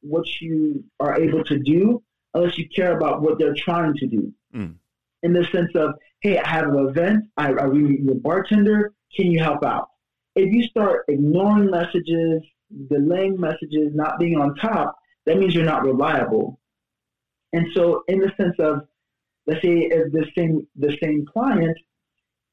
what 0.01 0.25
you 0.39 0.83
are 0.99 1.19
able 1.19 1.43
to 1.43 1.59
do 1.59 2.01
unless 2.33 2.57
you 2.57 2.69
care 2.69 2.95
about 2.95 3.21
what 3.21 3.37
they're 3.37 3.55
trying 3.55 3.95
to 3.95 4.07
do. 4.07 4.33
Mm. 4.55 4.75
In 5.23 5.33
the 5.33 5.43
sense 5.51 5.71
of, 5.75 5.95
hey, 6.21 6.37
I 6.37 6.47
have 6.47 6.69
an 6.69 6.87
event. 6.87 7.25
I, 7.35 7.47
I 7.47 7.63
really 7.63 7.97
need 7.97 8.09
a 8.09 8.15
bartender. 8.15 8.93
Can 9.15 9.31
you 9.31 9.43
help 9.43 9.63
out? 9.63 9.89
If 10.35 10.53
you 10.53 10.63
start 10.63 11.05
ignoring 11.07 11.69
messages, 11.69 12.43
delaying 12.89 13.39
messages, 13.39 13.91
not 13.93 14.19
being 14.19 14.39
on 14.39 14.55
top, 14.55 14.95
that 15.25 15.37
means 15.37 15.55
you're 15.55 15.65
not 15.65 15.83
reliable. 15.83 16.59
And 17.53 17.67
so, 17.73 18.03
in 18.07 18.19
the 18.19 18.31
sense 18.37 18.55
of 18.59 18.87
let's 19.47 19.61
say 19.61 19.89
if 19.91 20.11
the 20.11 20.25
same 20.37 20.67
the 20.75 20.97
same 21.01 21.25
client, 21.25 21.77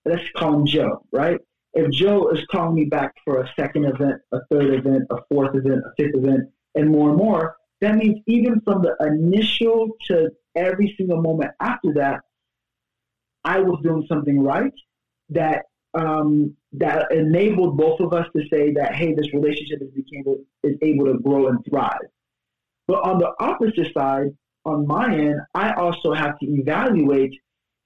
let's 0.05 0.23
call 0.37 0.55
him 0.55 0.67
Joe, 0.67 1.05
right? 1.13 1.41
If 1.75 1.91
Joe 1.91 2.29
is 2.29 2.45
calling 2.51 2.75
me 2.75 2.85
back 2.85 3.15
for 3.25 3.43
a 3.43 3.53
second 3.59 3.87
event, 3.87 4.21
a 4.33 4.41
third 4.51 4.75
event, 4.75 5.05
a 5.11 5.17
fourth 5.31 5.55
event, 5.55 5.83
a 5.87 5.93
fifth 5.97 6.15
event, 6.15 6.51
and 6.75 6.91
more 6.91 7.09
and 7.09 7.19
more, 7.19 7.57
that 7.81 7.97
means 7.97 8.21
even 8.27 8.61
from 8.61 8.83
the 8.83 8.95
initial 9.01 9.89
to 10.09 10.31
every 10.55 10.95
single 10.97 11.21
moment 11.21 11.53
after 11.61 11.95
that, 11.95 12.21
I 13.45 13.61
was 13.61 13.81
doing 13.83 14.07
something 14.09 14.41
right 14.43 14.73
that 15.31 15.65
um, 15.95 16.57
that 16.73 17.13
enabled 17.13 17.77
both 17.77 18.01
of 18.01 18.13
us 18.13 18.27
to 18.35 18.43
say 18.51 18.73
that 18.73 18.95
hey, 18.95 19.15
this 19.15 19.33
relationship 19.33 19.83
is 19.83 20.05
able 20.19 20.39
is 20.63 20.77
able 20.83 21.07
to 21.07 21.19
grow 21.19 21.49
and 21.49 21.59
thrive. 21.69 22.09
But 22.89 23.05
on 23.05 23.19
the 23.19 23.33
opposite 23.41 23.93
side, 23.95 24.29
on 24.65 24.87
my 24.87 25.15
end, 25.15 25.41
I 25.55 25.73
also 25.75 26.13
have 26.13 26.39
to 26.39 26.47
evaluate, 26.47 27.33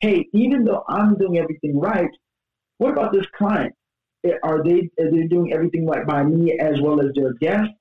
hey, 0.01 0.27
even 0.33 0.65
though 0.65 0.85
I'm 0.89 1.17
doing 1.17 1.39
everything 1.39 1.79
right, 1.79 2.11
what 2.79 2.93
about 2.93 3.13
this 3.13 3.27
client? 3.37 3.75
Are 4.43 4.63
they 4.63 4.91
are 5.01 5.11
they 5.11 5.27
doing 5.29 5.53
everything 5.53 5.87
right 5.87 6.07
by 6.07 6.25
me 6.25 6.59
as 6.59 6.81
well 6.81 7.01
as 7.01 7.13
their 7.15 7.33
guests? 7.35 7.73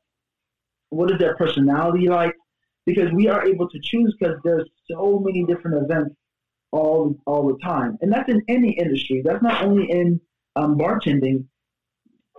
What 0.90 1.12
is 1.12 1.18
their 1.18 1.36
personality 1.36 2.08
like? 2.08 2.34
Because 2.86 3.12
we 3.14 3.28
are 3.28 3.46
able 3.46 3.68
to 3.68 3.80
choose 3.82 4.16
because 4.20 4.38
there's 4.44 4.70
so 4.90 5.20
many 5.20 5.44
different 5.44 5.84
events 5.84 6.16
all 6.76 7.16
all 7.26 7.48
the 7.48 7.58
time, 7.64 7.98
and 8.02 8.12
that's 8.12 8.30
in 8.30 8.42
any 8.48 8.72
industry. 8.72 9.22
That's 9.24 9.42
not 9.42 9.64
only 9.64 9.90
in 9.90 10.20
um, 10.56 10.78
bartending. 10.78 11.46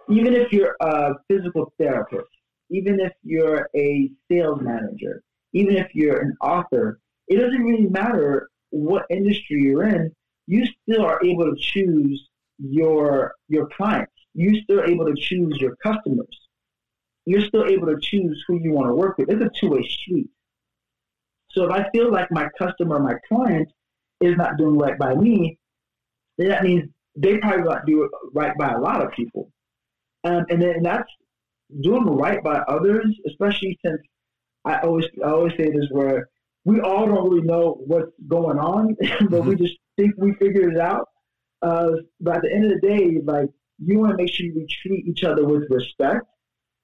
Even 0.09 0.35
if 0.35 0.53
you're 0.53 0.77
a 0.81 1.15
physical 1.29 1.73
therapist, 1.79 2.29
even 2.71 3.01
if 3.01 3.13
you're 3.25 3.69
a 3.75 4.11
sales 4.31 4.61
manager, 4.61 5.23
even 5.53 5.77
if 5.77 5.89
you're 5.95 6.21
an 6.21 6.37
author, 6.41 7.01
it 7.29 7.37
doesn't 7.39 7.63
really 7.63 7.89
matter 7.89 8.49
what 8.71 9.07
industry 9.11 9.63
you're 9.63 9.89
in. 9.89 10.13
You 10.47 10.65
still 10.83 11.05
are 11.05 11.21
able 11.25 11.45
to 11.47 11.57
choose 11.59 12.29
your 12.59 13.35
your 13.49 13.69
clients. 13.69 14.13
You're 14.35 14.61
still 14.63 14.83
able 14.85 15.07
to 15.07 15.15
choose 15.17 15.57
your 15.59 15.77
customers. 15.77 16.49
You're 17.25 17.47
still 17.47 17.65
able 17.65 17.87
to 17.87 17.99
choose 18.01 18.45
who 18.47 18.61
you 18.61 18.73
want 18.73 18.89
to 18.89 18.95
work 18.95 19.19
with. 19.19 19.31
It's 19.31 19.43
a 19.43 19.51
two 19.59 19.71
way 19.71 19.83
street. 19.89 20.29
So 21.51 21.65
if 21.65 21.71
I 21.71 21.89
feel 21.91 22.13
like 22.13 22.31
my 22.31 22.49
customer, 22.59 22.99
my 22.99 23.15
client, 23.27 23.73
is 24.21 24.37
not 24.37 24.57
doing 24.57 24.79
right 24.79 24.99
by 24.99 25.15
me, 25.15 25.59
then 26.39 26.49
that 26.49 26.65
means 26.65 26.89
they 27.17 27.39
probably 27.39 27.65
not 27.65 27.87
do 27.87 28.05
it 28.05 28.11
right 28.35 28.57
by 28.59 28.73
a 28.73 28.79
lot 28.79 29.03
of 29.03 29.13
people. 29.13 29.51
Um, 30.25 30.45
and 30.51 30.61
then 30.61 30.77
and 30.77 30.85
that's 30.85 31.09
doing 31.83 32.07
right 32.07 32.43
by 32.43 32.59
others, 32.69 33.07
especially 33.27 33.79
since 33.85 34.01
I 34.65 34.81
always 34.81 35.07
I 35.25 35.31
always 35.31 35.53
say 35.57 35.71
this 35.71 35.87
where 35.91 36.29
we 36.65 36.81
all 36.81 37.07
don't 37.07 37.31
really 37.31 37.47
know 37.47 37.79
what's 37.87 38.11
going 38.29 38.59
on, 38.59 38.97
but 39.01 39.09
mm-hmm. 39.09 39.49
we 39.49 39.55
just 39.57 39.77
think 39.97 40.15
we 40.19 40.35
figured 40.35 40.75
it 40.75 40.81
out. 40.81 41.09
Uh, 41.63 41.93
but 42.21 42.37
at 42.37 42.43
the 42.43 42.53
end 42.53 42.65
of 42.65 42.73
the 42.73 42.87
day, 42.87 43.19
like 43.25 43.49
you 43.79 43.99
want 43.99 44.13
to 44.13 44.17
make 44.17 44.33
sure 44.33 44.47
we 44.55 44.67
treat 44.83 45.07
each 45.07 45.25
other 45.25 45.47
with 45.47 45.65
respect, 45.71 46.27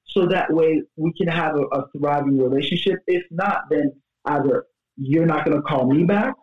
so 0.04 0.26
that 0.26 0.52
way 0.52 0.82
we 0.96 1.12
can 1.14 1.28
have 1.28 1.56
a, 1.56 1.62
a 1.76 1.88
thriving 1.96 2.38
relationship. 2.38 3.00
If 3.06 3.24
not, 3.30 3.62
then 3.70 3.92
either 4.26 4.66
you're 4.96 5.26
not 5.26 5.44
going 5.44 5.56
to 5.56 5.62
call 5.62 5.90
me 5.90 6.04
back, 6.04 6.34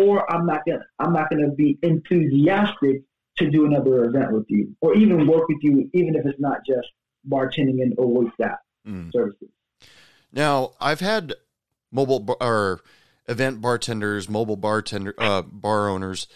or 0.00 0.30
I'm 0.32 0.46
not 0.46 0.64
gonna 0.66 0.84
I'm 0.98 1.12
not 1.12 1.28
gonna 1.28 1.50
be 1.50 1.78
enthusiastic 1.82 3.02
to 3.36 3.50
do 3.50 3.66
another 3.66 4.04
event 4.04 4.32
with 4.32 4.46
you, 4.48 4.74
or 4.80 4.94
even 4.94 5.26
work 5.26 5.48
with 5.48 5.58
you, 5.62 5.90
even 5.92 6.16
if 6.16 6.24
it's 6.24 6.40
not 6.40 6.58
just 6.66 6.88
bartending 7.28 7.82
and 7.82 7.94
or 7.98 8.06
wait 8.06 8.32
staff 8.34 8.58
mm. 8.86 9.12
services. 9.12 9.48
Now, 10.32 10.72
I've 10.80 11.00
had 11.00 11.34
mobile 11.92 12.20
bar, 12.20 12.36
or 12.40 12.80
event 13.28 13.60
bartenders, 13.60 14.28
mobile 14.28 14.56
bartender, 14.56 15.14
uh, 15.18 15.42
bar 15.42 15.88
owners 15.88 16.28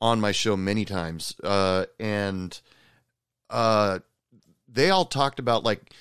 on 0.00 0.20
my 0.20 0.30
show 0.30 0.56
many 0.56 0.84
times, 0.84 1.34
uh, 1.42 1.86
and 1.98 2.60
uh, 3.50 3.98
they 4.68 4.90
all 4.90 5.04
talked 5.04 5.40
about 5.40 5.64
like 5.64 5.92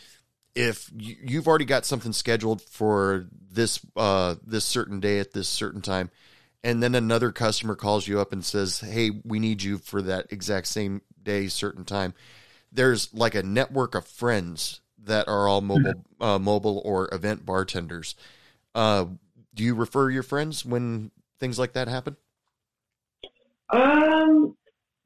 if 0.54 0.92
you've 0.96 1.48
already 1.48 1.66
got 1.66 1.86
something 1.86 2.14
scheduled 2.14 2.62
for 2.62 3.28
this 3.52 3.80
uh, 3.96 4.36
this 4.46 4.66
certain 4.66 5.00
day 5.00 5.20
at 5.20 5.34
this 5.34 5.50
certain 5.50 5.82
time, 5.82 6.12
and 6.64 6.82
then 6.82 6.96
another 6.96 7.32
customer 7.32 7.76
calls 7.76 8.08
you 8.08 8.20
up 8.20 8.34
and 8.34 8.44
says, 8.44 8.80
"Hey, 8.80 9.12
we 9.24 9.40
need 9.40 9.64
you 9.64 9.78
for 9.78 10.02
that 10.02 10.28
exact 10.32 10.68
same 10.68 11.02
day, 11.22 11.48
certain 11.48 11.86
time." 11.86 12.14
There's 12.72 13.14
like 13.14 13.36
a 13.36 13.44
network 13.44 13.96
of 13.96 14.06
friends 14.06 14.82
that 15.04 15.28
are 15.28 15.48
all 15.48 15.62
mobile, 15.62 15.94
mm-hmm. 15.94 16.24
uh, 16.24 16.40
mobile 16.40 16.82
or 16.86 17.14
event 17.14 17.46
bartenders. 17.46 18.16
Uh, 18.76 19.06
do 19.54 19.64
you 19.64 19.74
refer 19.74 20.10
your 20.10 20.24
friends 20.24 20.66
when 20.66 21.12
things 21.40 21.58
like 21.58 21.74
that 21.74 21.88
happen? 21.88 22.18
Um, 23.70 24.56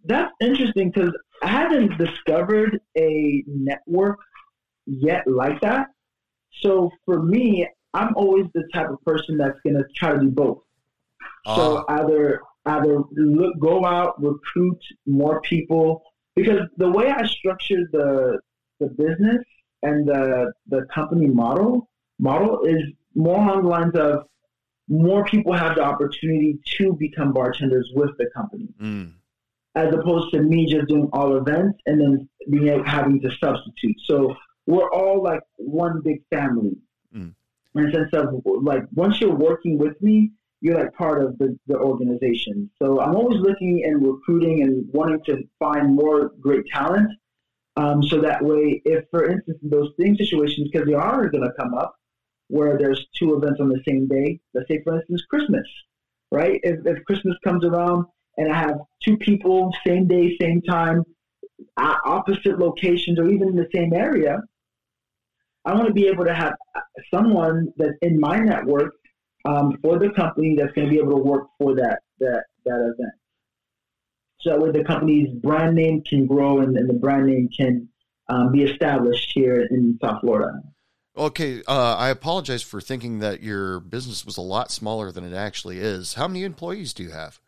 that's 0.06 0.32
interesting 0.42 0.92
because 0.92 1.14
I 1.44 1.48
haven't 1.48 1.98
discovered 1.98 2.80
a 2.98 3.44
network 3.48 4.20
yet 4.86 5.24
like 5.28 5.62
that. 5.62 5.88
So 6.62 6.92
for 7.06 7.22
me, 7.24 7.68
I'm 7.94 8.14
always 8.16 8.46
the 8.54 8.68
type 8.74 8.90
of 8.90 9.02
person 9.04 9.38
that's 9.38 9.60
gonna 9.66 9.84
try 9.96 10.14
to 10.14 10.20
do 10.20 10.30
both. 10.30 10.60
So 11.46 11.78
uh, 11.78 11.84
either 11.90 12.42
either 12.66 13.00
look, 13.14 13.60
go 13.60 13.86
out, 13.86 14.22
recruit 14.22 14.80
more 15.06 15.42
people 15.42 16.04
because 16.36 16.62
the 16.78 16.90
way 16.90 17.10
I 17.10 17.26
structure 17.26 17.88
the 17.92 18.40
the 18.80 18.88
business 18.88 19.44
and 19.84 20.08
the 20.08 20.52
the 20.68 20.86
company 20.94 21.28
model 21.28 21.90
model 22.20 22.62
is 22.66 22.84
more 23.16 23.38
along 23.38 23.64
the 23.64 23.70
lines 23.70 23.96
of 23.96 24.26
more 24.88 25.24
people 25.26 25.54
have 25.54 25.76
the 25.76 25.82
opportunity 25.82 26.60
to 26.78 26.94
become 26.94 27.34
bartenders 27.34 27.90
with 27.96 28.12
the 28.18 28.30
company, 28.36 28.68
mm. 28.80 29.12
as 29.76 29.94
opposed 29.94 30.34
to 30.34 30.42
me 30.42 30.66
just 30.70 30.88
doing 30.90 31.08
all 31.14 31.38
events 31.38 31.80
and 31.86 32.02
then 32.02 32.30
being 32.50 32.84
having 32.84 33.22
to 33.22 33.32
substitute. 33.40 33.96
So 34.06 34.36
we're 34.68 34.92
all 34.92 35.24
like 35.24 35.42
one 35.58 36.02
big 36.04 36.22
family 36.30 36.76
mm. 37.16 37.34
in 37.76 37.86
the 37.86 37.92
sense 37.92 38.10
of 38.14 38.42
like 38.62 38.84
once 38.94 39.22
you're 39.22 39.36
working 39.36 39.78
with 39.78 40.00
me, 40.02 40.32
you're 40.62 40.80
like 40.80 40.94
part 40.94 41.24
of 41.24 41.38
the, 41.40 41.58
the 41.68 41.76
organization. 41.76 42.70
So 42.82 43.02
I'm 43.02 43.16
always 43.16 43.40
looking 43.40 43.84
and 43.84 44.06
recruiting 44.06 44.62
and 44.62 44.86
wanting 44.94 45.24
to 45.26 45.44
find 45.60 45.96
more 45.96 46.32
great 46.40 46.66
talent. 46.72 47.10
Um, 47.78 48.04
so 48.04 48.22
that 48.22 48.44
way, 48.44 48.82
if 48.86 49.06
for 49.10 49.26
instance, 49.26 49.58
in 49.64 49.70
those 49.70 49.92
same 50.00 50.16
situations, 50.16 50.70
because 50.72 50.88
they 50.88 50.94
are 50.94 51.30
going 51.30 51.44
to 51.44 51.54
come 51.60 51.74
up, 51.74 51.96
where 52.48 52.78
there's 52.78 53.08
two 53.18 53.36
events 53.36 53.60
on 53.60 53.70
the 53.70 53.82
same 53.88 54.08
day, 54.08 54.40
let's 54.54 54.68
say 54.68 54.82
for 54.84 54.98
instance, 54.98 55.24
Christmas, 55.30 55.66
right? 56.32 56.60
If, 56.64 56.86
if 56.86 57.04
Christmas 57.06 57.36
comes 57.44 57.66
around 57.66 58.06
and 58.38 58.52
I 58.52 58.58
have 58.58 58.78
two 59.02 59.18
people, 59.18 59.74
same 59.88 60.06
day, 60.08 60.38
same 60.40 60.62
time, 60.62 61.04
opposite 61.78 62.60
locations, 62.60 63.18
or 63.20 63.30
even 63.30 63.50
in 63.50 63.56
the 63.56 63.70
same 63.74 63.94
area, 63.94 64.42
I 65.64 65.74
want 65.74 65.88
to 65.88 65.94
be 65.94 66.08
able 66.08 66.26
to 66.26 66.34
have 66.34 66.54
someone 67.14 67.72
that's 67.78 67.98
in 68.02 68.20
my 68.20 68.38
network 68.38 68.94
um, 69.46 69.78
for 69.82 70.00
the 70.00 70.10
company 70.12 70.56
that's 70.56 70.72
going 70.74 70.88
to 70.88 70.92
be 70.92 71.00
able 71.00 71.18
to 71.18 71.24
work 71.24 71.48
for 71.58 71.76
that 71.76 72.00
that 72.20 72.44
that 72.66 72.94
event. 72.96 73.14
So 74.40 74.52
that 74.52 74.60
way 74.60 74.72
the 74.72 74.84
company's 74.84 75.30
brand 75.30 75.76
name 75.76 76.04
can 76.08 76.26
grow 76.26 76.60
and, 76.62 76.76
and 76.78 76.90
the 76.90 76.94
brand 76.94 77.28
name 77.28 77.50
can 77.56 77.88
um, 78.28 78.52
be 78.52 78.64
established 78.64 79.32
here 79.34 79.68
in 79.70 80.00
South 80.02 80.22
Florida. 80.22 80.62
Okay, 81.16 81.62
uh, 81.68 81.96
I 81.96 82.10
apologize 82.10 82.64
for 82.64 82.80
thinking 82.80 83.20
that 83.20 83.44
your 83.44 83.82
business 83.82 84.26
was 84.26 84.38
a 84.38 84.42
lot 84.42 84.72
smaller 84.72 85.12
than 85.12 85.26
it 85.26 85.36
actually 85.36 85.80
is. 85.80 86.14
How 86.14 86.28
many 86.28 86.44
employees 86.44 86.94
do 86.94 87.04
you 87.04 87.12
have? 87.12 87.40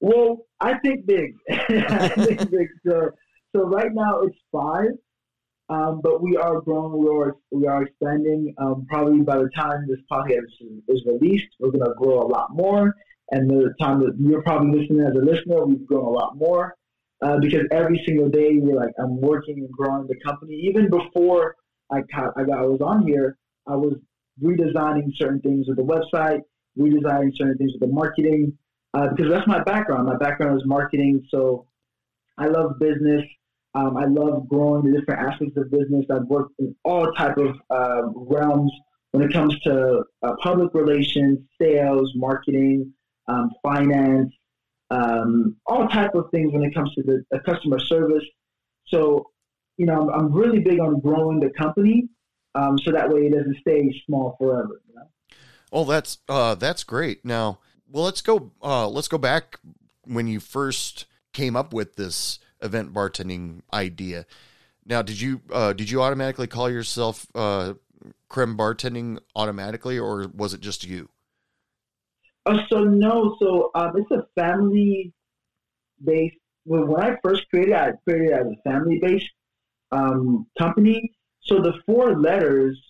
Well, 0.00 0.46
I 0.60 0.78
think 0.78 1.06
big. 1.06 1.34
I 1.50 2.08
think 2.08 2.50
big. 2.50 2.68
So, 2.86 3.10
so 3.54 3.62
right 3.62 3.92
now 3.92 4.20
it's 4.20 4.36
five. 4.52 4.90
Um, 5.68 6.00
but 6.02 6.22
we 6.22 6.36
are 6.36 6.60
growing, 6.60 6.96
we 6.96 7.08
are, 7.08 7.36
we 7.50 7.66
are 7.66 7.82
expanding. 7.82 8.54
Um, 8.58 8.86
probably 8.88 9.22
by 9.22 9.38
the 9.38 9.50
time 9.56 9.86
this 9.88 9.98
podcast 10.10 10.44
is, 10.60 10.82
is 10.88 11.02
released, 11.06 11.48
we're 11.58 11.70
going 11.70 11.84
to 11.84 11.94
grow 11.98 12.20
a 12.20 12.28
lot 12.28 12.54
more. 12.54 12.94
And 13.32 13.50
the 13.50 13.74
time 13.80 13.98
that 14.00 14.14
you're 14.18 14.42
probably 14.42 14.78
listening 14.78 15.04
as 15.04 15.14
a 15.14 15.24
listener, 15.24 15.64
we've 15.64 15.84
grown 15.86 16.04
a 16.04 16.10
lot 16.10 16.36
more. 16.36 16.76
Uh, 17.22 17.38
because 17.40 17.62
every 17.70 18.02
single 18.06 18.28
day 18.28 18.58
we're 18.58 18.76
like, 18.76 18.92
I'm 18.98 19.20
working 19.20 19.58
and 19.58 19.70
growing 19.72 20.06
the 20.06 20.16
company. 20.24 20.54
Even 20.54 20.90
before 20.90 21.56
I, 21.90 22.02
got, 22.14 22.34
I, 22.36 22.44
got, 22.44 22.58
I 22.58 22.66
was 22.66 22.80
on 22.82 23.06
here, 23.06 23.38
I 23.66 23.74
was 23.74 23.94
redesigning 24.42 25.16
certain 25.16 25.40
things 25.40 25.66
with 25.66 25.78
the 25.78 25.82
website, 25.82 26.40
redesigning 26.78 27.34
certain 27.34 27.56
things 27.56 27.72
with 27.72 27.80
the 27.80 27.94
marketing, 27.94 28.56
uh, 28.92 29.08
because 29.08 29.30
that's 29.30 29.46
my 29.46 29.62
background. 29.62 30.06
My 30.06 30.16
background 30.16 30.60
is 30.60 30.66
marketing, 30.66 31.26
so 31.30 31.66
I 32.38 32.48
love 32.48 32.78
business. 32.78 33.22
Um, 33.76 33.98
I 33.98 34.06
love 34.06 34.48
growing 34.48 34.90
the 34.90 34.98
different 34.98 35.20
aspects 35.20 35.54
of 35.58 35.70
business. 35.70 36.06
I've 36.10 36.24
worked 36.28 36.54
in 36.58 36.74
all 36.82 37.12
type 37.12 37.36
of 37.36 37.56
uh, 37.68 38.08
realms 38.14 38.72
when 39.10 39.22
it 39.22 39.30
comes 39.34 39.58
to 39.60 40.02
uh, 40.22 40.32
public 40.42 40.72
relations, 40.72 41.40
sales, 41.60 42.10
marketing, 42.14 42.94
um, 43.28 43.50
finance, 43.62 44.32
um, 44.90 45.56
all 45.66 45.86
type 45.88 46.14
of 46.14 46.30
things 46.30 46.54
when 46.54 46.62
it 46.62 46.72
comes 46.72 46.94
to 46.94 47.02
the, 47.02 47.22
the 47.30 47.38
customer 47.40 47.78
service. 47.78 48.24
So, 48.86 49.30
you 49.76 49.84
know, 49.84 50.08
I'm, 50.08 50.20
I'm, 50.20 50.32
really 50.32 50.60
big 50.60 50.80
on 50.80 51.00
growing 51.00 51.38
the 51.38 51.50
company, 51.50 52.08
um, 52.54 52.78
so 52.78 52.92
that 52.92 53.10
way 53.10 53.26
it 53.26 53.34
doesn't 53.34 53.58
stay 53.60 53.92
small 54.06 54.36
forever. 54.38 54.80
You 54.88 54.94
know? 54.94 55.06
Oh, 55.70 55.84
that's 55.84 56.18
uh, 56.30 56.54
that's 56.54 56.82
great. 56.82 57.26
Now, 57.26 57.58
well, 57.90 58.04
let's 58.04 58.22
go. 58.22 58.52
Uh, 58.62 58.88
let's 58.88 59.08
go 59.08 59.18
back 59.18 59.58
when 60.04 60.28
you 60.28 60.40
first 60.40 61.04
came 61.34 61.56
up 61.56 61.74
with 61.74 61.96
this 61.96 62.38
event 62.62 62.92
bartending 62.92 63.62
idea. 63.72 64.26
Now, 64.84 65.02
did 65.02 65.20
you 65.20 65.40
uh, 65.52 65.72
did 65.72 65.90
you 65.90 66.02
automatically 66.02 66.46
call 66.46 66.70
yourself 66.70 67.26
uh, 67.34 67.74
creme 68.28 68.56
bartending 68.56 69.18
automatically, 69.34 69.98
or 69.98 70.28
was 70.34 70.54
it 70.54 70.60
just 70.60 70.84
you? 70.84 71.08
Uh, 72.46 72.58
so 72.68 72.84
no, 72.84 73.36
so 73.40 73.70
um, 73.74 73.92
it's 73.96 74.10
a 74.10 74.26
family 74.40 75.12
based. 76.02 76.36
When 76.64 76.86
when 76.86 77.02
I 77.02 77.16
first 77.22 77.48
created, 77.50 77.74
I 77.74 77.92
created 78.04 78.32
as 78.32 78.46
a 78.46 78.70
family 78.70 78.98
based 79.00 79.30
um, 79.92 80.46
company. 80.58 81.12
So 81.42 81.60
the 81.60 81.74
four 81.86 82.18
letters 82.18 82.80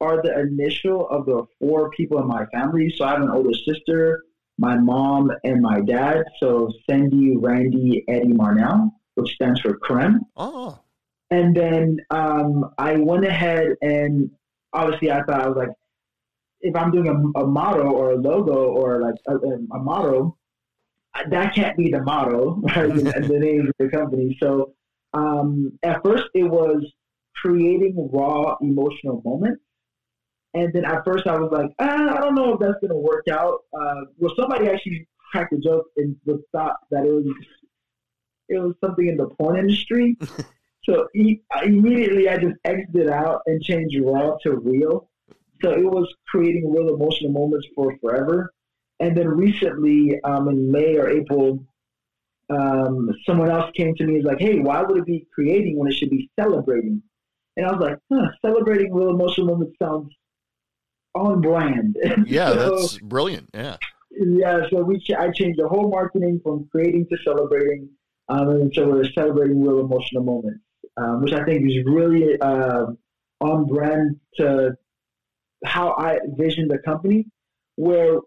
are 0.00 0.22
the 0.22 0.38
initial 0.38 1.08
of 1.08 1.26
the 1.26 1.44
four 1.58 1.90
people 1.90 2.20
in 2.20 2.26
my 2.26 2.46
family. 2.46 2.92
So 2.96 3.04
I 3.04 3.10
have 3.10 3.22
an 3.22 3.30
older 3.30 3.52
sister, 3.52 4.24
my 4.58 4.76
mom, 4.76 5.30
and 5.44 5.60
my 5.60 5.80
dad. 5.80 6.24
So 6.40 6.72
Cindy, 6.88 7.36
Randy, 7.36 8.04
Eddie 8.08 8.32
Marnell, 8.32 8.90
which 9.20 9.34
stands 9.34 9.60
for 9.60 9.76
Creme. 9.76 10.20
Oh, 10.36 10.78
And 11.30 11.54
then 11.54 11.98
um, 12.10 12.72
I 12.78 12.96
went 12.96 13.24
ahead 13.24 13.76
and 13.82 14.30
obviously 14.72 15.10
I 15.10 15.22
thought 15.22 15.42
I 15.42 15.48
was 15.48 15.56
like, 15.56 15.70
if 16.60 16.76
I'm 16.76 16.90
doing 16.90 17.08
a, 17.08 17.40
a 17.40 17.46
motto 17.46 17.90
or 17.90 18.12
a 18.12 18.16
logo 18.16 18.68
or 18.72 19.00
like 19.00 19.14
a, 19.26 19.36
a 19.36 19.78
motto, 19.78 20.36
that 21.28 21.54
can't 21.54 21.76
be 21.76 21.90
the 21.90 22.02
motto, 22.02 22.60
right? 22.76 22.94
the, 22.94 23.26
the 23.26 23.38
name 23.38 23.68
of 23.68 23.74
the 23.78 23.88
company. 23.88 24.36
So 24.40 24.74
um, 25.14 25.78
at 25.82 26.02
first 26.04 26.24
it 26.34 26.44
was 26.44 26.84
creating 27.36 28.10
raw 28.12 28.56
emotional 28.60 29.22
moments. 29.24 29.62
And 30.52 30.72
then 30.72 30.84
at 30.84 31.04
first 31.04 31.26
I 31.26 31.38
was 31.38 31.50
like, 31.52 31.70
ah, 31.78 32.16
I 32.16 32.20
don't 32.20 32.34
know 32.34 32.54
if 32.54 32.60
that's 32.60 32.80
going 32.80 32.90
to 32.90 32.96
work 32.96 33.24
out. 33.30 33.60
Uh, 33.72 34.02
well, 34.18 34.34
somebody 34.36 34.68
actually 34.68 35.06
cracked 35.30 35.52
a 35.52 35.58
joke 35.58 35.86
and 35.96 36.16
was 36.24 36.40
thought 36.52 36.76
that 36.90 37.04
it 37.04 37.12
was 37.12 37.24
it 38.50 38.58
was 38.58 38.74
something 38.84 39.06
in 39.06 39.16
the 39.16 39.26
porn 39.26 39.56
industry. 39.58 40.16
so 40.84 41.06
he, 41.14 41.42
immediately 41.62 42.28
I 42.28 42.36
just 42.36 42.56
exited 42.64 43.08
out 43.08 43.42
and 43.46 43.62
changed 43.62 43.96
raw 44.02 44.36
to 44.42 44.56
real. 44.56 45.08
So 45.62 45.70
it 45.70 45.84
was 45.84 46.12
creating 46.28 46.70
real 46.72 46.94
emotional 46.94 47.32
moments 47.32 47.66
for 47.74 47.96
forever. 48.00 48.52
And 48.98 49.16
then 49.16 49.28
recently, 49.28 50.20
um, 50.24 50.48
in 50.48 50.70
May 50.70 50.96
or 50.96 51.08
April, 51.08 51.64
um, 52.50 53.10
someone 53.24 53.50
else 53.50 53.70
came 53.76 53.94
to 53.94 54.04
me 54.04 54.16
and 54.16 54.24
was 54.24 54.32
like, 54.32 54.40
"Hey, 54.40 54.58
why 54.58 54.82
would 54.82 54.98
it 54.98 55.06
be 55.06 55.26
creating 55.32 55.78
when 55.78 55.88
it 55.88 55.94
should 55.94 56.10
be 56.10 56.28
celebrating?" 56.38 57.02
And 57.56 57.66
I 57.66 57.72
was 57.72 57.80
like, 57.80 57.98
huh, 58.12 58.28
"Celebrating 58.44 58.92
real 58.92 59.10
emotional 59.10 59.46
moments 59.46 59.76
sounds 59.80 60.12
on 61.14 61.40
brand." 61.40 61.96
yeah, 62.26 62.52
So- 62.52 62.76
that's 62.76 62.98
brilliant. 62.98 63.48
Yeah. 63.54 63.76
yeah, 64.10 64.62
so 64.70 64.82
we 64.82 64.98
ch- 64.98 65.12
I 65.12 65.30
changed 65.30 65.60
the 65.60 65.68
whole 65.68 65.88
marketing 65.88 66.40
from 66.42 66.68
creating 66.72 67.06
to 67.10 67.16
celebrating, 67.24 67.88
um, 68.30 68.48
and 68.48 68.72
so 68.74 68.88
we're 68.88 69.10
celebrating 69.12 69.62
real 69.62 69.80
emotional 69.80 70.22
moments, 70.22 70.60
um, 70.96 71.22
which 71.22 71.32
I 71.32 71.44
think 71.44 71.68
is 71.68 71.84
really 71.84 72.40
um 72.40 72.96
on 73.40 73.66
brand 73.66 74.20
to 74.36 74.76
how 75.64 75.90
I 75.90 76.18
envision 76.18 76.68
the 76.68 76.78
company. 76.78 77.26
Where 77.76 78.18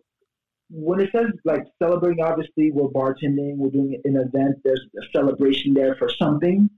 when 0.69 0.99
it 0.99 1.09
says 1.13 1.27
like 1.45 1.65
celebrating, 1.81 2.23
obviously 2.23 2.71
we're 2.71 2.89
bartending, 2.89 3.55
we're 3.55 3.69
doing 3.69 4.01
an 4.03 4.17
event. 4.17 4.57
There's 4.63 4.85
a 4.97 5.17
celebration 5.17 5.73
there 5.73 5.95
for 5.95 6.09
something, 6.09 6.69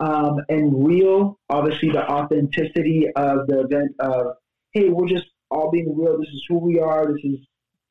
um, 0.00 0.40
and 0.48 0.86
real, 0.86 1.38
obviously 1.48 1.90
the 1.90 2.08
authenticity 2.10 3.06
of 3.14 3.46
the 3.46 3.60
event 3.60 3.92
of 4.00 4.36
hey, 4.72 4.88
we're 4.88 5.08
just 5.08 5.26
all 5.50 5.70
being 5.70 5.96
real. 5.96 6.18
This 6.18 6.28
is 6.28 6.44
who 6.48 6.58
we 6.58 6.80
are. 6.80 7.06
This 7.06 7.22
is 7.22 7.38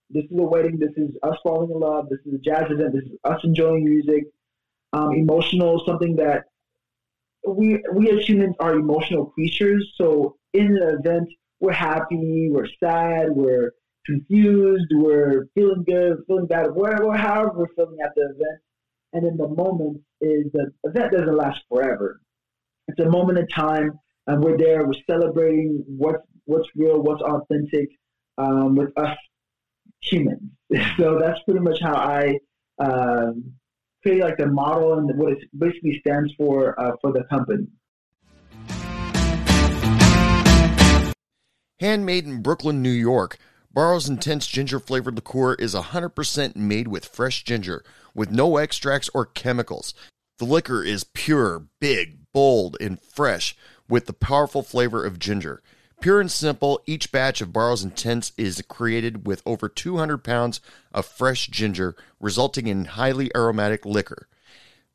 this 0.10 0.26
is 0.26 0.38
a 0.38 0.44
wedding. 0.44 0.78
This 0.80 0.92
is 0.98 1.16
us 1.24 1.38
falling 1.44 1.72
in 1.72 1.80
love. 1.80 2.10
This 2.10 2.20
is 2.26 2.34
a 2.34 2.40
jazz 2.40 2.66
event. 2.70 2.94
This 2.94 3.06
is 3.06 3.18
us 3.24 3.40
enjoying 3.44 3.86
music. 3.86 4.26
Um, 4.94 5.14
emotional, 5.14 5.84
something 5.86 6.16
that 6.16 6.46
we 7.48 7.84
we 7.94 8.10
as 8.10 8.28
humans 8.28 8.56
are 8.60 8.74
emotional 8.74 9.28
creatures. 9.28 9.94
So 9.98 10.38
in 10.54 10.78
an 10.78 11.00
event, 11.00 11.30
we're 11.60 11.74
happy, 11.74 12.50
we're 12.52 12.68
sad, 12.80 13.30
we're 13.30 13.72
confused, 14.06 14.88
we're 14.94 15.48
feeling 15.56 15.84
good, 15.86 16.18
feeling 16.28 16.48
bad, 16.48 16.72
whatever, 16.74 17.16
however 17.18 17.52
we're 17.56 17.74
feeling 17.76 17.98
at 18.04 18.12
the 18.16 18.22
event. 18.22 18.62
And 19.14 19.26
then 19.26 19.38
the 19.38 19.48
moment 19.48 20.02
is 20.22 20.46
the 20.54 20.72
event 20.84 21.12
doesn't 21.14 21.38
last 21.38 21.62
forever. 21.70 22.20
It's 22.88 23.00
a 23.00 23.10
moment 23.10 23.40
in 23.40 23.48
time, 23.48 24.00
and 24.28 24.44
we're 24.44 24.58
there. 24.58 24.86
We're 24.86 24.94
celebrating 25.10 25.84
what's 25.88 26.24
what's 26.46 26.68
real, 26.76 27.02
what's 27.02 27.22
authentic 27.22 27.90
um, 28.38 28.76
with 28.76 28.98
us 28.98 29.18
humans. 30.02 30.52
so 30.98 31.18
that's 31.20 31.40
pretty 31.44 31.62
much 31.62 31.80
how 31.82 31.96
I 31.96 32.38
um, 32.80 33.54
like 34.14 34.38
the 34.38 34.48
model 34.48 35.00
and 35.00 35.18
what 35.18 35.34
it 35.34 35.40
basically 35.58 36.00
stands 36.00 36.32
for 36.38 36.80
uh, 36.80 36.92
for 37.02 37.12
the 37.12 37.24
company. 37.26 37.68
Handmade 41.80 42.26
in 42.26 42.42
Brooklyn, 42.42 42.82
New 42.82 42.90
York, 42.90 43.38
Barrow's 43.74 44.08
Intense 44.08 44.48
Ginger 44.48 44.80
Flavored 44.80 45.16
Liqueur 45.16 45.56
is 45.56 45.76
100% 45.76 46.56
made 46.56 46.88
with 46.88 47.06
fresh 47.06 47.44
ginger, 47.44 47.84
with 48.14 48.32
no 48.32 48.56
extracts 48.56 49.10
or 49.14 49.26
chemicals. 49.26 49.94
The 50.38 50.46
liquor 50.46 50.82
is 50.84 51.04
pure, 51.04 51.68
big, 51.82 52.20
bold, 52.32 52.78
and 52.80 53.02
fresh, 53.02 53.58
with 53.90 54.06
the 54.06 54.14
powerful 54.14 54.64
flavor 54.64 55.04
of 55.04 55.20
ginger. 55.20 55.62
Pure 56.06 56.22
and 56.22 56.32
simple, 56.32 56.82
each 56.86 57.12
batch 57.12 57.42
of 57.42 57.52
Barrow's 57.52 57.84
Intense 57.84 58.32
is 58.38 58.64
created 58.70 59.26
with 59.26 59.42
over 59.44 59.68
200 59.68 60.20
pounds 60.20 60.62
of 60.94 61.04
fresh 61.04 61.48
ginger, 61.48 61.96
resulting 62.20 62.68
in 62.68 62.86
highly 62.86 63.32
aromatic 63.36 63.88
liquor. 63.88 64.28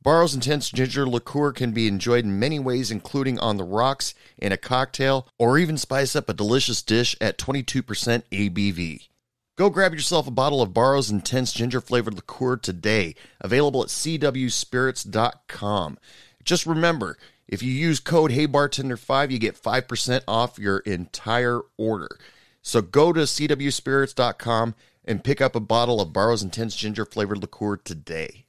Barrow's 0.05 0.37
Intense 0.37 0.71
Ginger 0.71 1.09
Liqueur 1.09 1.51
can 1.51 1.73
be 1.73 1.89
enjoyed 1.89 2.25
in 2.25 2.39
many 2.39 2.61
ways, 2.61 2.93
including 2.93 3.41
on 3.41 3.57
the 3.57 3.65
rocks, 3.65 4.15
in 4.39 4.53
a 4.53 4.57
cocktail, 4.57 5.27
or 5.37 5.59
even 5.59 5.77
spice 5.77 6.15
up 6.15 6.29
a 6.29 6.33
delicious 6.33 6.81
dish 6.81 7.17
at 7.21 7.39
22% 7.39 7.83
ABV. 8.31 9.09
Go 9.57 9.69
grab 9.69 9.93
yourself 9.93 10.29
a 10.29 10.31
bottle 10.31 10.63
of 10.63 10.73
Barrow's 10.73 11.11
Intense 11.11 11.53
Ginger 11.53 11.81
Flavored 11.81 12.15
Liqueur 12.15 12.57
today, 12.57 13.17
available 13.41 13.83
at 13.83 13.89
cwspirits.com. 13.89 15.99
Just 16.45 16.67
remember, 16.67 17.19
if 17.51 17.65
you 17.65 17.73
use 17.73 17.99
code 17.99 18.31
HeyBartender5, 18.31 19.33
you 19.33 19.39
get 19.41 19.61
5% 19.61 20.23
off 20.29 20.57
your 20.57 20.79
entire 20.79 21.61
order. 21.77 22.17
So 22.63 22.81
go 22.81 23.13
to 23.13 23.23
cwspirits.com 23.23 24.77
and 25.05 25.25
pick 25.25 25.41
up 25.41 25.57
a 25.57 25.61
bottle 25.61 26.01
of 26.01 26.13
Barrow's 26.13 26.45
Intense 26.45 26.77
Ginger 26.77 27.05
Flavored 27.05 27.43
Liqueur 27.43 27.79
today. 27.79 28.45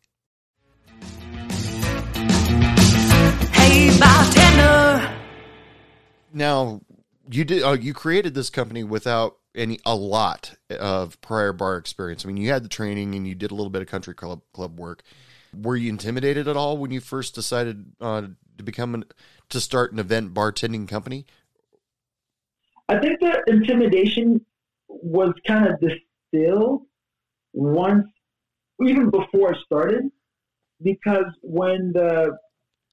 Hey, 3.52 3.98
bartender. 4.00 5.12
Now, 6.32 6.82
you 7.30 7.44
did 7.44 7.64
uh, 7.64 7.72
you 7.72 7.96
created 7.96 8.36
this 8.36 8.52
company 8.52 8.84
without 8.84 9.38
any 9.56 9.80
a 9.84 9.96
lot 9.96 10.54
of 10.70 11.20
prior 11.22 11.54
bar 11.54 11.78
experience. 11.78 12.24
I 12.24 12.28
mean, 12.28 12.38
you 12.38 12.50
had 12.50 12.64
the 12.64 12.70
training 12.70 13.16
and 13.16 13.28
you 13.28 13.34
did 13.34 13.50
a 13.50 13.56
little 13.56 13.72
bit 13.72 13.82
of 13.82 13.88
country 13.88 14.14
club 14.14 14.42
club 14.54 14.80
work. 14.80 15.02
Were 15.54 15.76
you 15.76 15.90
intimidated 15.90 16.48
at 16.48 16.56
all 16.56 16.78
when 16.78 16.92
you 16.92 17.02
first 17.02 17.34
decided 17.34 17.94
uh, 18.00 18.28
to 18.62 18.66
become 18.66 18.94
an, 18.96 19.04
to 19.50 19.60
start 19.60 19.92
an 19.92 20.00
event 20.00 20.34
bartending 20.34 20.88
company? 20.88 21.26
I 22.88 23.00
think 23.00 23.20
the 23.20 23.42
intimidation 23.48 24.46
was 24.88 25.34
kind 25.48 25.68
of 25.68 25.80
distilled 25.80 26.84
once, 27.54 28.08
even 28.86 29.10
before 29.10 29.54
it 29.54 29.58
started, 29.66 30.10
because 30.82 31.26
when 31.42 31.92
the 31.94 32.38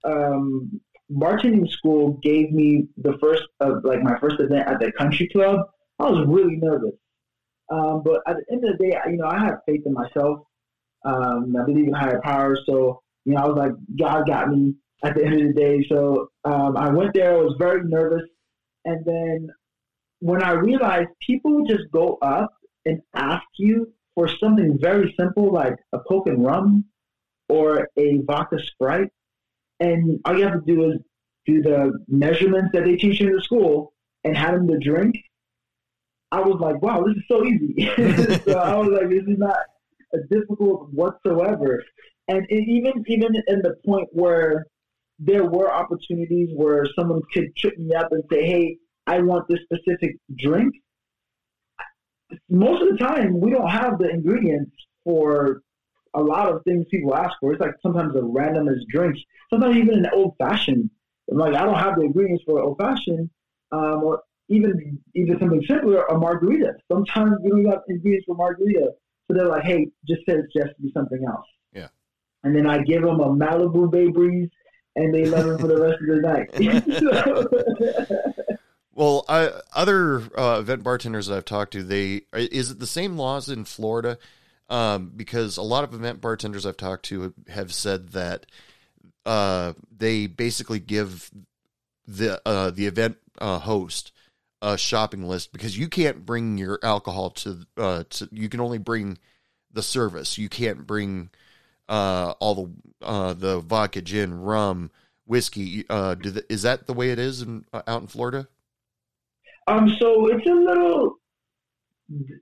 um, 0.04 0.80
bartending 1.10 1.68
school 1.70 2.18
gave 2.22 2.52
me 2.52 2.86
the 2.98 3.16
first, 3.18 3.42
uh, 3.60 3.80
like 3.82 4.02
my 4.02 4.18
first 4.18 4.40
event 4.40 4.68
at 4.68 4.78
the 4.80 4.92
country 4.92 5.28
club, 5.28 5.60
I 5.98 6.10
was 6.10 6.26
really 6.26 6.56
nervous. 6.56 6.94
Um, 7.70 8.02
but 8.04 8.20
at 8.26 8.36
the 8.36 8.52
end 8.52 8.64
of 8.64 8.78
the 8.78 8.84
day, 8.84 8.98
you 9.10 9.16
know, 9.16 9.26
I 9.26 9.38
have 9.38 9.58
faith 9.66 9.82
in 9.84 9.92
myself. 9.92 10.40
Um, 11.04 11.54
I 11.60 11.64
believe 11.64 11.86
in 11.86 11.92
higher 11.92 12.20
power. 12.22 12.56
So, 12.66 13.02
you 13.24 13.34
know, 13.34 13.42
I 13.42 13.46
was 13.46 13.56
like, 13.56 13.72
God 13.98 14.26
got 14.26 14.48
me 14.48 14.74
at 15.04 15.14
the 15.14 15.24
end 15.24 15.40
of 15.40 15.48
the 15.48 15.52
day. 15.54 15.86
So 15.88 16.30
um, 16.44 16.76
I 16.76 16.90
went 16.90 17.14
there. 17.14 17.34
I 17.34 17.40
was 17.40 17.54
very 17.58 17.82
nervous. 17.84 18.22
And 18.84 19.04
then 19.04 19.50
when 20.20 20.42
I 20.42 20.52
realized 20.52 21.10
people 21.24 21.64
just 21.66 21.90
go 21.92 22.18
up 22.22 22.52
and 22.84 23.00
ask 23.14 23.44
you 23.56 23.92
for 24.14 24.28
something 24.28 24.78
very 24.80 25.14
simple 25.18 25.52
like 25.52 25.76
a 25.92 26.00
Coke 26.00 26.26
and 26.26 26.44
rum 26.44 26.84
or 27.48 27.88
a 27.96 28.18
vodka 28.26 28.58
Sprite, 28.58 29.10
and 29.80 30.20
all 30.24 30.36
you 30.36 30.44
have 30.44 30.64
to 30.64 30.74
do 30.74 30.90
is 30.90 30.98
do 31.46 31.62
the 31.62 31.92
measurements 32.08 32.70
that 32.72 32.84
they 32.84 32.96
teach 32.96 33.20
you 33.20 33.28
in 33.28 33.36
the 33.36 33.42
school 33.42 33.92
and 34.24 34.36
have 34.36 34.54
them 34.54 34.68
to 34.68 34.78
drink. 34.78 35.16
I 36.30 36.40
was 36.40 36.60
like, 36.60 36.82
wow, 36.82 37.04
this 37.04 37.16
is 37.16 37.22
so 37.28 37.44
easy. 37.44 37.86
so 38.44 38.58
I 38.58 38.76
was 38.76 38.88
like, 38.88 39.08
this 39.08 39.22
is 39.22 39.38
not 39.38 39.56
difficult 40.30 40.92
whatsoever. 40.92 41.82
And 42.28 42.46
even 42.50 43.04
even 43.06 43.34
in 43.46 43.62
the 43.62 43.76
point 43.86 44.08
where 44.12 44.66
there 45.18 45.44
were 45.44 45.72
opportunities 45.72 46.50
where 46.54 46.86
someone 46.98 47.22
could 47.32 47.54
trip 47.56 47.76
me 47.78 47.94
up 47.94 48.12
and 48.12 48.22
say, 48.30 48.46
hey, 48.46 48.78
I 49.06 49.20
want 49.20 49.48
this 49.48 49.58
specific 49.64 50.16
drink. 50.36 50.74
Most 52.48 52.82
of 52.82 52.88
the 52.90 53.04
time, 53.04 53.40
we 53.40 53.50
don't 53.50 53.68
have 53.68 53.98
the 53.98 54.10
ingredients 54.10 54.72
for 55.02 55.62
a 56.14 56.20
lot 56.20 56.52
of 56.52 56.62
things 56.64 56.86
people 56.90 57.14
ask 57.14 57.32
for. 57.40 57.52
It's 57.52 57.60
like 57.60 57.74
sometimes 57.82 58.12
the 58.12 58.20
randomest 58.20 58.86
drinks. 58.88 59.18
Sometimes 59.50 59.76
even 59.76 59.94
an 60.00 60.10
old 60.12 60.34
fashioned. 60.38 60.90
Like 61.28 61.54
I 61.54 61.64
don't 61.64 61.78
have 61.78 61.96
the 61.96 62.02
ingredients 62.02 62.44
for 62.46 62.60
old 62.60 62.78
fashioned, 62.78 63.30
um, 63.72 64.02
or 64.02 64.22
even 64.48 64.98
even 65.14 65.38
something 65.38 65.62
simpler, 65.68 66.04
a 66.04 66.18
margarita. 66.18 66.72
Sometimes 66.90 67.32
we 67.42 67.50
don't 67.50 67.66
have 67.66 67.82
ingredients 67.88 68.24
for 68.26 68.34
margarita, 68.34 68.92
so 69.26 69.34
they're 69.36 69.46
like, 69.48 69.64
"Hey, 69.64 69.88
just 70.06 70.20
say 70.26 70.36
it's 70.36 70.52
just 70.54 70.80
be 70.80 70.90
something 70.92 71.22
else." 71.26 71.46
Yeah. 71.74 71.88
and 72.44 72.56
then 72.56 72.66
I 72.66 72.78
give 72.78 73.02
them 73.02 73.20
a 73.20 73.28
Malibu 73.28 73.90
Bay 73.90 74.08
Breeze, 74.08 74.48
and 74.98 75.14
they 75.14 75.24
love 75.26 75.46
it 75.46 75.60
for 75.60 75.68
the 75.68 75.80
rest 75.80 76.00
of 76.00 76.08
the 76.08 76.20
night. 76.20 76.48
well, 78.92 79.24
I, 79.28 79.52
other 79.74 80.22
uh, 80.36 80.58
event 80.60 80.82
bartenders 80.82 81.28
that 81.28 81.36
I've 81.36 81.44
talked 81.44 81.72
to, 81.72 81.82
they 81.82 82.22
is 82.34 82.70
it 82.70 82.78
the 82.78 82.86
same 82.86 83.16
laws 83.16 83.48
in 83.48 83.64
Florida? 83.64 84.18
Um, 84.70 85.12
because 85.16 85.56
a 85.56 85.62
lot 85.62 85.84
of 85.84 85.94
event 85.94 86.20
bartenders 86.20 86.66
I've 86.66 86.76
talked 86.76 87.06
to 87.06 87.32
have 87.48 87.72
said 87.72 88.10
that 88.10 88.44
uh, 89.24 89.72
they 89.96 90.26
basically 90.26 90.80
give 90.80 91.30
the 92.06 92.40
uh, 92.44 92.70
the 92.70 92.86
event 92.86 93.16
uh, 93.38 93.60
host 93.60 94.12
a 94.60 94.76
shopping 94.76 95.26
list 95.26 95.52
because 95.52 95.78
you 95.78 95.88
can't 95.88 96.26
bring 96.26 96.58
your 96.58 96.78
alcohol 96.82 97.30
to 97.30 97.66
uh, 97.76 98.04
to 98.10 98.28
you 98.32 98.48
can 98.48 98.60
only 98.60 98.78
bring 98.78 99.16
the 99.72 99.82
service. 99.82 100.36
You 100.36 100.48
can't 100.48 100.86
bring 100.86 101.30
uh, 101.88 102.34
all 102.40 102.54
the 102.54 103.06
uh, 103.06 103.34
the 103.34 103.60
vodka, 103.60 104.02
gin, 104.02 104.40
rum, 104.40 104.90
whiskey. 105.26 105.84
Uh, 105.88 106.16
is 106.48 106.62
that 106.62 106.86
the 106.86 106.92
way 106.92 107.10
it 107.10 107.18
is 107.18 107.42
in, 107.42 107.64
uh, 107.72 107.82
out 107.86 108.02
in 108.02 108.08
Florida? 108.08 108.48
Um, 109.66 109.94
so 109.98 110.28
it's 110.28 110.46
a 110.46 110.52
little 110.52 111.16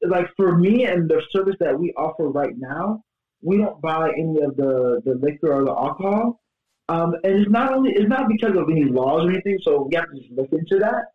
like 0.06 0.28
for 0.36 0.56
me 0.56 0.84
and 0.84 1.10
the 1.10 1.20
service 1.32 1.56
that 1.60 1.78
we 1.78 1.92
offer 1.96 2.28
right 2.28 2.56
now, 2.56 3.02
we 3.42 3.58
don't 3.58 3.80
buy 3.80 4.10
any 4.10 4.40
of 4.42 4.56
the 4.56 5.02
the 5.04 5.14
liquor 5.20 5.52
or 5.52 5.64
the 5.64 5.72
alcohol. 5.72 6.40
Um, 6.88 7.14
and 7.24 7.40
it's 7.40 7.50
not 7.50 7.72
only 7.72 7.92
it's 7.92 8.08
not 8.08 8.28
because 8.28 8.56
of 8.56 8.70
any 8.70 8.84
laws 8.84 9.24
or 9.24 9.30
anything. 9.30 9.58
So 9.62 9.88
we 9.90 9.96
have 9.96 10.10
to 10.10 10.20
just 10.20 10.30
look 10.32 10.52
into 10.52 10.78
that. 10.78 11.06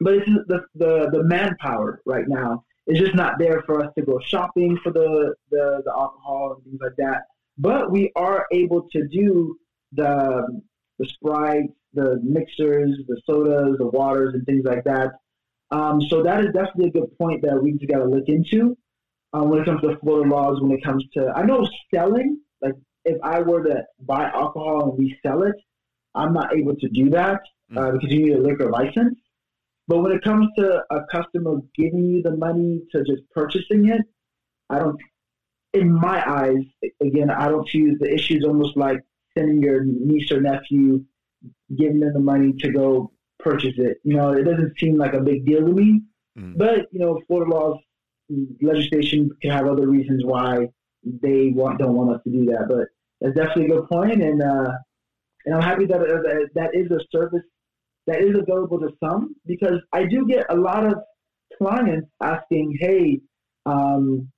But 0.00 0.14
it's 0.14 0.26
the 0.48 0.64
the 0.74 1.10
the 1.10 1.24
manpower 1.24 2.02
right 2.04 2.28
now 2.28 2.64
is 2.86 2.98
just 2.98 3.14
not 3.14 3.38
there 3.38 3.62
for 3.64 3.82
us 3.82 3.92
to 3.96 4.04
go 4.04 4.20
shopping 4.26 4.78
for 4.82 4.92
the 4.92 5.34
the, 5.50 5.82
the 5.84 5.92
alcohol 5.92 6.54
and 6.56 6.64
things 6.64 6.80
like 6.82 6.96
that. 6.98 7.22
But 7.62 7.92
we 7.92 8.10
are 8.16 8.46
able 8.50 8.88
to 8.92 9.06
do 9.06 9.56
the 9.92 10.60
the 10.98 11.06
sprites, 11.06 11.72
the 11.94 12.20
mixers, 12.22 12.98
the 13.06 13.20
sodas, 13.24 13.78
the 13.78 13.86
waters, 13.86 14.34
and 14.34 14.44
things 14.44 14.64
like 14.64 14.84
that. 14.84 15.12
Um, 15.70 16.00
so 16.02 16.22
that 16.24 16.40
is 16.40 16.46
definitely 16.46 16.88
a 16.88 16.90
good 16.90 17.16
point 17.16 17.42
that 17.42 17.62
we 17.62 17.72
just 17.72 17.90
got 17.90 17.98
to 17.98 18.04
look 18.04 18.28
into 18.28 18.76
um, 19.32 19.48
when 19.48 19.60
it 19.60 19.64
comes 19.64 19.80
to 19.82 19.96
Florida 19.98 20.28
laws. 20.28 20.60
When 20.60 20.72
it 20.72 20.84
comes 20.84 21.04
to, 21.14 21.32
I 21.34 21.44
know 21.44 21.66
selling, 21.94 22.40
like 22.60 22.74
if 23.04 23.16
I 23.22 23.40
were 23.40 23.62
to 23.62 23.84
buy 24.00 24.24
alcohol 24.24 24.90
and 24.90 24.98
resell 24.98 25.44
it, 25.44 25.54
I'm 26.14 26.32
not 26.32 26.54
able 26.56 26.74
to 26.76 26.88
do 26.88 27.10
that 27.10 27.40
uh, 27.76 27.80
mm. 27.80 27.92
because 27.92 28.10
you 28.12 28.26
need 28.26 28.34
a 28.34 28.40
liquor 28.40 28.70
license. 28.70 29.18
But 29.88 30.00
when 30.00 30.12
it 30.12 30.22
comes 30.22 30.48
to 30.58 30.82
a 30.90 31.00
customer 31.10 31.58
giving 31.76 32.04
you 32.10 32.22
the 32.22 32.36
money 32.36 32.82
to 32.92 33.04
just 33.04 33.22
purchasing 33.34 33.88
it, 33.88 34.02
I 34.68 34.78
don't. 34.78 34.98
In 35.74 35.92
my 35.92 36.22
eyes, 36.28 36.64
again, 37.00 37.30
I 37.30 37.48
don't 37.48 37.68
see 37.68 37.94
the 37.98 38.12
issue 38.12 38.34
issues 38.34 38.44
almost 38.44 38.76
like 38.76 39.00
sending 39.36 39.62
your 39.62 39.84
niece 39.84 40.30
or 40.30 40.40
nephew, 40.40 41.04
giving 41.76 42.00
them 42.00 42.12
the 42.12 42.20
money 42.20 42.52
to 42.52 42.70
go 42.70 43.10
purchase 43.38 43.74
it. 43.78 43.98
You 44.04 44.16
know, 44.16 44.32
it 44.32 44.44
doesn't 44.44 44.78
seem 44.78 44.96
like 44.96 45.14
a 45.14 45.20
big 45.20 45.46
deal 45.46 45.60
to 45.60 45.72
me. 45.72 46.02
Mm. 46.38 46.58
But 46.58 46.88
you 46.92 47.00
know, 47.00 47.20
Florida 47.26 47.50
laws, 47.50 47.78
legislation 48.60 49.30
can 49.40 49.50
have 49.50 49.66
other 49.66 49.88
reasons 49.88 50.24
why 50.24 50.68
they 51.04 51.52
want 51.54 51.78
don't 51.78 51.94
want 51.94 52.14
us 52.14 52.20
to 52.24 52.30
do 52.30 52.44
that. 52.46 52.66
But 52.68 52.88
that's 53.20 53.34
definitely 53.36 53.66
a 53.66 53.80
good 53.80 53.88
point, 53.88 54.22
and 54.22 54.42
uh, 54.42 54.72
and 55.44 55.54
I'm 55.54 55.62
happy 55.62 55.86
that 55.86 56.00
uh, 56.00 56.46
that 56.54 56.70
is 56.74 56.90
a 56.90 57.00
service 57.10 57.44
that 58.06 58.20
is 58.20 58.34
available 58.36 58.80
to 58.80 58.90
some 59.02 59.34
because 59.46 59.80
I 59.92 60.04
do 60.04 60.26
get 60.26 60.46
a 60.48 60.56
lot 60.56 60.86
of 60.86 60.94
clients 61.58 62.08
asking, 62.22 62.76
"Hey, 62.80 63.20
um, 63.66 64.31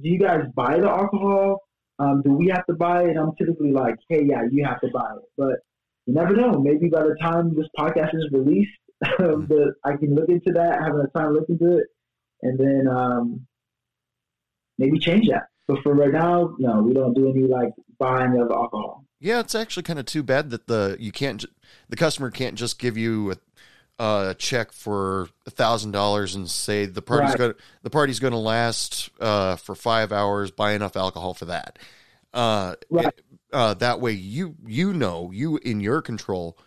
do 0.00 0.08
you 0.08 0.18
guys 0.18 0.42
buy 0.54 0.78
the 0.78 0.88
alcohol? 0.88 1.62
Um, 1.98 2.22
do 2.22 2.32
we 2.32 2.48
have 2.48 2.66
to 2.66 2.74
buy 2.74 3.04
it?" 3.04 3.16
I'm 3.16 3.34
typically 3.36 3.72
like, 3.72 3.96
"Hey, 4.08 4.24
yeah, 4.24 4.42
you 4.50 4.64
have 4.64 4.80
to 4.80 4.88
buy 4.88 5.12
it," 5.16 5.22
but 5.36 5.56
you 6.06 6.14
never 6.14 6.34
know. 6.34 6.52
Maybe 6.52 6.88
by 6.88 7.02
the 7.02 7.16
time 7.20 7.54
this 7.54 7.68
podcast 7.78 8.14
is 8.14 8.28
released, 8.32 8.72
the, 9.00 9.74
I 9.84 9.96
can 9.96 10.14
look 10.14 10.28
into 10.28 10.52
that, 10.52 10.82
have 10.82 10.96
a 10.96 11.06
time 11.16 11.34
to 11.34 11.40
look 11.40 11.48
into 11.48 11.78
it, 11.78 11.86
and 12.42 12.58
then 12.58 12.88
um, 12.88 13.46
maybe 14.78 14.98
change 14.98 15.28
that. 15.28 15.44
But 15.66 15.82
for 15.82 15.94
right 15.94 16.12
now, 16.12 16.54
no, 16.58 16.82
we 16.82 16.92
don't 16.92 17.14
do 17.14 17.30
any 17.30 17.46
like 17.46 17.72
buying 17.98 18.38
of 18.38 18.50
alcohol. 18.50 19.04
Yeah, 19.20 19.40
it's 19.40 19.54
actually 19.54 19.84
kind 19.84 19.98
of 19.98 20.04
too 20.04 20.22
bad 20.22 20.50
that 20.50 20.66
the 20.66 20.96
you 21.00 21.10
can't 21.10 21.44
the 21.88 21.96
customer 21.96 22.30
can't 22.30 22.56
just 22.56 22.78
give 22.78 22.98
you 22.98 23.32
a, 23.32 23.36
a 23.98 24.34
check 24.38 24.72
for 24.72 25.28
a 25.46 25.50
thousand 25.50 25.92
dollars 25.92 26.34
and 26.34 26.50
say 26.50 26.86
the 26.86 27.02
party's 27.02 27.30
right. 27.30 27.38
going 27.38 27.54
the 27.82 27.90
party's 27.90 28.20
going 28.20 28.32
to 28.32 28.38
last 28.38 29.10
uh, 29.20 29.56
for 29.56 29.74
five 29.74 30.12
hours. 30.12 30.50
Buy 30.50 30.72
enough 30.72 30.96
alcohol 30.96 31.34
for 31.34 31.46
that. 31.46 31.78
Uh, 32.32 32.74
right. 32.90 33.06
It, 33.06 33.24
uh, 33.52 33.74
that 33.74 34.00
way, 34.00 34.12
you 34.12 34.56
you 34.66 34.92
know 34.92 35.30
you 35.32 35.58
in 35.58 35.80
your 35.80 36.02
control 36.02 36.58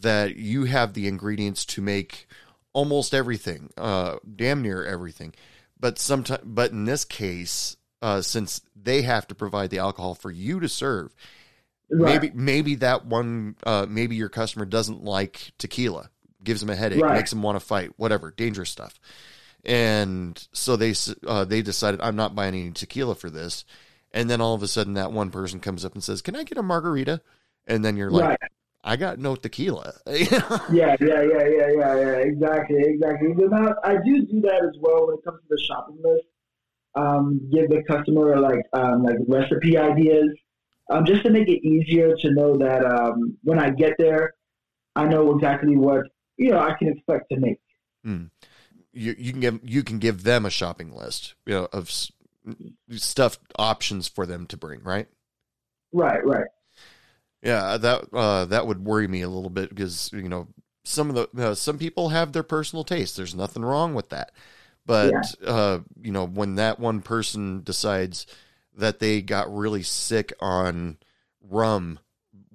that 0.00 0.36
you 0.36 0.64
have 0.64 0.94
the 0.94 1.08
ingredients 1.08 1.64
to 1.64 1.82
make 1.82 2.28
almost 2.72 3.12
everything, 3.12 3.70
uh, 3.76 4.16
damn 4.36 4.62
near 4.62 4.84
everything. 4.84 5.34
But 5.80 5.98
sometimes, 5.98 6.42
but 6.44 6.70
in 6.70 6.84
this 6.84 7.04
case, 7.04 7.76
uh, 8.02 8.22
since 8.22 8.60
they 8.80 9.02
have 9.02 9.26
to 9.28 9.34
provide 9.34 9.70
the 9.70 9.78
alcohol 9.78 10.14
for 10.14 10.30
you 10.30 10.60
to 10.60 10.68
serve, 10.68 11.12
Right. 11.90 12.20
Maybe 12.22 12.32
maybe 12.34 12.74
that 12.76 13.06
one 13.06 13.56
uh, 13.64 13.86
maybe 13.88 14.14
your 14.14 14.28
customer 14.28 14.66
doesn't 14.66 15.04
like 15.04 15.52
tequila, 15.56 16.10
gives 16.42 16.60
them 16.60 16.70
a 16.70 16.76
headache, 16.76 17.02
right. 17.02 17.16
makes 17.16 17.30
them 17.30 17.42
want 17.42 17.58
to 17.58 17.64
fight, 17.64 17.90
whatever, 17.96 18.30
dangerous 18.30 18.70
stuff. 18.70 18.98
And 19.64 20.46
so 20.52 20.76
they 20.76 20.94
uh, 21.26 21.44
they 21.44 21.62
decided 21.62 22.00
I'm 22.00 22.16
not 22.16 22.34
buying 22.34 22.54
any 22.54 22.70
tequila 22.70 23.14
for 23.14 23.28
this. 23.28 23.64
And 24.12 24.30
then 24.30 24.40
all 24.40 24.54
of 24.54 24.62
a 24.62 24.68
sudden 24.68 24.94
that 24.94 25.12
one 25.12 25.30
person 25.30 25.60
comes 25.60 25.84
up 25.84 25.94
and 25.94 26.02
says, 26.02 26.22
"Can 26.22 26.36
I 26.36 26.44
get 26.44 26.58
a 26.58 26.62
margarita?" 26.62 27.20
And 27.66 27.84
then 27.84 27.96
you're 27.96 28.10
like, 28.10 28.28
right. 28.28 28.38
"I 28.82 28.96
got 28.96 29.18
no 29.18 29.36
tequila." 29.36 29.94
yeah, 30.06 30.16
yeah, 30.70 30.96
yeah, 31.00 31.22
yeah, 31.22 31.68
yeah, 31.76 31.94
yeah. 31.96 32.16
Exactly, 32.18 32.78
exactly. 32.80 33.34
But 33.34 33.76
I 33.84 33.96
do 34.04 34.24
do 34.26 34.40
that 34.42 34.64
as 34.64 34.76
well 34.80 35.06
when 35.06 35.18
it 35.18 35.24
comes 35.24 35.40
to 35.40 35.48
the 35.50 35.62
shopping 35.66 35.98
list. 36.02 36.24
Um, 36.94 37.40
give 37.52 37.68
the 37.68 37.82
customer 37.82 38.38
like 38.40 38.64
um, 38.72 39.02
like 39.02 39.16
recipe 39.26 39.76
ideas 39.76 40.30
um, 40.90 41.04
just 41.04 41.22
to 41.24 41.30
make 41.30 41.48
it 41.48 41.66
easier 41.66 42.16
to 42.16 42.30
know 42.30 42.56
that 42.56 42.84
um, 42.84 43.36
when 43.42 43.58
I 43.58 43.70
get 43.70 43.94
there, 43.98 44.34
I 44.96 45.06
know 45.06 45.34
exactly 45.34 45.76
what 45.76 46.06
you 46.38 46.50
know 46.50 46.60
I 46.60 46.74
can 46.74 46.88
expect 46.88 47.30
to 47.30 47.36
make. 47.36 47.60
Mm. 48.06 48.30
You, 48.92 49.14
you 49.18 49.32
can 49.32 49.40
give 49.40 49.60
you 49.62 49.82
can 49.82 49.98
give 49.98 50.22
them 50.22 50.46
a 50.46 50.50
shopping 50.50 50.94
list, 50.94 51.34
you 51.44 51.54
know, 51.54 51.68
of 51.72 51.90
stuff 52.90 53.38
options 53.58 54.08
for 54.08 54.24
them 54.24 54.46
to 54.46 54.56
bring, 54.56 54.82
right? 54.82 55.08
Right, 55.92 56.24
right. 56.24 56.46
Yeah, 57.42 57.76
that 57.76 58.04
uh, 58.12 58.46
that 58.46 58.66
would 58.66 58.84
worry 58.84 59.06
me 59.06 59.22
a 59.22 59.28
little 59.28 59.50
bit 59.50 59.68
because 59.68 60.10
you 60.12 60.28
know 60.28 60.48
some 60.84 61.10
of 61.10 61.16
the 61.32 61.50
uh, 61.50 61.54
some 61.54 61.78
people 61.78 62.08
have 62.08 62.32
their 62.32 62.42
personal 62.42 62.84
taste. 62.84 63.16
There's 63.16 63.34
nothing 63.34 63.64
wrong 63.64 63.94
with 63.94 64.08
that, 64.08 64.32
but 64.86 65.12
yeah. 65.12 65.48
uh, 65.48 65.78
you 66.00 66.12
know 66.12 66.26
when 66.26 66.56
that 66.56 66.80
one 66.80 67.00
person 67.00 67.62
decides 67.62 68.26
that 68.76 68.98
they 68.98 69.22
got 69.22 69.54
really 69.54 69.82
sick 69.82 70.32
on 70.40 70.98
rum 71.40 71.98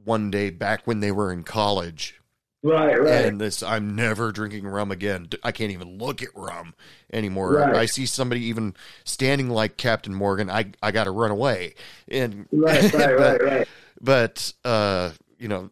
one 0.04 0.32
day 0.32 0.50
back 0.50 0.86
when 0.86 1.00
they 1.00 1.12
were 1.12 1.32
in 1.32 1.44
college. 1.44 2.20
Right, 2.64 3.00
right. 3.00 3.26
And 3.26 3.42
this, 3.42 3.62
I'm 3.62 3.94
never 3.94 4.32
drinking 4.32 4.66
rum 4.66 4.90
again. 4.92 5.28
I 5.44 5.52
can't 5.52 5.72
even 5.72 5.98
look 5.98 6.24
at 6.24 6.30
rum 6.34 6.74
anymore. 7.12 7.56
Right. 7.56 7.76
I 7.76 7.86
see 7.86 8.06
somebody 8.06 8.46
even 8.46 8.74
standing 9.04 9.50
like 9.50 9.76
Captain 9.76 10.14
Morgan. 10.14 10.50
I, 10.50 10.72
I 10.82 10.92
got 10.92 11.04
to 11.04 11.12
run 11.12 11.32
away. 11.32 11.76
And 12.08 12.48
right, 12.54 12.82
right, 12.94 12.94
but, 12.94 13.18
right, 13.18 13.44
right. 13.44 13.68
But 14.00 14.54
uh, 14.64 15.12
you 15.38 15.50
know, 15.50 15.72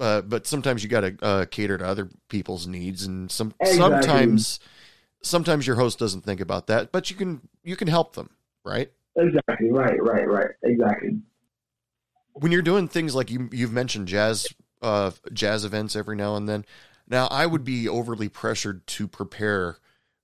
uh, 0.00 0.22
but 0.22 0.46
sometimes 0.46 0.82
you 0.82 0.88
got 0.88 1.00
to 1.02 1.16
uh, 1.20 1.44
cater 1.44 1.76
to 1.76 1.86
other 1.86 2.08
people's 2.30 2.66
needs, 2.66 3.04
and 3.04 3.30
some 3.30 3.54
exactly. 3.60 3.78
sometimes 3.78 4.60
sometimes 5.22 5.66
your 5.66 5.76
host 5.76 5.98
doesn't 5.98 6.22
think 6.22 6.40
about 6.40 6.66
that, 6.68 6.92
but 6.92 7.10
you 7.10 7.16
can 7.16 7.42
you 7.62 7.76
can 7.76 7.88
help 7.88 8.14
them, 8.14 8.30
right? 8.64 8.90
Exactly. 9.16 9.70
Right. 9.70 10.02
Right. 10.02 10.26
Right. 10.26 10.50
Exactly. 10.62 11.20
When 12.32 12.52
you're 12.52 12.62
doing 12.62 12.88
things 12.88 13.14
like 13.14 13.30
you 13.30 13.50
you've 13.52 13.72
mentioned 13.72 14.08
jazz 14.08 14.46
uh 14.82 15.12
jazz 15.32 15.64
events 15.64 15.96
every 15.96 16.16
now 16.16 16.36
and 16.36 16.48
then. 16.48 16.64
Now 17.08 17.26
I 17.28 17.46
would 17.46 17.64
be 17.64 17.88
overly 17.88 18.28
pressured 18.28 18.86
to 18.88 19.08
prepare 19.08 19.78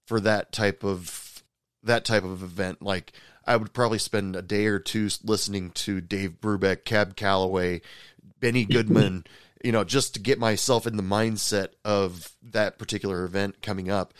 for 0.06 0.20
that 0.20 0.52
type 0.52 0.84
of 0.84 1.42
that 1.82 2.04
type 2.04 2.24
of 2.24 2.42
event. 2.42 2.82
Like 2.82 3.12
I 3.46 3.56
would 3.56 3.72
probably 3.72 3.98
spend 3.98 4.36
a 4.36 4.42
day 4.42 4.66
or 4.66 4.78
two 4.78 5.08
listening 5.24 5.70
to 5.70 6.00
Dave 6.00 6.40
Brubeck, 6.40 6.84
Cab 6.84 7.16
Calloway, 7.16 7.80
Benny 8.40 8.64
Goodman, 8.66 9.24
you 9.64 9.72
know, 9.72 9.84
just 9.84 10.14
to 10.14 10.20
get 10.20 10.38
myself 10.38 10.86
in 10.86 10.96
the 10.96 11.02
mindset 11.02 11.68
of 11.84 12.32
that 12.42 12.78
particular 12.78 13.24
event 13.24 13.62
coming 13.62 13.90
up. 13.90 14.14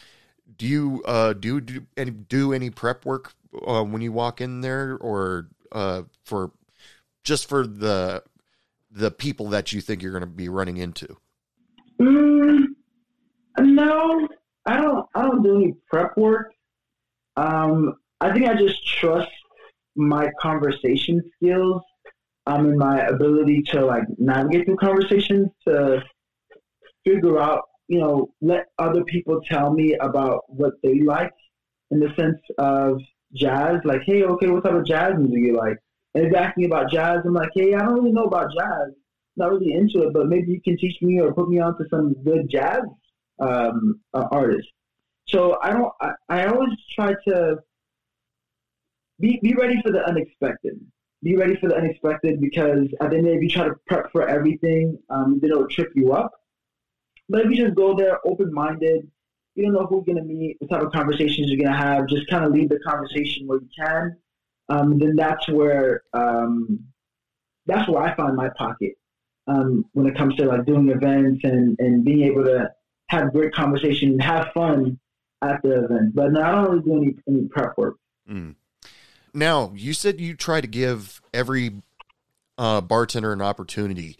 Do 0.57 0.67
you 0.67 1.03
uh, 1.05 1.35
do 1.35 1.61
do 1.61 1.87
any 1.97 2.11
do 2.11 2.53
any 2.53 2.71
prep 2.71 3.05
work 3.05 3.33
uh, 3.67 3.85
when 3.85 4.03
you 4.03 4.13
walk 4.13 4.41
in 4.41 4.61
there, 4.63 4.97
or 4.97 5.49
uh, 5.71 6.03
for 6.25 6.51
just 7.23 7.49
for 7.49 7.67
the 7.67 8.23
the 8.91 9.11
people 9.11 9.49
that 9.51 9.73
you 9.73 9.81
think 9.81 10.03
you're 10.03 10.13
going 10.13 10.23
to 10.23 10.27
be 10.27 10.49
running 10.49 10.79
into? 10.79 11.17
Mm, 12.01 12.67
no, 13.59 14.29
I 14.67 14.77
don't. 14.77 15.07
I 15.15 15.23
don't 15.23 15.43
do 15.43 15.57
any 15.57 15.75
prep 15.91 16.17
work. 16.17 16.53
Um, 17.37 17.95
I 18.21 18.33
think 18.33 18.47
I 18.47 18.55
just 18.55 18.87
trust 18.87 19.31
my 19.97 20.29
conversation 20.41 21.23
skills 21.37 21.83
um, 22.47 22.71
in 22.71 22.79
my 22.79 23.01
ability 23.07 23.63
to 23.73 23.85
like 23.85 24.05
navigate 24.17 24.67
through 24.67 24.77
conversations 24.77 25.49
to 25.67 26.03
figure 27.05 27.39
out, 27.39 27.63
you 27.89 28.01
know, 28.01 28.33
let 28.41 28.67
other 28.79 29.05
people 29.05 29.41
tell 29.43 29.73
me 29.73 29.95
about 30.01 30.43
what 30.49 30.75
they 30.83 31.01
like 31.01 31.33
in 31.91 32.01
the 32.01 32.13
sense 32.17 32.41
of 32.59 33.01
jazz. 33.35 33.81
Like, 33.85 34.03
hey, 34.05 34.23
okay, 34.25 34.49
what 34.49 34.65
type 34.65 34.75
of 34.75 34.87
jazz 34.87 35.15
music 35.19 35.39
you 35.43 35.57
like? 35.57 35.77
And 36.15 36.33
they 36.33 36.39
ask 36.39 36.57
me 36.57 36.65
about 36.65 36.91
jazz, 36.91 37.19
I'm 37.25 37.35
like, 37.35 37.51
hey, 37.55 37.75
I 37.75 37.81
don't 37.81 37.95
really 37.95 38.13
know 38.13 38.25
about 38.25 38.53
jazz. 38.57 38.93
Not 39.37 39.53
really 39.53 39.73
into 39.73 40.03
it, 40.03 40.13
but 40.13 40.27
maybe 40.27 40.53
you 40.53 40.61
can 40.61 40.77
teach 40.79 41.01
me 41.01 41.21
or 41.21 41.33
put 41.33 41.49
me 41.49 41.61
on 41.61 41.77
to 41.79 41.85
some 41.91 42.15
good 42.25 42.49
jazz 42.51 42.81
um, 43.39 44.01
uh, 44.15 44.27
artists. 44.33 44.71
So 45.29 45.59
I 45.63 45.73
don't. 45.73 45.93
I, 46.01 46.11
I 46.29 46.47
always 46.47 46.71
try 46.95 47.15
to 47.29 47.59
be 49.21 49.39
be 49.43 49.55
ready 49.55 49.81
for 49.83 49.93
the 49.93 50.05
unexpected. 50.05 50.81
Be 51.23 51.37
ready 51.37 51.57
for 51.57 51.69
the 51.69 51.77
unexpected 51.77 52.41
because 52.41 52.87
at 53.01 53.11
the 53.11 53.17
end 53.17 53.27
of 53.27 53.35
if 53.35 53.43
you 53.43 53.49
try 53.49 53.65
to 53.65 53.75
prep 53.87 54.11
for 54.11 54.27
everything, 54.29 54.99
um, 55.11 55.39
then 55.41 55.51
it'll 55.51 55.69
trip 55.69 55.91
you 55.95 56.13
up. 56.13 56.33
But 57.29 57.45
if 57.45 57.51
you 57.51 57.57
just 57.57 57.77
go 57.77 57.95
there 57.95 58.19
open 58.27 58.53
minded, 58.53 59.11
you 59.55 59.65
don't 59.65 59.73
know 59.73 59.87
who's 59.87 60.05
going 60.05 60.17
to 60.17 60.23
meet, 60.23 60.57
what 60.61 60.71
type 60.71 60.87
of 60.87 60.93
conversations 60.93 61.51
you're 61.51 61.69
to 61.71 61.77
have, 61.77 62.07
just 62.07 62.29
kind 62.29 62.45
of 62.45 62.53
leave 62.53 62.69
the 62.69 62.79
conversation 62.79 63.47
where 63.47 63.59
you 63.59 63.69
can. 63.77 64.17
Um, 64.69 64.99
then 64.99 65.17
that's 65.17 65.49
where 65.49 66.03
um, 66.13 66.85
that's 67.67 67.89
where 67.89 68.03
I 68.03 68.15
find 68.15 68.37
my 68.37 68.49
pocket 68.51 68.95
um, 69.47 69.85
when 69.93 70.07
it 70.07 70.17
comes 70.17 70.37
to 70.37 70.47
like 70.47 70.67
doing 70.67 70.89
events 70.91 71.41
and, 71.45 71.77
and 71.79 72.05
being 72.05 72.23
able 72.23 72.45
to 72.45 72.71
have 73.09 73.33
great 73.33 73.55
conversation 73.55 74.11
and 74.11 74.23
have 74.23 74.53
fun 74.53 74.99
at 75.43 75.63
the 75.63 75.85
event. 75.85 76.15
But 76.15 76.37
I 76.37 76.53
don't 76.53 76.71
really 76.71 76.83
do 76.83 76.97
any, 76.97 77.15
any 77.29 77.49
prep 77.49 77.77
work. 77.79 77.97
Mm. 78.29 78.57
Now, 79.35 79.73
you 79.75 79.95
said 79.95 80.21
you 80.21 80.35
try 80.35 80.61
to 80.61 80.67
give 80.67 81.21
every 81.33 81.83
uh, 82.57 82.81
bartender 82.81 83.33
an 83.33 83.43
opportunity 83.43 84.19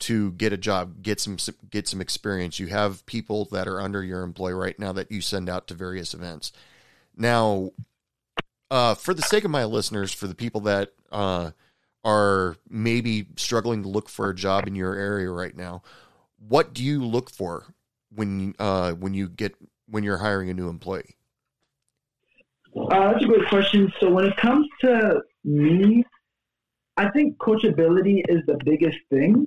to 0.00 0.32
get 0.32 0.52
a 0.52 0.56
job, 0.56 1.02
get 1.02 1.20
some 1.20 1.36
get 1.70 1.86
some 1.86 2.00
experience. 2.00 2.58
You 2.58 2.68
have 2.68 3.04
people 3.06 3.46
that 3.52 3.68
are 3.68 3.80
under 3.80 4.02
your 4.02 4.22
employ 4.22 4.52
right 4.52 4.78
now 4.78 4.92
that 4.92 5.12
you 5.12 5.20
send 5.20 5.48
out 5.48 5.66
to 5.68 5.74
various 5.74 6.14
events. 6.14 6.52
Now, 7.16 7.72
uh, 8.70 8.94
for 8.94 9.14
the 9.14 9.22
sake 9.22 9.44
of 9.44 9.50
my 9.50 9.64
listeners, 9.64 10.12
for 10.12 10.26
the 10.26 10.34
people 10.34 10.60
that 10.62 10.92
uh, 11.10 11.50
are 12.04 12.56
maybe 12.68 13.26
struggling 13.36 13.82
to 13.82 13.88
look 13.88 14.08
for 14.08 14.30
a 14.30 14.34
job 14.34 14.66
in 14.66 14.74
your 14.74 14.94
area 14.94 15.30
right 15.30 15.56
now, 15.56 15.82
what 16.48 16.72
do 16.72 16.82
you 16.82 17.04
look 17.04 17.30
for 17.30 17.74
when 18.14 18.54
uh, 18.58 18.92
when 18.92 19.14
you 19.14 19.28
get 19.28 19.54
when 19.88 20.04
you're 20.04 20.18
hiring 20.18 20.50
a 20.50 20.54
new 20.54 20.68
employee? 20.68 21.16
Uh, 22.76 23.12
that's 23.12 23.24
a 23.24 23.26
great 23.26 23.48
question. 23.48 23.92
So 23.98 24.08
when 24.10 24.24
it 24.24 24.36
comes 24.36 24.66
to 24.82 25.22
me, 25.44 26.04
I 26.96 27.10
think 27.10 27.36
coachability 27.38 28.22
is 28.28 28.40
the 28.46 28.58
biggest 28.64 28.98
thing. 29.10 29.46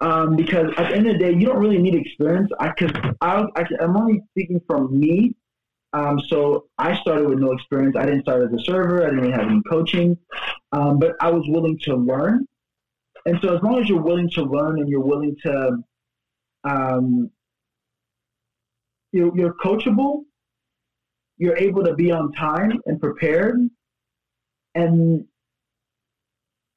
Um, 0.00 0.36
because 0.36 0.70
at 0.76 0.90
the 0.90 0.96
end 0.96 1.06
of 1.06 1.14
the 1.14 1.18
day, 1.18 1.32
you 1.32 1.46
don't 1.46 1.58
really 1.58 1.78
need 1.78 1.94
experience. 1.94 2.50
I 2.60 2.70
could, 2.70 2.94
I, 3.22 3.44
I, 3.56 3.64
I'm 3.80 3.96
only 3.96 4.22
speaking 4.30 4.60
from 4.66 4.98
me. 4.98 5.34
Um, 5.94 6.18
so 6.28 6.66
I 6.76 7.00
started 7.00 7.28
with 7.28 7.38
no 7.38 7.52
experience. 7.52 7.94
I 7.96 8.04
didn't 8.04 8.22
start 8.22 8.42
as 8.42 8.52
a 8.52 8.64
server. 8.64 9.06
I 9.06 9.10
didn't 9.10 9.30
have 9.30 9.48
any 9.48 9.62
coaching, 9.70 10.18
um, 10.72 10.98
but 10.98 11.14
I 11.20 11.30
was 11.30 11.44
willing 11.46 11.78
to 11.84 11.94
learn. 11.94 12.46
And 13.26 13.38
so 13.40 13.54
as 13.54 13.62
long 13.62 13.80
as 13.80 13.88
you're 13.88 14.02
willing 14.02 14.28
to 14.30 14.42
learn 14.42 14.80
and 14.80 14.88
you're 14.88 15.00
willing 15.00 15.36
to, 15.44 15.78
um, 16.64 17.30
you're, 19.12 19.34
you're 19.36 19.54
coachable, 19.54 20.24
you're 21.38 21.56
able 21.56 21.84
to 21.84 21.94
be 21.94 22.10
on 22.10 22.32
time 22.32 22.80
and 22.86 23.00
prepared, 23.00 23.60
and 24.74 25.24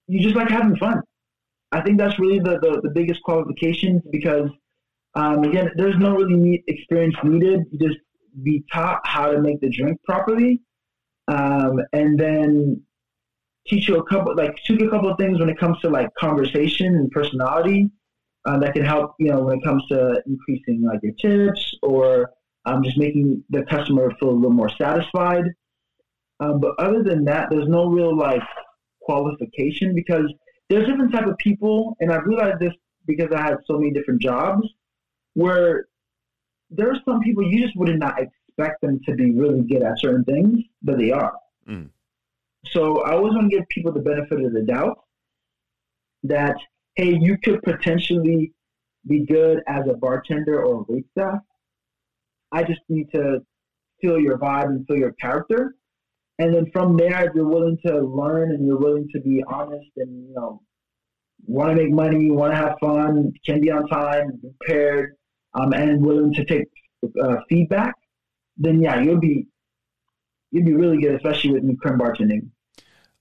you 0.07 0.21
just 0.21 0.35
like 0.35 0.49
having 0.49 0.75
fun. 0.77 1.01
I 1.71 1.81
think 1.81 1.97
that's 1.97 2.19
really 2.19 2.39
the, 2.39 2.59
the, 2.59 2.81
the 2.83 2.91
biggest 2.93 3.23
qualifications 3.23 4.03
because, 4.11 4.49
um, 5.15 5.43
again, 5.43 5.71
there's 5.75 5.97
no 5.97 6.15
really 6.15 6.35
need, 6.35 6.63
experience 6.67 7.15
needed. 7.23 7.65
You 7.71 7.89
just 7.89 7.99
be 8.43 8.63
taught 8.71 9.01
how 9.05 9.31
to 9.31 9.41
make 9.41 9.59
the 9.61 9.69
drink 9.69 9.99
properly, 10.03 10.61
um, 11.27 11.79
and 11.93 12.19
then 12.19 12.81
teach 13.67 13.87
you 13.87 13.97
a 13.97 14.03
couple, 14.05 14.35
like, 14.35 14.55
teach 14.65 14.79
you 14.79 14.87
a 14.87 14.91
couple 14.91 15.09
of 15.09 15.17
things 15.17 15.39
when 15.39 15.49
it 15.49 15.57
comes 15.57 15.79
to 15.81 15.89
like 15.89 16.09
conversation 16.15 16.95
and 16.95 17.11
personality. 17.11 17.89
Uh, 18.45 18.57
that 18.57 18.73
can 18.73 18.85
help, 18.85 19.13
you 19.19 19.27
know, 19.27 19.41
when 19.41 19.57
it 19.57 19.63
comes 19.65 19.85
to 19.87 20.23
increasing 20.25 20.81
like 20.81 21.01
your 21.03 21.11
tips 21.21 21.75
or 21.83 22.31
um, 22.65 22.81
just 22.81 22.97
making 22.97 23.43
the 23.49 23.63
customer 23.63 24.09
feel 24.21 24.29
a 24.29 24.31
little 24.31 24.51
more 24.51 24.69
satisfied. 24.69 25.43
Um, 26.39 26.61
but 26.61 26.71
other 26.79 27.03
than 27.03 27.25
that, 27.25 27.49
there's 27.49 27.67
no 27.67 27.87
real 27.87 28.15
like 28.15 28.43
qualification 29.01 29.93
because 29.93 30.31
there's 30.69 30.87
different 30.87 31.11
type 31.11 31.27
of 31.27 31.37
people, 31.39 31.97
and 31.99 32.09
I've 32.09 32.25
realized 32.25 32.59
this 32.59 32.73
because 33.05 33.31
I 33.33 33.41
had 33.41 33.57
so 33.65 33.77
many 33.77 33.91
different 33.91 34.21
jobs 34.21 34.65
where 35.33 35.87
there 36.69 36.89
are 36.89 36.99
some 37.05 37.21
people 37.21 37.43
you 37.43 37.63
just 37.63 37.77
would 37.77 37.97
not 37.97 38.19
expect 38.19 38.81
them 38.81 38.99
to 39.05 39.13
be 39.13 39.31
really 39.31 39.61
good 39.61 39.83
at 39.83 39.99
certain 39.99 40.23
things, 40.23 40.59
but 40.81 40.97
they 40.97 41.11
are. 41.11 41.33
Mm. 41.67 41.89
So 42.71 43.01
I 43.03 43.13
always 43.13 43.33
want 43.33 43.49
to 43.49 43.57
give 43.57 43.67
people 43.69 43.91
the 43.91 43.99
benefit 43.99 44.43
of 44.43 44.53
the 44.53 44.63
doubt 44.63 44.99
that 46.23 46.57
hey, 46.95 47.15
you 47.21 47.37
could 47.37 47.61
potentially 47.61 48.51
be 49.07 49.25
good 49.25 49.61
as 49.67 49.87
a 49.87 49.93
bartender 49.93 50.63
or 50.63 50.81
a 50.81 50.91
wait 50.91 51.05
staff. 51.11 51.39
I 52.51 52.63
just 52.63 52.81
need 52.89 53.09
to 53.13 53.45
feel 54.01 54.19
your 54.19 54.37
vibe 54.37 54.65
and 54.65 54.85
feel 54.87 54.97
your 54.97 55.13
character. 55.13 55.75
And 56.39 56.53
then 56.53 56.69
from 56.71 56.97
there, 56.97 57.25
if 57.25 57.35
you're 57.35 57.47
willing 57.47 57.77
to 57.85 57.99
learn 57.99 58.51
and 58.51 58.65
you're 58.65 58.77
willing 58.77 59.07
to 59.13 59.21
be 59.21 59.43
honest 59.47 59.89
and, 59.97 60.27
you 60.27 60.33
know, 60.35 60.61
want 61.45 61.75
to 61.75 61.83
make 61.83 61.91
money, 61.91 62.31
want 62.31 62.53
to 62.53 62.57
have 62.57 62.77
fun, 62.79 63.31
can 63.45 63.61
be 63.61 63.71
on 63.71 63.87
time, 63.87 64.39
prepared, 64.59 65.15
um, 65.53 65.73
and 65.73 66.05
willing 66.05 66.33
to 66.33 66.45
take 66.45 66.67
uh, 67.21 67.37
feedback, 67.49 67.95
then 68.57 68.81
yeah, 68.81 68.99
you'll 68.99 69.19
be 69.19 69.47
you'll 70.51 70.65
be 70.65 70.73
really 70.73 71.01
good, 71.01 71.15
especially 71.15 71.51
with 71.51 71.63
new 71.63 71.77
creme 71.77 71.97
bartending. 71.97 72.49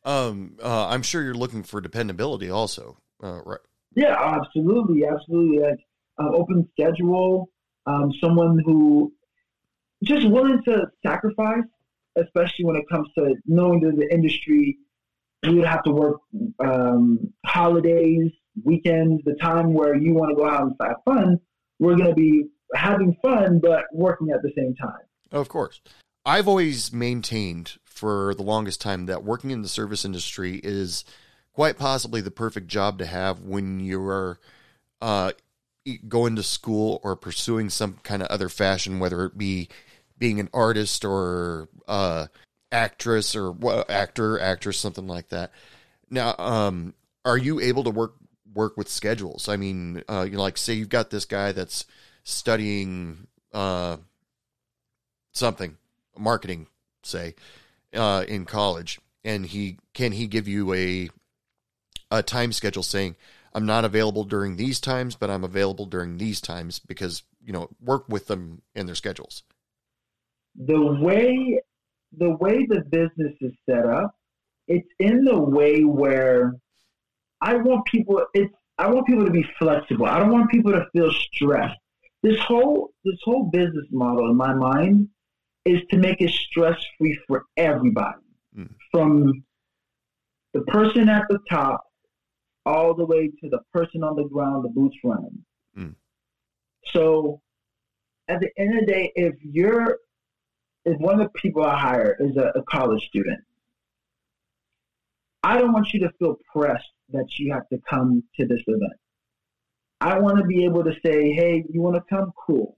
Um, 0.04 0.56
uh, 0.62 0.86
I'm 0.86 1.02
sure 1.02 1.22
you're 1.22 1.34
looking 1.34 1.64
for 1.64 1.80
dependability, 1.80 2.48
also, 2.48 2.96
uh, 3.22 3.40
right? 3.44 3.60
Yeah, 3.96 4.14
absolutely, 4.16 5.04
absolutely. 5.04 5.58
Like 5.58 5.80
uh, 6.20 6.30
open 6.32 6.68
schedule, 6.72 7.50
um, 7.86 8.12
someone 8.20 8.62
who 8.64 9.12
just 10.04 10.28
willing 10.28 10.62
to 10.64 10.86
sacrifice, 11.04 11.64
especially 12.16 12.64
when 12.64 12.76
it 12.76 12.84
comes 12.90 13.08
to 13.18 13.34
knowing 13.46 13.80
that 13.80 13.96
the 13.96 14.12
industry, 14.12 14.78
we 15.42 15.54
would 15.54 15.66
have 15.66 15.82
to 15.84 15.90
work 15.90 16.20
um, 16.60 17.32
holidays, 17.44 18.30
weekends, 18.64 19.22
the 19.24 19.34
time 19.34 19.74
where 19.74 19.96
you 19.96 20.14
want 20.14 20.30
to 20.30 20.36
go 20.36 20.48
out 20.48 20.62
and 20.62 20.72
have 20.80 20.96
fun. 21.04 21.40
We're 21.78 21.96
going 21.96 22.10
to 22.10 22.14
be 22.14 22.46
having 22.74 23.16
fun, 23.22 23.60
but 23.60 23.84
working 23.92 24.30
at 24.30 24.42
the 24.42 24.52
same 24.56 24.74
time. 24.74 25.00
Of 25.32 25.48
course. 25.48 25.80
I've 26.24 26.48
always 26.48 26.92
maintained 26.92 27.78
for 27.84 28.34
the 28.34 28.42
longest 28.42 28.80
time 28.80 29.06
that 29.06 29.24
working 29.24 29.50
in 29.50 29.62
the 29.62 29.68
service 29.68 30.04
industry 30.04 30.60
is 30.62 31.04
quite 31.52 31.78
possibly 31.78 32.20
the 32.20 32.30
perfect 32.30 32.68
job 32.68 32.98
to 32.98 33.06
have 33.06 33.40
when 33.40 33.80
you're 33.80 34.38
uh, 35.00 35.32
going 36.08 36.36
to 36.36 36.42
school 36.42 37.00
or 37.02 37.16
pursuing 37.16 37.70
some 37.70 37.98
kind 38.02 38.22
of 38.22 38.28
other 38.28 38.48
fashion, 38.48 38.98
whether 38.98 39.24
it 39.24 39.38
be 39.38 39.68
being 40.18 40.40
an 40.40 40.48
artist 40.52 41.04
or 41.04 41.68
uh, 41.86 42.26
actress 42.72 43.36
or 43.36 43.56
actor, 43.90 44.40
actress, 44.40 44.78
something 44.78 45.06
like 45.06 45.28
that. 45.28 45.52
Now, 46.10 46.34
um, 46.38 46.94
are 47.24 47.38
you 47.38 47.60
able 47.60 47.84
to 47.84 47.90
work 47.90 48.14
work 48.56 48.76
with 48.76 48.88
schedules? 48.88 49.48
I 49.48 49.56
mean, 49.56 50.02
uh, 50.08 50.26
you 50.28 50.36
know, 50.36 50.42
like 50.42 50.58
say 50.58 50.74
you've 50.74 50.88
got 50.88 51.10
this 51.10 51.24
guy 51.24 51.52
that's 51.52 51.84
studying 52.24 53.28
uh, 53.52 53.98
something, 55.32 55.76
marketing, 56.18 56.66
say, 57.04 57.34
uh, 57.94 58.24
in 58.26 58.44
college, 58.44 58.98
and 59.24 59.46
he 59.46 59.78
can 59.94 60.12
he 60.12 60.26
give 60.26 60.48
you 60.48 60.72
a 60.74 61.10
a 62.10 62.22
time 62.22 62.52
schedule 62.52 62.82
saying 62.82 63.16
I'm 63.56 63.66
not 63.66 63.86
available 63.86 64.24
during 64.24 64.56
these 64.56 64.80
times, 64.80 65.16
but 65.16 65.30
I'm 65.30 65.42
available 65.42 65.86
during 65.86 66.18
these 66.18 66.42
times 66.42 66.78
because, 66.78 67.22
you 67.42 67.54
know, 67.54 67.70
work 67.80 68.04
with 68.06 68.26
them 68.26 68.60
in 68.74 68.84
their 68.84 68.94
schedules. 68.94 69.44
The 70.56 70.98
way 71.00 71.60
the 72.18 72.36
way 72.36 72.66
the 72.66 72.82
business 72.90 73.34
is 73.40 73.52
set 73.68 73.86
up, 73.86 74.14
it's 74.68 74.88
in 74.98 75.24
the 75.24 75.38
way 75.38 75.84
where 75.84 76.54
I 77.40 77.56
want 77.56 77.84
people 77.86 78.24
it's 78.34 78.52
I 78.78 78.88
want 78.88 79.06
people 79.06 79.24
to 79.24 79.30
be 79.30 79.46
flexible. 79.58 80.06
I 80.06 80.18
don't 80.18 80.30
want 80.30 80.50
people 80.50 80.72
to 80.72 80.86
feel 80.92 81.10
stressed. 81.10 81.78
This 82.22 82.38
whole 82.40 82.90
this 83.04 83.18
whole 83.24 83.44
business 83.44 83.86
model 83.90 84.30
in 84.30 84.36
my 84.36 84.52
mind 84.52 85.08
is 85.64 85.80
to 85.90 85.96
make 85.96 86.20
it 86.20 86.30
stress 86.30 86.78
free 86.98 87.18
for 87.26 87.44
everybody. 87.56 88.18
Mm. 88.56 88.70
From 88.90 89.44
the 90.52 90.60
person 90.62 91.08
at 91.08 91.24
the 91.28 91.38
top 91.50 91.82
all 92.64 92.94
the 92.94 93.06
way 93.06 93.28
to 93.28 93.48
the 93.48 93.60
person 93.72 94.02
on 94.02 94.16
the 94.16 94.24
ground, 94.24 94.64
the 94.64 94.68
boots 94.68 94.96
running. 95.04 95.44
Mm. 95.78 95.94
So 96.92 97.40
at 98.28 98.40
the 98.40 98.50
end 98.58 98.78
of 98.78 98.86
the 98.86 98.92
day, 98.92 99.12
if 99.14 99.34
you're 99.42 99.98
if 100.84 100.98
one 100.98 101.20
of 101.20 101.26
the 101.32 101.40
people 101.40 101.64
I 101.64 101.78
hire 101.78 102.16
is 102.20 102.36
a, 102.36 102.52
a 102.58 102.62
college 102.62 103.02
student, 103.08 103.40
I 105.42 105.58
don't 105.58 105.72
want 105.72 105.92
you 105.92 106.00
to 106.00 106.10
feel 106.18 106.36
pressed 106.52 106.84
that 107.10 107.26
you 107.38 107.52
have 107.52 107.68
to 107.68 107.78
come 107.88 108.22
to 108.38 108.46
this 108.46 108.60
event. 108.66 108.92
I 110.00 110.18
want 110.18 110.38
to 110.38 110.44
be 110.44 110.64
able 110.64 110.84
to 110.84 110.92
say, 111.04 111.32
hey, 111.32 111.64
you 111.72 111.80
want 111.80 111.96
to 111.96 112.02
come? 112.08 112.32
Cool. 112.46 112.76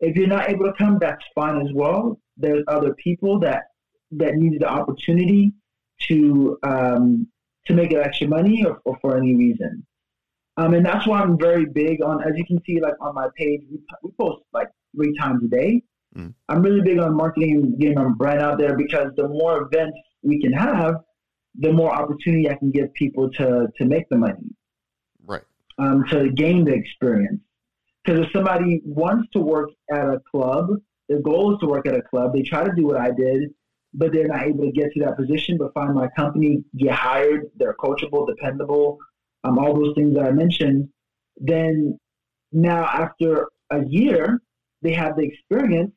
If 0.00 0.16
you're 0.16 0.28
not 0.28 0.50
able 0.50 0.66
to 0.66 0.72
come, 0.74 0.98
that's 1.00 1.24
fine 1.34 1.60
as 1.60 1.72
well. 1.74 2.20
There's 2.36 2.64
other 2.68 2.94
people 2.94 3.40
that 3.40 3.64
that 4.12 4.36
need 4.36 4.60
the 4.60 4.68
opportunity 4.68 5.52
to 6.02 6.58
um, 6.62 7.26
to 7.66 7.74
make 7.74 7.92
extra 7.92 8.28
money 8.28 8.64
or, 8.64 8.80
or 8.84 8.98
for 9.00 9.16
any 9.16 9.34
reason. 9.34 9.84
Um, 10.58 10.74
and 10.74 10.86
that's 10.86 11.06
why 11.06 11.20
I'm 11.20 11.38
very 11.38 11.66
big 11.66 12.02
on, 12.02 12.22
as 12.22 12.32
you 12.36 12.44
can 12.44 12.62
see, 12.64 12.80
like 12.80 12.94
on 13.00 13.14
my 13.14 13.28
page, 13.36 13.62
we, 13.70 13.78
we 14.02 14.10
post 14.18 14.42
like 14.52 14.68
three 14.94 15.14
times 15.18 15.44
a 15.44 15.48
day. 15.48 15.82
Mm. 16.16 16.32
I'm 16.48 16.62
really 16.62 16.80
big 16.80 16.98
on 16.98 17.14
marketing 17.14 17.56
and 17.56 17.78
getting 17.78 17.96
my 17.96 18.08
brand 18.16 18.40
out 18.40 18.58
there 18.58 18.76
because 18.76 19.10
the 19.16 19.28
more 19.28 19.62
events 19.62 19.98
we 20.22 20.40
can 20.40 20.52
have, 20.52 20.96
the 21.58 21.72
more 21.72 21.92
opportunity 21.92 22.50
I 22.50 22.54
can 22.54 22.70
give 22.70 22.92
people 22.94 23.30
to 23.32 23.68
to 23.76 23.84
make 23.84 24.08
the 24.08 24.16
money, 24.16 24.54
right? 25.24 25.42
Um, 25.78 26.04
to 26.10 26.30
gain 26.30 26.64
the 26.64 26.74
experience. 26.74 27.40
Because 28.04 28.26
if 28.26 28.32
somebody 28.32 28.80
wants 28.84 29.28
to 29.32 29.40
work 29.40 29.70
at 29.90 30.04
a 30.08 30.20
club, 30.30 30.68
their 31.08 31.20
goal 31.20 31.54
is 31.54 31.60
to 31.60 31.66
work 31.66 31.86
at 31.86 31.94
a 31.94 32.02
club. 32.02 32.32
They 32.32 32.42
try 32.42 32.64
to 32.64 32.72
do 32.76 32.86
what 32.86 32.96
I 32.96 33.10
did, 33.10 33.50
but 33.94 34.12
they're 34.12 34.28
not 34.28 34.44
able 34.44 34.64
to 34.64 34.72
get 34.72 34.92
to 34.92 35.00
that 35.04 35.16
position. 35.16 35.58
But 35.58 35.74
find 35.74 35.94
my 35.94 36.08
company, 36.16 36.62
get 36.76 36.92
hired. 36.92 37.50
They're 37.56 37.74
coachable, 37.74 38.26
dependable, 38.26 38.98
um, 39.44 39.58
all 39.58 39.74
those 39.74 39.94
things 39.94 40.14
that 40.14 40.26
I 40.26 40.30
mentioned. 40.30 40.88
Then 41.38 41.98
now, 42.52 42.84
after 42.84 43.48
a 43.70 43.84
year, 43.84 44.40
they 44.82 44.92
have 44.92 45.16
the 45.16 45.22
experience. 45.22 45.92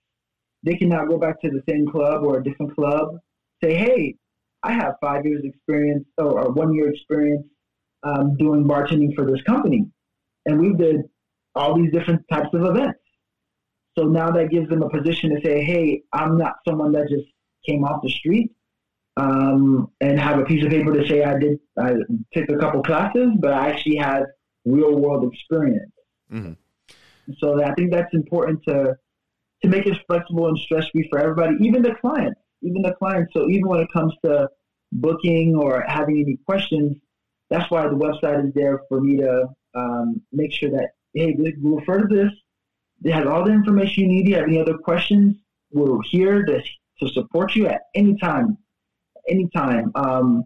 They 0.64 0.76
can 0.76 0.89
now 0.89 1.05
go 1.05 1.18
back 1.18 1.39
to 1.41 1.49
the 1.49 1.62
same 1.70 1.88
club 1.88 2.24
or 2.24 2.39
a 2.39 2.43
different 2.43 2.76
club. 2.76 3.18
Say, 3.64 3.76
hey, 3.76 4.16
I 4.64 4.74
have 4.74 4.95
five 5.01 5.26
years 5.26 5.41
experience 5.43 6.05
or, 6.18 6.41
or 6.41 6.51
one 6.51 6.74
year 6.74 6.89
experience 6.89 7.45
um, 8.03 8.36
doing 8.38 8.66
bartending 8.66 9.16
for 9.16 9.26
this 9.26 9.41
company, 9.43 9.88
and 10.45 10.60
we 10.60 10.74
did 10.74 11.01
all 11.55 11.76
these 11.76 11.91
different 11.91 12.22
types 12.32 12.49
of 12.53 12.64
events. 12.64 12.99
So 13.97 14.05
now 14.05 14.32
that 14.32 14.49
gives 14.49 14.70
them 14.70 14.84
a 14.84 14.89
position 14.89 15.30
to 15.36 15.41
say, 15.41 15.64
"Hey, 15.64 16.03
I'm 16.14 16.38
not 16.38 16.55
someone 16.68 16.91
that 16.93 17.10
just 17.10 17.26
came 17.68 17.84
off 17.84 18.01
the 18.01 18.10
street 18.10 18.51
um, 19.18 19.91
and 20.01 20.20
have 20.20 20.39
a 20.39 20.45
piece 20.45 20.64
of 20.64 20.72
paper 20.72 20.93
to 20.93 21.07
say 21.07 21.24
I 21.24 21.38
did 21.38 21.60
I 21.78 21.93
took 22.34 22.49
a 22.49 22.57
couple 22.57 22.82
classes, 22.84 23.32
but 23.39 23.53
I 23.53 23.70
actually 23.70 23.97
had 23.97 24.24
real 24.66 24.95
world 24.95 25.32
experience." 25.32 25.91
Mm-hmm. 26.32 26.53
So 27.39 27.64
I 27.64 27.74
think 27.76 27.91
that's 27.91 28.14
important 28.14 28.64
to 28.68 28.95
to 29.64 29.68
make 29.68 29.86
it 29.86 29.97
flexible 30.07 30.47
and 30.47 30.57
stress 30.57 30.88
free 30.89 31.07
for 31.10 31.20
everybody, 31.20 31.55
even 31.62 31.82
the 31.82 31.95
clients 31.95 32.39
even 32.62 32.82
the 32.82 32.93
clients. 32.93 33.34
So 33.34 33.47
even 33.49 33.68
when 33.68 33.82
it 33.82 33.88
comes 33.93 34.14
to 34.26 34.49
booking 34.91 35.55
or 35.55 35.84
having 35.88 36.20
any 36.22 36.38
questions, 36.45 36.97
that's 37.49 37.70
why 37.72 37.84
the 37.84 37.95
website 37.95 38.47
is 38.47 38.53
there 38.53 38.82
for 38.88 39.01
me 39.01 39.18
to 39.18 39.45
um, 39.76 40.22
make 40.32 40.51
sure 40.51 40.70
that 40.72 40.91
hey, 41.14 41.36
we 41.38 41.55
refer 41.60 42.07
to 42.07 42.16
this. 42.16 42.32
They 43.01 43.12
have 43.12 43.28
all 43.28 43.43
the 43.43 43.51
information 43.51 44.03
you 44.03 44.10
need. 44.10 44.22
If 44.24 44.30
you 44.30 44.36
have 44.36 44.45
any 44.45 44.60
other 44.60 44.78
questions, 44.78 45.38
we're 45.72 46.01
here 46.10 46.43
to 46.43 46.62
to 46.99 47.10
support 47.10 47.55
you 47.55 47.68
at 47.68 47.82
any 47.95 48.18
time. 48.18 48.57
Anytime. 49.28 49.91
Um, 49.95 50.43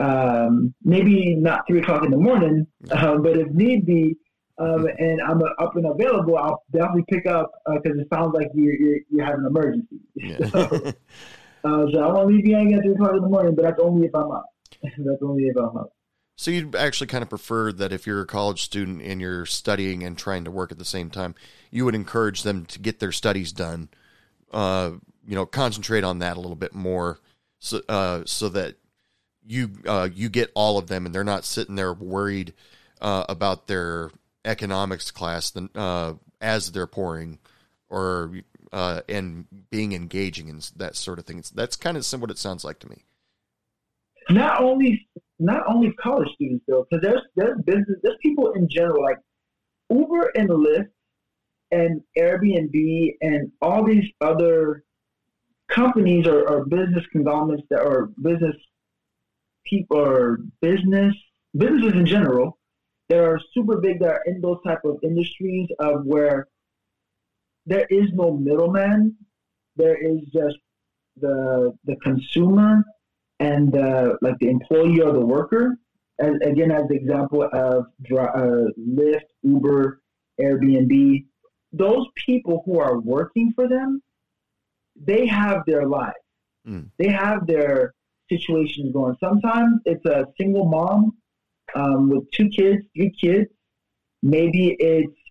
um, 0.00 0.74
maybe 0.82 1.34
not 1.36 1.66
three 1.66 1.80
o'clock 1.80 2.04
in 2.04 2.10
the 2.10 2.16
morning, 2.16 2.66
uh, 2.90 3.18
but 3.18 3.36
if 3.36 3.48
need 3.52 3.86
be, 3.86 4.16
um, 4.58 4.86
and 4.98 5.20
I'm 5.22 5.42
uh, 5.42 5.46
up 5.58 5.76
and 5.76 5.86
available, 5.86 6.36
I'll 6.36 6.62
definitely 6.72 7.04
pick 7.08 7.26
up 7.26 7.52
because 7.66 7.98
uh, 7.98 8.00
it 8.00 8.08
sounds 8.12 8.34
like 8.34 8.48
you 8.54 9.04
you 9.10 9.22
have 9.22 9.38
an 9.38 9.46
emergency. 9.46 10.00
Yeah. 10.16 10.92
So 11.62 11.98
I 11.98 12.12
won't 12.12 12.28
leave 12.28 12.46
you 12.46 12.56
hanging 12.56 12.74
at 12.74 12.82
three 12.82 12.92
o'clock 12.92 13.12
in 13.12 13.22
the 13.22 13.28
morning, 13.28 13.54
but 13.54 13.62
that's 13.62 13.80
only 13.80 14.06
if 14.06 14.14
I'm 14.14 14.30
up. 14.30 14.46
that's 14.82 15.22
only 15.22 15.44
if 15.44 15.56
I'm 15.56 15.76
up. 15.76 15.92
So 16.36 16.50
you'd 16.50 16.74
actually 16.74 17.06
kind 17.06 17.22
of 17.22 17.28
prefer 17.28 17.72
that 17.72 17.92
if 17.92 18.06
you're 18.06 18.22
a 18.22 18.26
college 18.26 18.62
student 18.62 19.02
and 19.02 19.20
you're 19.20 19.46
studying 19.46 20.02
and 20.02 20.16
trying 20.16 20.44
to 20.44 20.50
work 20.50 20.72
at 20.72 20.78
the 20.78 20.84
same 20.84 21.10
time, 21.10 21.34
you 21.70 21.84
would 21.84 21.94
encourage 21.94 22.42
them 22.42 22.64
to 22.66 22.78
get 22.78 22.98
their 22.98 23.12
studies 23.12 23.52
done. 23.52 23.88
Uh, 24.52 24.92
you 25.26 25.34
know, 25.34 25.46
concentrate 25.46 26.04
on 26.04 26.18
that 26.18 26.36
a 26.36 26.40
little 26.40 26.56
bit 26.56 26.74
more, 26.74 27.18
so 27.58 27.80
uh, 27.88 28.22
so 28.26 28.48
that 28.48 28.74
you 29.46 29.70
uh, 29.86 30.08
you 30.12 30.28
get 30.28 30.50
all 30.54 30.78
of 30.78 30.88
them, 30.88 31.06
and 31.06 31.14
they're 31.14 31.22
not 31.22 31.44
sitting 31.44 31.76
there 31.76 31.92
worried 31.92 32.54
uh, 33.00 33.24
about 33.28 33.66
their 33.66 34.10
economics 34.44 35.10
class 35.10 35.52
uh, 35.74 36.14
as 36.40 36.72
they're 36.72 36.86
pouring, 36.86 37.38
or 37.88 38.32
uh, 38.72 39.02
and 39.08 39.46
being 39.70 39.92
engaging 39.92 40.48
and 40.48 40.70
that 40.76 40.96
sort 40.96 41.18
of 41.18 41.26
thing. 41.26 41.42
That's 41.54 41.76
kind 41.76 41.96
of 41.96 42.06
what 42.20 42.30
it 42.30 42.38
sounds 42.38 42.64
like 42.64 42.78
to 42.80 42.88
me. 42.88 43.04
Not 44.30 44.62
only 44.62 45.08
not 45.38 45.64
only 45.68 45.92
college 45.92 46.28
students 46.34 46.64
though, 46.68 46.86
because 46.88 47.02
there's 47.02 47.22
there's 47.36 47.60
business 47.64 47.98
there's 48.02 48.16
people 48.22 48.52
in 48.52 48.68
general 48.68 49.02
like 49.02 49.18
Uber 49.90 50.32
and 50.36 50.48
Lyft 50.48 50.88
and 51.70 52.00
Airbnb 52.16 53.16
and 53.20 53.50
all 53.60 53.84
these 53.84 54.04
other 54.20 54.84
companies 55.68 56.26
or, 56.26 56.48
or 56.48 56.66
business 56.66 57.04
conglomerates 57.10 57.64
that 57.70 57.80
are 57.80 58.10
business 58.22 58.54
people 59.64 59.98
or 59.98 60.38
business 60.60 61.14
businesses 61.56 61.92
in 61.94 62.06
general 62.06 62.58
that 63.08 63.18
are 63.18 63.40
super 63.54 63.78
big 63.80 64.00
that 64.00 64.10
are 64.10 64.22
in 64.26 64.40
those 64.40 64.58
type 64.66 64.84
of 64.84 64.98
industries 65.02 65.68
of 65.78 66.04
where 66.04 66.48
there 67.66 67.86
is 67.90 68.10
no 68.12 68.36
middleman. 68.36 69.16
There 69.76 69.96
is 69.96 70.20
just 70.32 70.56
the 71.20 71.72
the 71.84 71.96
consumer 71.96 72.84
and 73.40 73.72
the 73.72 74.16
like 74.22 74.38
the 74.40 74.48
employee 74.48 75.00
or 75.00 75.12
the 75.12 75.24
worker. 75.24 75.76
As, 76.20 76.34
again, 76.42 76.70
as 76.70 76.86
the 76.88 76.94
example 76.94 77.42
of 77.42 77.86
uh, 78.16 78.64
Lyft, 78.78 79.28
Uber, 79.42 80.00
Airbnb, 80.40 81.24
those 81.72 82.06
people 82.14 82.62
who 82.64 82.78
are 82.78 83.00
working 83.00 83.52
for 83.54 83.66
them, 83.66 84.02
they 84.94 85.26
have 85.26 85.62
their 85.66 85.86
lives. 85.86 86.14
Mm. 86.68 86.90
They 86.98 87.08
have 87.08 87.46
their 87.46 87.94
situations 88.28 88.92
going. 88.92 89.16
Sometimes 89.20 89.80
it's 89.84 90.04
a 90.04 90.26
single 90.38 90.66
mom 90.66 91.12
um, 91.74 92.10
with 92.10 92.30
two 92.30 92.48
kids, 92.48 92.82
three 92.94 93.12
kids. 93.18 93.50
Maybe 94.22 94.76
it's 94.78 95.21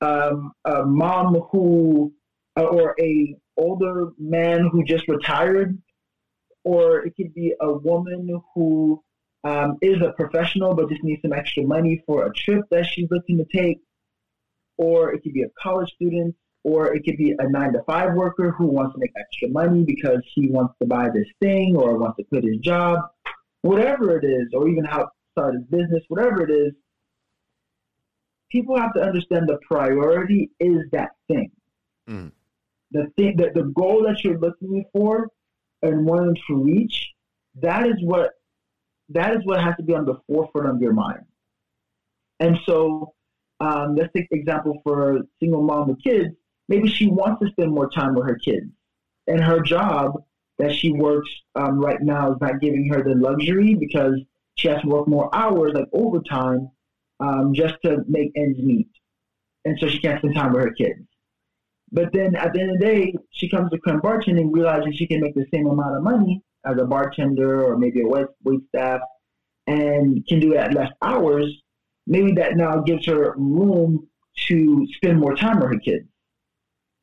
um, 0.00 0.52
a 0.64 0.84
mom 0.84 1.34
who, 1.50 2.12
uh, 2.56 2.64
or 2.64 2.94
a 3.00 3.34
older 3.56 4.10
man 4.18 4.68
who 4.70 4.84
just 4.84 5.08
retired, 5.08 5.76
or 6.64 7.04
it 7.04 7.14
could 7.16 7.34
be 7.34 7.54
a 7.60 7.72
woman 7.72 8.40
who 8.54 9.02
um, 9.44 9.78
is 9.80 10.00
a 10.02 10.12
professional 10.12 10.74
but 10.74 10.88
just 10.88 11.02
needs 11.02 11.22
some 11.22 11.32
extra 11.32 11.62
money 11.62 12.02
for 12.06 12.26
a 12.26 12.32
trip 12.32 12.62
that 12.70 12.86
she's 12.86 13.08
looking 13.10 13.38
to 13.38 13.46
take, 13.56 13.80
or 14.76 15.12
it 15.12 15.22
could 15.22 15.32
be 15.32 15.42
a 15.42 15.50
college 15.60 15.92
student, 15.94 16.34
or 16.64 16.94
it 16.94 17.04
could 17.04 17.16
be 17.16 17.34
a 17.38 17.48
nine 17.48 17.72
to 17.72 17.82
five 17.84 18.14
worker 18.14 18.50
who 18.50 18.66
wants 18.66 18.94
to 18.94 19.00
make 19.00 19.12
extra 19.18 19.48
money 19.48 19.84
because 19.84 20.20
he 20.34 20.48
wants 20.50 20.74
to 20.80 20.86
buy 20.86 21.08
this 21.08 21.26
thing 21.40 21.76
or 21.76 21.96
wants 21.96 22.16
to 22.16 22.24
quit 22.24 22.44
his 22.44 22.58
job, 22.58 23.00
whatever 23.62 24.18
it 24.18 24.24
is, 24.24 24.48
or 24.52 24.68
even 24.68 24.84
how 24.84 25.08
start 25.32 25.54
his 25.54 25.64
business, 25.64 26.02
whatever 26.08 26.42
it 26.42 26.50
is 26.50 26.72
people 28.50 28.76
have 28.78 28.92
to 28.94 29.00
understand 29.00 29.48
the 29.48 29.58
priority 29.66 30.50
is 30.60 30.82
that 30.92 31.10
thing. 31.28 31.50
Mm. 32.08 32.32
The 32.92 33.06
thing 33.16 33.36
that 33.36 33.54
the 33.54 33.64
goal 33.64 34.02
that 34.04 34.24
you're 34.24 34.38
looking 34.38 34.84
for 34.92 35.28
and 35.82 36.06
wanting 36.06 36.36
to 36.48 36.56
reach, 36.56 37.08
that 37.60 37.86
is 37.86 37.96
what 38.02 38.32
that 39.10 39.34
is 39.34 39.40
what 39.44 39.62
has 39.62 39.74
to 39.76 39.82
be 39.82 39.94
on 39.94 40.04
the 40.04 40.20
forefront 40.26 40.68
of 40.68 40.82
your 40.82 40.92
mind. 40.92 41.24
And 42.40 42.58
so, 42.66 43.14
um, 43.60 43.96
let's 43.96 44.12
take 44.14 44.28
example 44.30 44.80
for 44.84 45.16
a 45.16 45.20
single 45.40 45.62
mom 45.62 45.88
with 45.88 46.02
kids. 46.02 46.34
Maybe 46.68 46.88
she 46.88 47.08
wants 47.08 47.42
to 47.42 47.50
spend 47.50 47.72
more 47.72 47.90
time 47.90 48.14
with 48.14 48.26
her 48.26 48.36
kids, 48.36 48.66
and 49.26 49.42
her 49.42 49.60
job 49.60 50.22
that 50.58 50.74
she 50.74 50.92
works 50.92 51.30
um, 51.54 51.78
right 51.78 52.00
now 52.00 52.32
is 52.32 52.38
not 52.40 52.60
giving 52.60 52.88
her 52.92 53.02
the 53.02 53.14
luxury 53.14 53.74
because 53.74 54.18
she 54.56 54.68
has 54.68 54.82
to 54.82 54.88
work 54.88 55.08
more 55.08 55.34
hours, 55.34 55.72
like 55.74 55.86
overtime, 55.92 56.68
um, 57.20 57.54
just 57.54 57.74
to 57.84 57.98
make 58.08 58.32
ends 58.36 58.58
meet. 58.58 58.88
And 59.64 59.78
so 59.78 59.88
she 59.88 60.00
can't 60.00 60.18
spend 60.18 60.34
time 60.34 60.52
with 60.52 60.64
her 60.64 60.72
kids. 60.72 61.00
But 61.90 62.12
then 62.12 62.36
at 62.36 62.52
the 62.52 62.60
end 62.60 62.70
of 62.70 62.78
the 62.78 62.84
day, 62.84 63.14
she 63.30 63.48
comes 63.48 63.70
to 63.70 63.78
Creme 63.78 64.00
bartending, 64.00 64.50
realizing 64.52 64.92
she 64.92 65.06
can 65.06 65.20
make 65.20 65.34
the 65.34 65.46
same 65.52 65.66
amount 65.66 65.96
of 65.96 66.02
money 66.02 66.42
as 66.64 66.78
a 66.78 66.84
bartender 66.84 67.64
or 67.64 67.78
maybe 67.78 68.02
a 68.02 68.06
wait, 68.06 68.26
wait 68.44 68.60
staff 68.68 69.00
and 69.66 70.26
can 70.26 70.40
do 70.40 70.52
it 70.52 70.58
at 70.58 70.74
less 70.74 70.90
hours. 71.02 71.62
Maybe 72.06 72.32
that 72.32 72.56
now 72.56 72.80
gives 72.80 73.06
her 73.06 73.34
room 73.36 74.08
to 74.48 74.86
spend 74.94 75.18
more 75.18 75.34
time 75.34 75.60
with 75.60 75.72
her 75.72 75.78
kids. 75.78 76.06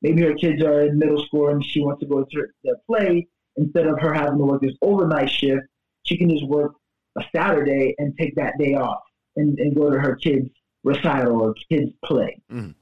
Maybe 0.02 0.22
her 0.22 0.36
kids 0.36 0.64
are 0.64 0.82
in 0.82 1.00
middle 1.00 1.24
school 1.26 1.50
and 1.50 1.64
she 1.64 1.82
wants 1.82 2.02
to 2.02 2.08
go 2.08 2.24
to 2.24 2.76
play. 2.88 3.28
Instead 3.58 3.88
of 3.88 4.00
her 4.02 4.14
having 4.14 4.38
to 4.38 4.44
work 4.44 4.62
this 4.62 4.76
overnight 4.82 5.30
shift, 5.30 5.64
she 6.04 6.18
can 6.18 6.30
just 6.30 6.46
work 6.46 6.74
a 7.18 7.24
Saturday 7.34 7.96
and 7.98 8.16
take 8.18 8.36
that 8.36 8.54
day 8.60 8.74
off 8.74 9.00
and, 9.36 9.60
and 9.60 9.76
go 9.76 9.90
to 9.90 10.00
her 10.00 10.16
kids' 10.16 10.50
recital 10.84 11.42
or 11.42 11.54
kids' 11.70 11.92
play. 12.04 12.42
Mm. 12.52 12.76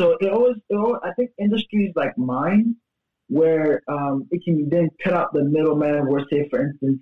So 0.00 0.16
it 0.20 0.30
always, 0.30 0.56
it 0.68 0.74
always, 0.74 1.00
I 1.04 1.12
think 1.12 1.30
industries 1.38 1.92
like 1.94 2.16
mine, 2.18 2.76
where 3.28 3.82
um, 3.88 4.26
it 4.30 4.42
can 4.44 4.68
then 4.68 4.90
cut 5.02 5.14
out 5.14 5.32
the 5.32 5.44
middleman, 5.44 6.06
where 6.06 6.24
say, 6.30 6.48
for 6.50 6.60
instance, 6.62 6.98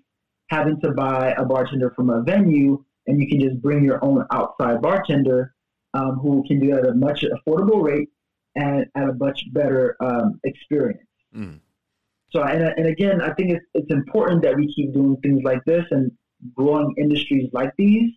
having 0.49 0.81
to 0.81 0.93
buy 0.93 1.33
a 1.39 1.45
bartender 1.45 1.91
from 1.97 2.11
a 2.11 2.23
venue 2.23 2.85
and 3.07 3.21
you 3.21 3.29
can 3.29 3.41
just 3.41 3.61
bring 3.63 3.83
your 3.83 4.05
own 4.05 4.25
outside 4.31 4.81
bartender 4.83 5.55
um, 5.95 6.19
who 6.21 6.45
can 6.47 6.61
do 6.61 6.77
it 6.77 6.85
at 6.85 6.87
a 6.87 6.95
much 6.95 7.25
affordable 7.25 7.83
rate 7.83 8.09
and 8.55 8.87
at 8.95 9.09
a 9.09 9.15
much 9.15 9.43
better 9.53 9.97
um, 10.01 10.39
experience. 10.45 11.09
Mm. 11.35 11.61
So, 12.31 12.43
and, 12.43 12.63
and 12.63 12.87
again, 12.87 13.21
I 13.21 13.33
think 13.35 13.51
it's, 13.51 13.65
it's 13.75 13.91
important 13.91 14.43
that 14.43 14.57
we 14.57 14.73
keep 14.73 14.93
doing 14.95 15.17
things 15.23 15.41
like 15.43 15.63
this 15.67 15.85
and 15.91 16.13
growing 16.55 16.95
industries 16.99 17.49
like 17.53 17.73
these, 17.77 18.11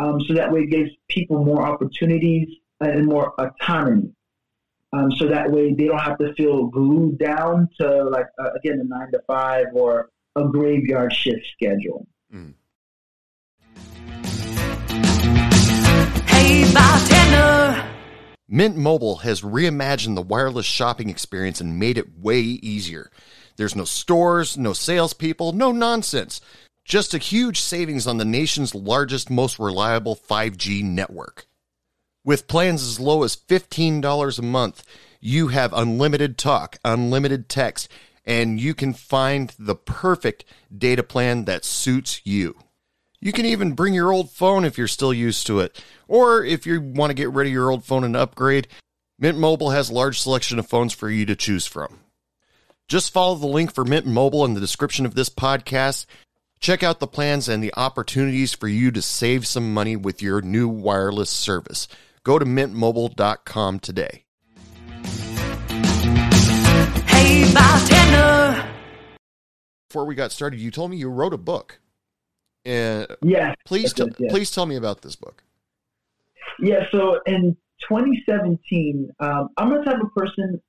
um, 0.00 0.18
so 0.22 0.32
that 0.34 0.50
way 0.50 0.60
it 0.60 0.70
gives 0.70 0.90
people 1.08 1.44
more 1.44 1.66
opportunities 1.66 2.48
and 2.80 3.06
more 3.06 3.34
autonomy. 3.38 4.10
Um, 4.94 5.12
so 5.12 5.28
that 5.28 5.50
way 5.50 5.74
they 5.74 5.86
don't 5.86 5.98
have 5.98 6.16
to 6.18 6.32
feel 6.34 6.66
glued 6.66 7.18
down 7.18 7.68
to 7.78 8.04
like 8.04 8.26
uh, 8.38 8.50
again 8.56 8.80
a 8.80 8.84
nine 8.84 9.12
to 9.12 9.20
five 9.26 9.66
or 9.74 10.08
a 10.36 10.44
graveyard 10.44 11.12
shift 11.12 11.46
schedule. 11.52 12.06
Mm. 12.34 12.54
Hey, 16.26 16.72
bartender. 16.72 17.86
Mint 18.48 18.76
Mobile 18.76 19.16
has 19.16 19.42
reimagined 19.42 20.16
the 20.16 20.22
wireless 20.22 20.66
shopping 20.66 21.10
experience 21.10 21.60
and 21.60 21.78
made 21.78 21.98
it 21.98 22.18
way 22.18 22.40
easier. 22.40 23.10
There's 23.56 23.76
no 23.76 23.84
stores, 23.84 24.56
no 24.56 24.72
salespeople, 24.72 25.52
no 25.52 25.70
nonsense. 25.70 26.40
Just 26.90 27.14
a 27.14 27.18
huge 27.18 27.60
savings 27.60 28.08
on 28.08 28.16
the 28.16 28.24
nation's 28.24 28.74
largest, 28.74 29.30
most 29.30 29.60
reliable 29.60 30.16
5G 30.16 30.82
network. 30.82 31.46
With 32.24 32.48
plans 32.48 32.82
as 32.82 32.98
low 32.98 33.22
as 33.22 33.36
$15 33.36 34.38
a 34.38 34.42
month, 34.42 34.84
you 35.20 35.48
have 35.48 35.72
unlimited 35.72 36.36
talk, 36.36 36.78
unlimited 36.84 37.48
text, 37.48 37.88
and 38.24 38.60
you 38.60 38.74
can 38.74 38.92
find 38.92 39.54
the 39.56 39.76
perfect 39.76 40.44
data 40.76 41.04
plan 41.04 41.44
that 41.44 41.64
suits 41.64 42.22
you. 42.24 42.56
You 43.20 43.30
can 43.30 43.46
even 43.46 43.74
bring 43.74 43.94
your 43.94 44.12
old 44.12 44.32
phone 44.32 44.64
if 44.64 44.76
you're 44.76 44.88
still 44.88 45.14
used 45.14 45.46
to 45.46 45.60
it. 45.60 45.80
Or 46.08 46.44
if 46.44 46.66
you 46.66 46.80
want 46.80 47.10
to 47.10 47.14
get 47.14 47.30
rid 47.30 47.46
of 47.46 47.52
your 47.52 47.70
old 47.70 47.84
phone 47.84 48.02
and 48.02 48.16
upgrade, 48.16 48.66
Mint 49.16 49.38
Mobile 49.38 49.70
has 49.70 49.90
a 49.90 49.94
large 49.94 50.18
selection 50.18 50.58
of 50.58 50.66
phones 50.66 50.92
for 50.92 51.08
you 51.08 51.24
to 51.26 51.36
choose 51.36 51.68
from. 51.68 52.00
Just 52.88 53.12
follow 53.12 53.36
the 53.36 53.46
link 53.46 53.72
for 53.72 53.84
Mint 53.84 54.06
Mobile 54.06 54.44
in 54.44 54.54
the 54.54 54.60
description 54.60 55.06
of 55.06 55.14
this 55.14 55.28
podcast. 55.28 56.06
Check 56.60 56.82
out 56.82 57.00
the 57.00 57.06
plans 57.06 57.48
and 57.48 57.62
the 57.62 57.72
opportunities 57.74 58.52
for 58.52 58.68
you 58.68 58.90
to 58.90 59.00
save 59.00 59.46
some 59.46 59.72
money 59.72 59.96
with 59.96 60.20
your 60.20 60.42
new 60.42 60.68
wireless 60.68 61.30
service. 61.30 61.88
Go 62.22 62.38
to 62.38 62.44
mintmobile.com 62.44 63.80
today. 63.80 64.24
Hey, 67.06 67.50
bartender. 67.54 68.68
Before 69.88 70.04
we 70.04 70.14
got 70.14 70.32
started, 70.32 70.60
you 70.60 70.70
told 70.70 70.90
me 70.90 70.98
you 70.98 71.08
wrote 71.08 71.32
a 71.32 71.38
book. 71.38 71.80
And 72.66 73.06
yeah, 73.22 73.54
please, 73.64 73.94
t- 73.94 74.04
yes. 74.18 74.30
please 74.30 74.50
tell 74.50 74.66
me 74.66 74.76
about 74.76 75.00
this 75.00 75.16
book. 75.16 75.42
Yeah, 76.58 76.84
so 76.92 77.20
in 77.24 77.56
2017, 77.88 79.10
um, 79.18 79.48
I'm 79.56 79.70
the 79.70 79.82
type 79.82 80.02
of 80.02 80.14
person, 80.14 80.60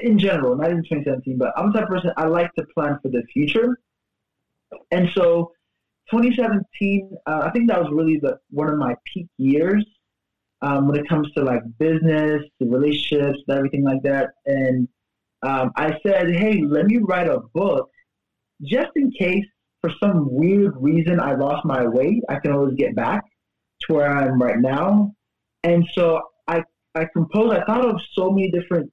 in 0.00 0.20
general, 0.20 0.54
not 0.54 0.70
in 0.70 0.84
2017, 0.84 1.36
but 1.36 1.52
I'm 1.56 1.72
the 1.72 1.80
type 1.80 1.88
of 1.88 1.94
person 1.96 2.12
I 2.16 2.26
like 2.26 2.54
to 2.54 2.64
plan 2.76 3.00
for 3.02 3.08
the 3.08 3.24
future. 3.32 3.76
And 4.90 5.08
so, 5.14 5.52
2017, 6.10 7.16
uh, 7.26 7.40
I 7.44 7.50
think 7.50 7.68
that 7.68 7.80
was 7.80 7.90
really 7.92 8.18
the 8.18 8.38
one 8.50 8.68
of 8.68 8.78
my 8.78 8.94
peak 9.12 9.28
years 9.38 9.84
um, 10.62 10.88
when 10.88 10.98
it 10.98 11.08
comes 11.08 11.30
to 11.32 11.42
like 11.42 11.62
business, 11.78 12.42
the 12.60 12.66
relationships, 12.66 13.38
everything 13.50 13.84
like 13.84 14.02
that. 14.02 14.30
And 14.46 14.88
um, 15.42 15.72
I 15.76 15.98
said, 16.06 16.34
hey, 16.34 16.62
let 16.62 16.86
me 16.86 16.98
write 16.98 17.28
a 17.28 17.40
book 17.52 17.90
just 18.62 18.90
in 18.94 19.10
case 19.10 19.44
for 19.80 19.90
some 20.02 20.28
weird 20.30 20.74
reason 20.76 21.20
I 21.20 21.34
lost 21.34 21.64
my 21.64 21.84
way. 21.84 22.22
I 22.28 22.36
can 22.36 22.52
always 22.52 22.74
get 22.74 22.94
back 22.94 23.24
to 23.82 23.94
where 23.94 24.08
I 24.08 24.26
am 24.26 24.40
right 24.40 24.60
now. 24.60 25.12
And 25.64 25.84
so 25.94 26.20
I, 26.46 26.62
I 26.94 27.06
composed, 27.12 27.58
I 27.58 27.64
thought 27.64 27.84
of 27.84 28.00
so 28.12 28.30
many 28.30 28.50
different 28.50 28.90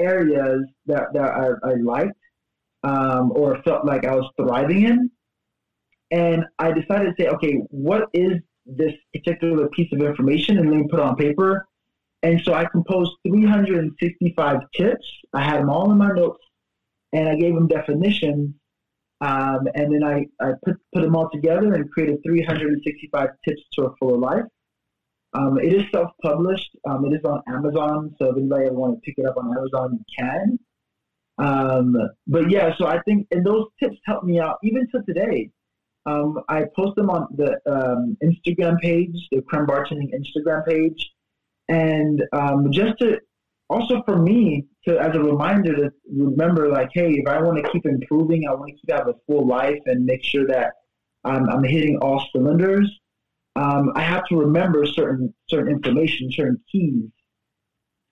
areas 0.00 0.64
that, 0.86 1.12
that 1.12 1.30
I, 1.30 1.68
I 1.68 1.74
liked 1.74 2.18
um, 2.82 3.32
or 3.32 3.60
felt 3.62 3.84
like 3.84 4.04
I 4.04 4.14
was 4.14 4.30
thriving 4.36 4.84
in. 4.84 5.10
And 6.10 6.44
I 6.58 6.72
decided 6.72 7.16
to 7.16 7.22
say, 7.22 7.28
okay, 7.28 7.54
what 7.70 8.08
is 8.14 8.40
this 8.68 8.92
particular 9.14 9.68
piece 9.68 9.90
of 9.92 10.00
information 10.00 10.58
and 10.58 10.70
then 10.70 10.88
put 10.88 11.00
it 11.00 11.02
on 11.02 11.16
paper. 11.16 11.66
And 12.22 12.40
so 12.44 12.52
I 12.52 12.66
composed 12.66 13.12
365 13.26 14.60
tips. 14.76 15.06
I 15.32 15.42
had 15.42 15.60
them 15.60 15.70
all 15.70 15.90
in 15.90 15.98
my 15.98 16.08
notes 16.08 16.42
and 17.12 17.28
I 17.28 17.34
gave 17.36 17.54
them 17.54 17.66
definitions. 17.66 18.54
Um, 19.20 19.66
and 19.74 19.92
then 19.92 20.04
I, 20.04 20.26
I 20.44 20.52
put, 20.64 20.76
put 20.94 21.02
them 21.02 21.16
all 21.16 21.30
together 21.30 21.74
and 21.74 21.90
created 21.90 22.18
365 22.24 23.28
tips 23.46 23.62
to 23.74 23.86
a 23.86 23.96
fuller 23.96 24.18
life. 24.18 24.44
Um, 25.34 25.58
it 25.58 25.72
is 25.72 25.84
self-published. 25.92 26.70
Um, 26.88 27.04
it 27.06 27.16
is 27.16 27.24
on 27.24 27.42
Amazon, 27.48 28.14
so 28.18 28.30
if 28.30 28.36
anybody 28.36 28.66
ever 28.66 28.74
want 28.74 28.94
to 28.94 29.00
pick 29.00 29.14
it 29.18 29.26
up 29.26 29.36
on 29.36 29.56
Amazon, 29.56 29.98
you 29.98 30.04
can. 30.18 30.58
Um, 31.38 31.96
but 32.26 32.50
yeah, 32.50 32.74
so 32.76 32.86
I 32.86 33.00
think 33.02 33.28
and 33.30 33.44
those 33.44 33.66
tips 33.80 33.96
help 34.04 34.24
me 34.24 34.40
out 34.40 34.58
even 34.62 34.88
to 34.90 35.02
today. 35.02 35.50
Um, 36.06 36.40
I 36.48 36.64
post 36.74 36.96
them 36.96 37.10
on 37.10 37.28
the 37.36 37.58
um, 37.66 38.16
Instagram 38.22 38.78
page, 38.80 39.14
the 39.30 39.42
Creme 39.42 39.66
Bartending 39.66 40.10
Instagram 40.14 40.66
page, 40.66 41.10
and 41.68 42.22
um, 42.32 42.72
just 42.72 42.98
to 42.98 43.18
also 43.68 44.02
for 44.04 44.16
me 44.16 44.66
to 44.86 44.98
as 44.98 45.14
a 45.14 45.20
reminder 45.20 45.74
to 45.76 45.90
remember, 46.10 46.68
like, 46.68 46.90
hey, 46.92 47.12
if 47.12 47.28
I 47.28 47.40
want 47.42 47.62
to 47.62 47.70
keep 47.70 47.84
improving, 47.86 48.48
I 48.48 48.54
want 48.54 48.68
to 48.68 48.74
keep 48.74 48.90
have 48.90 49.08
a 49.08 49.14
full 49.26 49.46
life 49.46 49.78
and 49.86 50.04
make 50.04 50.24
sure 50.24 50.46
that 50.46 50.72
I'm, 51.24 51.48
I'm 51.48 51.64
hitting 51.64 51.98
all 51.98 52.24
cylinders. 52.32 52.90
Um, 53.56 53.92
I 53.94 54.02
have 54.02 54.24
to 54.26 54.36
remember 54.36 54.86
certain 54.86 55.34
certain 55.48 55.72
information, 55.72 56.30
certain 56.32 56.60
keys, 56.70 57.10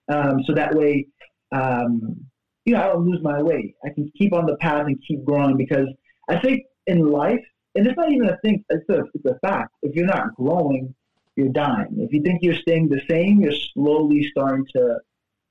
um, 0.09 0.43
so 0.45 0.55
that 0.55 0.75
way, 0.75 1.07
um, 1.53 2.27
you 2.67 2.75
know, 2.75 2.83
I 2.83 2.89
don't 2.89 3.09
lose 3.09 3.23
my 3.23 3.43
way. 3.43 3.75
I 3.85 3.91
can 3.91 4.13
keep 4.19 4.33
on 4.35 4.45
the 4.45 4.57
path 4.57 4.87
and 4.87 5.03
keep 5.07 5.25
growing 5.25 5.57
because 5.57 5.89
I 6.29 6.39
think 6.41 6.65
in 6.87 7.11
life 7.11 7.41
and 7.77 7.87
it's 7.87 7.97
not 7.97 8.11
even 8.11 8.29
a 8.29 8.39
thing. 8.39 8.65
It's 8.71 8.89
a 8.89 9.05
it's 9.15 9.25
a 9.27 9.39
fact. 9.47 9.73
If 9.83 9.95
you're 9.95 10.07
not 10.07 10.35
growing, 10.35 10.95
you're 11.37 11.49
dying. 11.49 11.97
If 11.99 12.13
you 12.13 12.23
think 12.23 12.43
you're 12.43 12.55
staying 12.55 12.89
the 12.89 13.03
same, 13.09 13.41
you're 13.41 13.53
slowly 13.75 14.29
starting 14.31 14.67
to 14.75 14.99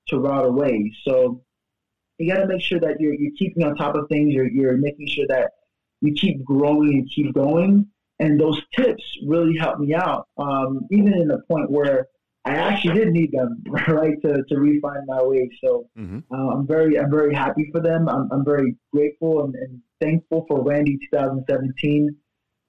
to 0.07 0.20
rot 0.20 0.45
away. 0.45 0.91
So 1.03 1.41
you 2.18 2.34
got 2.34 2.41
to 2.41 2.47
make 2.47 2.61
sure 2.61 2.80
that 2.80 2.99
you're 2.99 3.13
you're 3.13 3.34
keeping 3.38 3.63
on 3.63 3.76
top 3.76 3.95
of 3.95 4.09
things. 4.09 4.34
You're 4.34 4.49
you're 4.49 4.78
making 4.78 5.07
sure 5.07 5.28
that 5.30 5.51
you 6.01 6.13
keep 6.13 6.43
growing 6.43 6.93
and 6.93 7.09
keep 7.13 7.34
going. 7.34 7.88
And 8.20 8.39
those 8.39 8.61
tips 8.76 9.03
really 9.28 9.57
helped 9.57 9.82
me 9.82 9.93
out, 9.93 10.28
um, 10.38 10.88
even 10.89 11.13
in 11.13 11.28
the 11.28 11.41
point 11.49 11.70
where 11.70 12.07
I 12.45 12.51
actually 12.51 12.93
did 12.93 13.09
need 13.09 13.31
them, 13.31 13.63
right, 13.87 14.21
to, 14.21 14.43
to 14.47 14.59
refine 14.59 15.05
my 15.07 15.21
way. 15.23 15.49
So 15.63 15.89
mm-hmm. 15.97 16.19
uh, 16.31 16.53
I'm 16.53 16.67
very 16.67 16.99
I'm 16.99 17.09
very 17.09 17.33
happy 17.33 17.69
for 17.71 17.81
them. 17.81 18.07
I'm, 18.07 18.29
I'm 18.31 18.45
very 18.45 18.75
grateful 18.93 19.43
and, 19.43 19.55
and 19.55 19.81
thankful 19.99 20.45
for 20.47 20.61
Randy 20.61 20.99
2017 21.11 22.15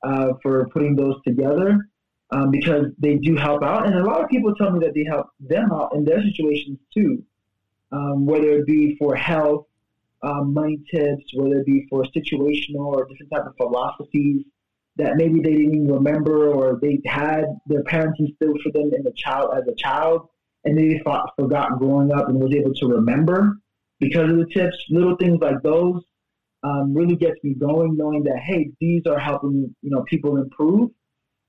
uh, 0.03 0.29
for 0.43 0.68
putting 0.68 0.97
those 0.97 1.16
together 1.27 1.89
um, 2.31 2.51
because 2.51 2.87
they 2.99 3.16
do 3.16 3.37
help 3.37 3.62
out. 3.62 3.87
And 3.87 3.95
a 3.97 4.05
lot 4.05 4.22
of 4.22 4.31
people 4.31 4.55
tell 4.55 4.70
me 4.70 4.81
that 4.81 4.95
they 4.95 5.05
help 5.05 5.29
them 5.41 5.70
out 5.72 5.95
in 5.95 6.05
their 6.05 6.22
situations 6.22 6.79
too, 6.95 7.22
um, 7.93 8.24
whether 8.24 8.49
it 8.51 8.66
be 8.66 8.97
for 8.97 9.14
health, 9.14 9.66
um, 10.22 10.55
money 10.55 10.81
tips, 10.91 11.24
whether 11.35 11.61
it 11.61 11.66
be 11.66 11.87
for 11.91 12.05
situational 12.05 12.87
or 12.87 13.05
different 13.05 13.31
type 13.31 13.47
of 13.47 13.57
philosophies 13.57 14.45
that 14.97 15.17
maybe 15.17 15.41
they 15.41 15.53
didn't 15.53 15.75
even 15.75 15.93
remember 15.93 16.53
or 16.53 16.79
they 16.81 17.01
had 17.07 17.45
their 17.67 17.83
parents 17.85 18.19
instilled 18.19 18.61
for 18.63 18.73
them 18.73 18.91
in 18.95 19.03
the 19.03 19.13
child 19.17 19.51
as 19.57 19.67
a 19.69 19.75
child 19.75 20.29
and 20.67 20.77
they 20.77 21.01
thought, 21.05 21.33
forgot 21.39 21.79
growing 21.79 22.13
up 22.13 22.29
and 22.29 22.41
was 22.41 22.55
able 22.55 22.75
to 22.75 22.89
remember 22.89 23.57
because 24.01 24.31
of 24.31 24.37
the 24.37 24.47
tips. 24.53 24.77
Little 24.91 25.17
things 25.17 25.39
like 25.41 25.63
those 25.63 26.03
um, 26.63 26.93
really 26.93 27.17
gets 27.17 27.43
me 27.43 27.55
going, 27.55 27.97
knowing 27.97 28.25
that 28.25 28.41
hey, 28.41 28.71
these 28.81 29.03
are 29.07 29.19
helping 29.19 29.75
you 29.81 29.91
know 29.91 30.03
people 30.03 30.37
improve. 30.37 30.91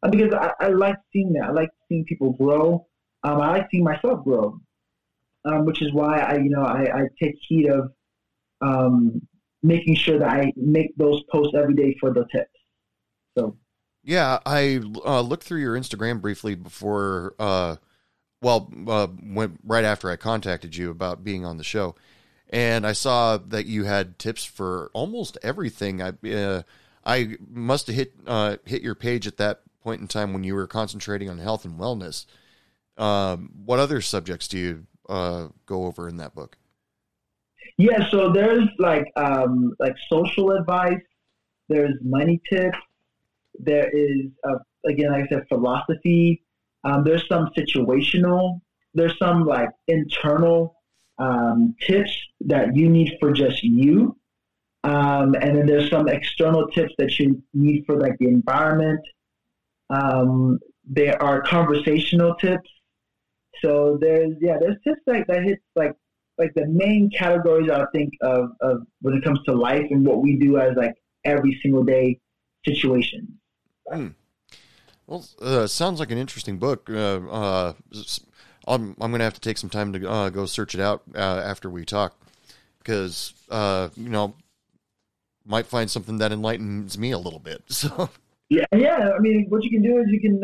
Uh, 0.03 0.09
because 0.09 0.31
I, 0.33 0.51
I, 0.59 0.67
like 0.69 0.97
seeing 1.11 1.33
that. 1.33 1.45
I 1.45 1.51
like 1.51 1.69
seeing 1.89 2.05
people 2.05 2.33
grow. 2.33 2.85
Um, 3.23 3.41
I 3.41 3.47
like 3.49 3.67
seeing 3.71 3.83
myself 3.83 4.23
grow, 4.23 4.59
um, 5.45 5.65
which 5.65 5.81
is 5.81 5.91
why 5.91 6.19
I 6.19 6.35
you 6.35 6.51
know 6.51 6.61
I, 6.61 6.83
I 6.83 7.01
take 7.21 7.35
heed 7.47 7.69
of 7.69 7.91
um, 8.61 9.21
making 9.63 9.95
sure 9.95 10.19
that 10.19 10.29
I 10.29 10.53
make 10.55 10.95
those 10.97 11.23
posts 11.31 11.55
every 11.57 11.73
day 11.73 11.95
for 11.99 12.13
the 12.13 12.25
tips. 12.31 12.51
So, 13.37 13.57
yeah, 14.03 14.39
I 14.45 14.81
uh, 15.05 15.21
looked 15.21 15.43
through 15.43 15.61
your 15.61 15.77
Instagram 15.77 16.21
briefly 16.21 16.55
before, 16.55 17.35
uh, 17.37 17.75
well, 18.41 18.71
uh, 18.87 19.07
went 19.21 19.59
right 19.63 19.83
after 19.83 20.09
I 20.09 20.15
contacted 20.15 20.75
you 20.75 20.89
about 20.89 21.23
being 21.23 21.45
on 21.45 21.57
the 21.57 21.63
show, 21.63 21.95
and 22.49 22.87
I 22.87 22.93
saw 22.93 23.37
that 23.37 23.65
you 23.65 23.83
had 23.83 24.17
tips 24.17 24.45
for 24.45 24.89
almost 24.93 25.37
everything. 25.43 26.01
I 26.01 26.13
uh, 26.29 26.61
I 27.05 27.35
must 27.49 27.87
have 27.87 27.95
hit 27.95 28.13
uh, 28.25 28.57
hit 28.65 28.81
your 28.81 28.95
page 28.95 29.27
at 29.27 29.37
that 29.37 29.61
point 29.81 30.01
in 30.01 30.07
time 30.07 30.33
when 30.33 30.43
you 30.43 30.55
were 30.55 30.67
concentrating 30.67 31.29
on 31.29 31.39
health 31.39 31.65
and 31.65 31.79
wellness. 31.79 32.25
Um, 32.97 33.51
what 33.65 33.79
other 33.79 34.01
subjects 34.01 34.47
do 34.47 34.57
you 34.57 34.87
uh, 35.09 35.47
go 35.65 35.85
over 35.85 36.07
in 36.07 36.17
that 36.17 36.33
book? 36.33 36.57
Yeah, 37.77 38.09
so 38.09 38.31
there's 38.31 38.67
like 38.79 39.05
um, 39.15 39.75
like 39.79 39.95
social 40.09 40.51
advice. 40.51 41.01
There's 41.69 41.95
money 42.01 42.41
tips 42.49 42.77
there 43.59 43.89
is 43.89 44.27
a, 44.45 44.89
again, 44.89 45.11
like 45.11 45.25
I 45.25 45.27
said, 45.27 45.47
philosophy. 45.47 46.43
Um, 46.83 47.03
there's 47.03 47.27
some 47.27 47.49
situational. 47.57 48.61
There's 48.93 49.17
some 49.17 49.45
like 49.45 49.69
internal 49.87 50.75
um, 51.19 51.75
tips 51.85 52.11
that 52.41 52.75
you 52.75 52.89
need 52.89 53.17
for 53.19 53.31
just 53.31 53.63
you. 53.63 54.17
Um, 54.83 55.35
and 55.35 55.57
then 55.57 55.65
there's 55.65 55.89
some 55.89 56.07
external 56.07 56.67
tips 56.67 56.93
that 56.97 57.17
you 57.19 57.41
need 57.53 57.83
for 57.85 57.99
like 57.99 58.17
the 58.19 58.27
environment. 58.27 59.01
Um, 59.89 60.59
there 60.85 61.21
are 61.21 61.41
conversational 61.41 62.35
tips. 62.35 62.69
So 63.61 63.97
there's 63.99 64.35
yeah, 64.39 64.57
there's 64.59 64.77
tips 64.83 65.01
like 65.07 65.25
that 65.27 65.43
hits 65.43 65.63
like 65.75 65.95
like 66.37 66.53
the 66.55 66.67
main 66.67 67.09
categories 67.09 67.69
I 67.69 67.85
think 67.93 68.13
of, 68.21 68.51
of 68.61 68.83
when 69.01 69.15
it 69.15 69.23
comes 69.23 69.39
to 69.43 69.53
life 69.53 69.87
and 69.89 70.05
what 70.05 70.21
we 70.21 70.37
do 70.37 70.57
as 70.57 70.75
like 70.77 70.93
every 71.25 71.59
single 71.61 71.83
day 71.83 72.19
situation. 72.65 73.36
Hmm. 73.91 74.07
Well, 75.05 75.25
uh, 75.41 75.67
sounds 75.67 75.99
like 75.99 76.11
an 76.11 76.17
interesting 76.17 76.57
book. 76.57 76.89
Uh, 76.89 77.19
uh, 77.29 77.73
I'm 78.67 78.95
I'm 78.99 79.11
gonna 79.11 79.23
have 79.23 79.35
to 79.35 79.41
take 79.41 79.57
some 79.57 79.69
time 79.69 79.93
to 79.93 80.09
uh, 80.09 80.29
go 80.29 80.45
search 80.45 80.75
it 80.75 80.81
out 80.81 81.03
uh, 81.15 81.41
after 81.45 81.69
we 81.69 81.85
talk 81.85 82.17
because 82.79 83.33
uh, 83.49 83.89
you 83.95 84.09
know 84.09 84.35
might 85.45 85.65
find 85.65 85.89
something 85.89 86.17
that 86.17 86.33
enlightens 86.33 86.97
me 86.97 87.11
a 87.11 87.17
little 87.17 87.39
bit. 87.39 87.63
So 87.69 88.09
yeah, 88.49 88.65
yeah. 88.73 89.11
I 89.15 89.19
mean, 89.19 89.45
what 89.49 89.63
you 89.63 89.69
can 89.69 89.81
do 89.81 89.97
is 89.99 90.05
you 90.09 90.21
can 90.21 90.41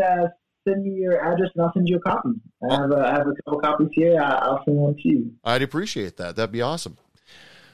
send 0.68 0.84
me 0.84 0.92
your 0.92 1.22
address 1.22 1.52
and 1.56 1.64
I'll 1.64 1.74
send 1.74 1.88
you 1.88 1.98
a 1.98 2.00
copy. 2.00 2.30
I 2.70 2.76
have 2.76 2.92
a, 2.92 2.98
I 2.98 3.12
have 3.12 3.28
a 3.28 3.34
couple 3.44 3.60
copies 3.62 3.90
here. 3.94 4.22
I, 4.22 4.50
will 4.50 4.60
send 4.66 4.78
one 4.78 4.96
to 4.96 5.08
you. 5.08 5.32
I'd 5.44 5.62
appreciate 5.62 6.18
that. 6.18 6.36
That'd 6.36 6.52
be 6.52 6.62
awesome. 6.62 6.98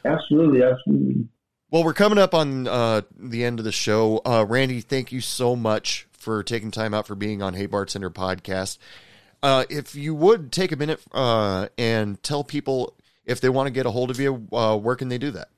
Absolutely, 0.06 0.64
absolutely. 0.64 1.28
Well, 1.72 1.84
we're 1.84 1.94
coming 1.94 2.18
up 2.18 2.34
on 2.34 2.68
uh, 2.68 3.02
the 3.16 3.44
end 3.44 3.60
of 3.60 3.66
the 3.66 3.72
show. 3.72 4.22
Uh, 4.26 4.44
Randy, 4.50 4.82
thank 4.82 5.12
you 5.12 5.22
so 5.22 5.56
much 5.56 6.08
for 6.14 6.42
taking 6.42 6.72
time 6.72 6.96
out 6.96 7.06
for 7.06 7.14
being 7.14 7.44
on 7.44 7.54
Hey 7.54 7.68
Bartender 7.68 8.10
podcast. 8.10 8.80
Uh, 9.44 9.66
if 9.70 9.94
you 9.94 10.16
would 10.16 10.52
take 10.52 10.72
a 10.72 10.76
minute 10.76 11.00
uh, 11.12 11.68
and 11.78 12.22
tell 12.24 12.44
people 12.44 12.96
if 13.24 13.40
they 13.40 13.50
want 13.50 13.68
to 13.68 13.72
get 13.72 13.86
a 13.86 13.92
hold 13.92 14.10
of 14.10 14.20
you, 14.20 14.48
uh, 14.52 14.76
where 14.78 14.96
can 14.96 15.10
they 15.10 15.20
do 15.20 15.30
that? 15.30 15.50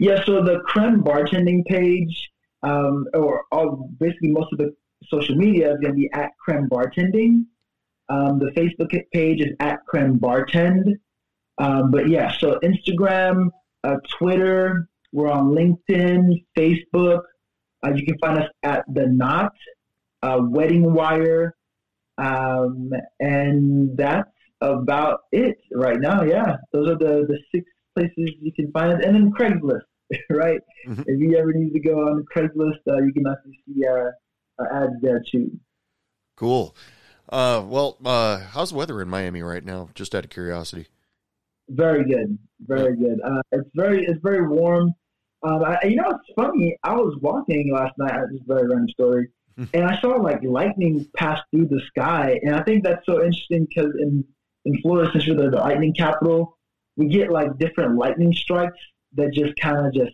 Yeah, 0.00 0.24
so 0.24 0.42
the 0.42 0.58
Creme 0.66 1.04
bartending 1.04 1.64
page, 1.66 2.28
um, 2.64 3.06
or 3.14 3.44
all, 3.52 3.88
basically 4.00 4.30
most 4.30 4.52
of 4.52 4.58
the 4.58 4.74
social 5.06 5.36
media 5.36 5.72
is 5.72 5.78
going 5.78 5.94
to 5.94 6.00
be 6.00 6.10
at 6.12 6.32
Creme 6.44 6.68
Bartending. 6.68 7.44
Um, 8.08 8.40
the 8.40 8.50
Facebook 8.56 8.90
page 9.12 9.40
is 9.40 9.54
at 9.60 9.86
Creme 9.86 10.18
Bartend. 10.18 10.98
Um, 11.58 11.92
but 11.92 12.08
yeah, 12.08 12.32
so 12.38 12.58
Instagram, 12.64 13.50
uh, 13.84 13.96
Twitter, 14.18 14.88
we're 15.12 15.30
on 15.30 15.50
LinkedIn, 15.50 16.44
Facebook. 16.56 17.22
Uh, 17.84 17.92
you 17.94 18.04
can 18.04 18.18
find 18.18 18.38
us 18.38 18.48
at 18.62 18.84
The 18.92 19.06
Knot, 19.06 19.52
uh, 20.22 20.38
Wedding 20.40 20.92
Wire, 20.92 21.56
um, 22.18 22.90
and 23.18 23.96
that's 23.96 24.28
about 24.60 25.20
it 25.32 25.56
right 25.72 25.98
now. 25.98 26.22
Yeah, 26.22 26.56
those 26.72 26.88
are 26.88 26.98
the, 26.98 27.26
the 27.26 27.38
six 27.52 27.64
places 27.94 28.34
you 28.40 28.52
can 28.52 28.70
find 28.72 28.92
us. 28.92 29.00
And 29.04 29.14
then 29.14 29.32
Craigslist, 29.32 29.80
right? 30.30 30.60
Mm-hmm. 30.86 31.02
If 31.06 31.20
you 31.20 31.36
ever 31.36 31.52
need 31.52 31.72
to 31.72 31.80
go 31.80 31.94
on 32.02 32.24
Craigslist, 32.34 32.80
uh, 32.88 32.98
you 32.98 33.12
can 33.12 33.24
actually 33.26 33.58
see 33.66 33.86
our 33.86 34.14
ads 34.70 34.92
there 35.00 35.22
too. 35.30 35.58
Cool. 36.36 36.76
Uh, 37.28 37.64
well, 37.66 37.96
uh, 38.04 38.38
how's 38.38 38.70
the 38.70 38.76
weather 38.76 39.00
in 39.00 39.08
Miami 39.08 39.42
right 39.42 39.64
now? 39.64 39.88
Just 39.94 40.14
out 40.14 40.24
of 40.24 40.30
curiosity. 40.30 40.86
Very 41.70 42.04
good, 42.04 42.38
very 42.60 42.96
good. 42.96 43.20
Uh, 43.24 43.42
it's 43.52 43.68
very, 43.74 44.04
it's 44.04 44.20
very 44.22 44.46
warm. 44.46 44.92
Um, 45.42 45.64
I, 45.64 45.78
you 45.84 45.96
know, 45.96 46.10
it's 46.10 46.34
funny. 46.36 46.76
I 46.82 46.94
was 46.94 47.16
walking 47.22 47.72
last 47.72 47.94
night. 47.98 48.20
Is 48.32 48.40
a 48.40 48.54
very 48.54 48.68
random 48.68 48.88
story, 48.90 49.28
and 49.56 49.84
I 49.84 49.98
saw 50.00 50.08
like 50.08 50.42
lightning 50.42 51.06
pass 51.16 51.40
through 51.50 51.66
the 51.66 51.80
sky, 51.86 52.38
and 52.42 52.54
I 52.54 52.62
think 52.62 52.84
that's 52.84 53.06
so 53.06 53.22
interesting 53.22 53.66
because 53.68 53.94
in 53.98 54.24
in 54.66 54.80
Florida, 54.82 55.10
since 55.12 55.26
we're 55.26 55.36
the, 55.36 55.50
the 55.50 55.56
lightning 55.56 55.94
capital, 55.94 56.58
we 56.96 57.08
get 57.08 57.30
like 57.30 57.56
different 57.58 57.96
lightning 57.96 58.34
strikes 58.34 58.78
that 59.14 59.32
just 59.32 59.56
kind 59.58 59.86
of 59.86 59.94
just 59.94 60.12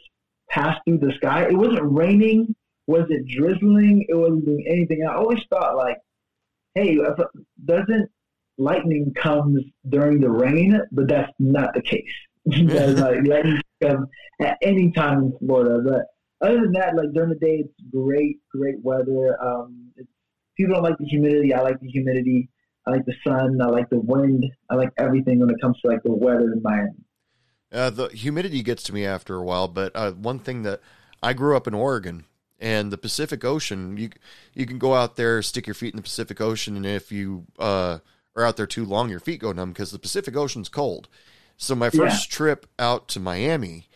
pass 0.48 0.78
through 0.84 0.98
the 0.98 1.12
sky. 1.16 1.44
It 1.44 1.56
wasn't 1.56 1.92
raining 1.92 2.54
was 2.86 3.06
it 3.10 3.26
drizzling? 3.26 4.06
It 4.08 4.14
wasn't 4.14 4.44
doing 4.44 4.64
anything. 4.68 5.04
I 5.04 5.14
always 5.14 5.40
thought 5.50 5.76
like, 5.76 5.98
hey, 6.74 6.98
doesn't 7.64 8.10
lightning 8.58 9.12
comes 9.14 9.62
during 9.88 10.20
the 10.20 10.30
rain? 10.30 10.80
But 10.92 11.08
that's 11.08 11.32
not 11.38 11.74
the 11.74 11.82
case. 11.82 12.04
because 12.48 13.00
like 13.00 13.26
lightning 13.26 13.60
come 13.82 14.06
at 14.40 14.56
any 14.62 14.92
time 14.92 15.24
in 15.24 15.32
Florida. 15.38 15.82
But 15.84 16.46
other 16.46 16.60
than 16.62 16.72
that, 16.72 16.94
like 16.94 17.12
during 17.12 17.30
the 17.30 17.36
day, 17.36 17.64
it's 17.64 17.74
great, 17.90 18.38
great 18.54 18.76
weather. 18.82 19.36
Um, 19.42 19.92
people 20.56 20.74
don't 20.74 20.84
like 20.84 20.98
the 20.98 21.06
humidity. 21.06 21.52
I 21.54 21.60
like 21.60 21.80
the 21.80 21.88
humidity. 21.88 22.48
I 22.86 22.92
like 22.92 23.04
the 23.04 23.14
sun. 23.26 23.60
I 23.60 23.66
like 23.66 23.90
the 23.90 23.98
wind. 23.98 24.44
I 24.70 24.76
like 24.76 24.90
everything 24.96 25.40
when 25.40 25.50
it 25.50 25.56
comes 25.60 25.80
to 25.80 25.88
like 25.88 26.02
the 26.04 26.12
weather 26.12 26.52
in 26.52 26.62
Miami. 26.62 26.90
Uh, 27.72 27.90
the 27.90 28.08
humidity 28.08 28.62
gets 28.62 28.84
to 28.84 28.94
me 28.94 29.04
after 29.04 29.34
a 29.34 29.42
while, 29.42 29.66
but 29.66 29.90
uh, 29.96 30.12
one 30.12 30.38
thing 30.38 30.62
that 30.62 30.80
I 31.20 31.32
grew 31.32 31.56
up 31.56 31.66
in 31.66 31.74
Oregon, 31.74 32.24
and 32.58 32.90
the 32.90 32.98
Pacific 32.98 33.44
Ocean. 33.44 33.96
You 33.96 34.10
you 34.54 34.66
can 34.66 34.78
go 34.78 34.94
out 34.94 35.16
there, 35.16 35.42
stick 35.42 35.66
your 35.66 35.74
feet 35.74 35.92
in 35.92 35.96
the 35.96 36.02
Pacific 36.02 36.40
Ocean, 36.40 36.76
and 36.76 36.86
if 36.86 37.12
you 37.12 37.46
uh, 37.58 37.98
are 38.36 38.44
out 38.44 38.56
there 38.56 38.66
too 38.66 38.84
long, 38.84 39.10
your 39.10 39.20
feet 39.20 39.40
go 39.40 39.52
numb 39.52 39.70
because 39.70 39.90
the 39.90 39.98
Pacific 39.98 40.36
Ocean's 40.36 40.68
cold. 40.68 41.08
So 41.56 41.74
my 41.74 41.90
first 41.90 42.30
yeah. 42.30 42.36
trip 42.36 42.66
out 42.78 43.08
to 43.08 43.20
Miami 43.20 43.88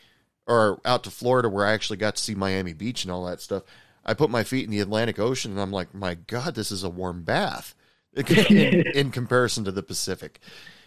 or 0.46 0.80
out 0.84 1.04
to 1.04 1.10
Florida, 1.10 1.48
where 1.48 1.66
I 1.66 1.72
actually 1.72 1.98
got 1.98 2.16
to 2.16 2.22
see 2.22 2.34
Miami 2.34 2.72
Beach 2.72 3.04
and 3.04 3.12
all 3.12 3.26
that 3.26 3.40
stuff, 3.40 3.62
I 4.04 4.14
put 4.14 4.30
my 4.30 4.42
feet 4.42 4.64
in 4.64 4.70
the 4.70 4.80
Atlantic 4.80 5.18
Ocean, 5.18 5.52
and 5.52 5.60
I'm 5.60 5.70
like, 5.70 5.94
my 5.94 6.14
God, 6.14 6.54
this 6.54 6.72
is 6.72 6.82
a 6.82 6.88
warm 6.88 7.22
bath 7.22 7.74
in, 8.14 8.86
in 8.88 9.10
comparison 9.10 9.64
to 9.64 9.72
the 9.72 9.82
Pacific. 9.82 10.40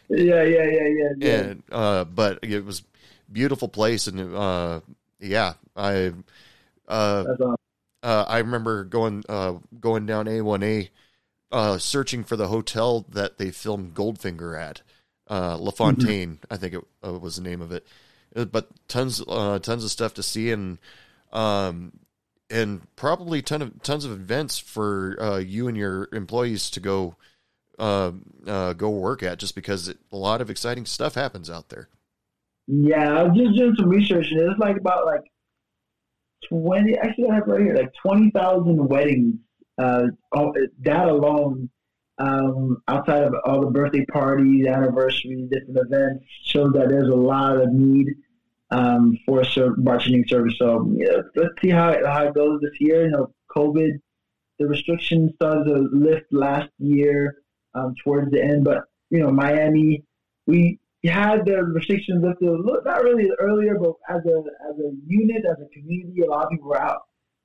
Yeah, 0.10 0.44
yeah, 0.44 0.64
yeah, 0.64 0.88
yeah. 0.88 1.10
yeah. 1.18 1.36
And 1.36 1.64
uh, 1.72 2.04
but 2.04 2.40
it 2.42 2.66
was 2.66 2.84
beautiful 3.32 3.68
place, 3.68 4.08
and 4.08 4.36
uh, 4.36 4.82
yeah, 5.20 5.54
I. 5.76 6.14
Uh, 6.88 7.26
awesome 7.30 7.56
uh, 8.04 8.26
I 8.28 8.40
remember 8.40 8.84
going 8.84 9.24
uh, 9.30 9.54
going 9.80 10.06
down 10.06 10.26
A1A, 10.26 10.90
uh, 11.54 11.78
searching 11.78 12.24
for 12.24 12.36
the 12.36 12.48
hotel 12.48 13.06
that 13.10 13.38
they 13.38 13.52
filmed 13.52 13.94
Goldfinger 13.94 14.60
at, 14.60 14.82
uh, 15.30 15.56
La 15.58 15.72
Fontaine, 15.72 16.38
mm-hmm. 16.38 16.54
I 16.54 16.58
think 16.58 16.74
it 16.74 16.84
uh, 17.06 17.14
was 17.20 17.36
the 17.36 17.44
name 17.44 17.62
of 17.62 17.72
it. 17.72 17.86
Uh, 18.36 18.46
but 18.46 18.70
tons 18.88 19.22
uh, 19.28 19.60
tons 19.60 19.84
of 19.84 19.92
stuff 19.92 20.16
to 20.16 20.24
see 20.24 20.52
and 20.52 20.80
um, 21.32 21.94
and 22.50 22.82
probably 22.96 23.44
ton 23.44 23.62
of 23.62 23.84
tons 23.84 24.04
of 24.04 24.12
events 24.12 24.58
for 24.58 25.40
you 25.42 25.68
and 25.68 25.78
your 25.78 26.10
employees 26.12 26.72
to 26.72 26.80
go 26.80 27.16
go 27.78 28.90
work 28.90 29.22
at, 29.22 29.38
just 29.38 29.54
because 29.54 29.88
it, 29.88 29.98
a 30.12 30.18
lot 30.18 30.42
of 30.42 30.50
exciting 30.50 30.86
stuff 30.88 31.14
happens 31.14 31.50
out 31.50 31.70
there. 31.70 31.88
Yeah, 32.68 33.20
I 33.20 33.24
was 33.24 33.38
just 33.38 33.56
doing 33.56 33.76
some 33.78 33.90
research, 33.90 34.26
and 34.32 34.42
it's 34.42 34.60
like 34.60 34.78
about 34.78 35.06
like 35.06 35.22
twenty. 36.50 36.98
Actually, 36.98 37.30
I 37.30 37.36
have 37.36 37.48
right 37.48 37.62
here 37.62 37.76
like 37.76 37.94
twenty 38.02 38.32
thousand 38.32 38.88
weddings. 38.88 39.36
Uh, 39.78 40.08
that 40.82 41.08
alone, 41.08 41.70
um, 42.20 42.82
outside 42.88 43.24
of 43.24 43.34
all 43.44 43.62
the 43.62 43.72
birthday 43.72 44.06
parties, 44.06 44.68
anniversaries, 44.68 45.50
different 45.50 45.80
events, 45.80 46.26
shows 46.44 46.74
that 46.74 46.90
there's 46.90 47.10
a 47.10 47.16
lot 47.16 47.58
of 47.58 47.72
need 47.72 48.08
um, 48.70 49.18
for 49.26 49.42
a 49.42 49.46
ser- 49.46 49.76
bartending 49.76 50.28
service. 50.30 50.54
So 50.58 50.92
yeah, 50.96 51.22
let's 51.36 51.54
see 51.62 51.70
how 51.70 51.90
it, 51.90 52.06
how 52.06 52.28
it 52.28 52.36
goes 52.36 52.62
this 52.62 52.80
year. 52.80 53.06
You 53.06 53.12
know, 53.12 53.34
COVID, 53.56 54.00
the 54.60 54.68
restrictions 54.68 55.32
started 55.36 55.66
to 55.66 55.90
lift 55.92 56.32
last 56.32 56.70
year 56.78 57.38
um, 57.74 57.96
towards 58.04 58.32
the 58.32 58.44
end, 58.44 58.64
but 58.64 58.84
you 59.10 59.20
know, 59.20 59.32
Miami, 59.32 60.04
we 60.48 60.80
had 61.04 61.46
the 61.46 61.64
restrictions 61.64 62.24
lifted 62.24 62.50
not 62.86 63.04
really 63.04 63.30
earlier, 63.40 63.78
but 63.78 63.94
as 64.10 64.22
a 64.26 64.44
as 64.70 64.80
a 64.80 64.92
unit, 65.06 65.44
as 65.46 65.58
a 65.60 65.68
community, 65.74 66.22
a 66.22 66.30
lot 66.30 66.46
of 66.46 66.52
people 66.52 66.70
were 66.70 66.82
out 66.82 67.04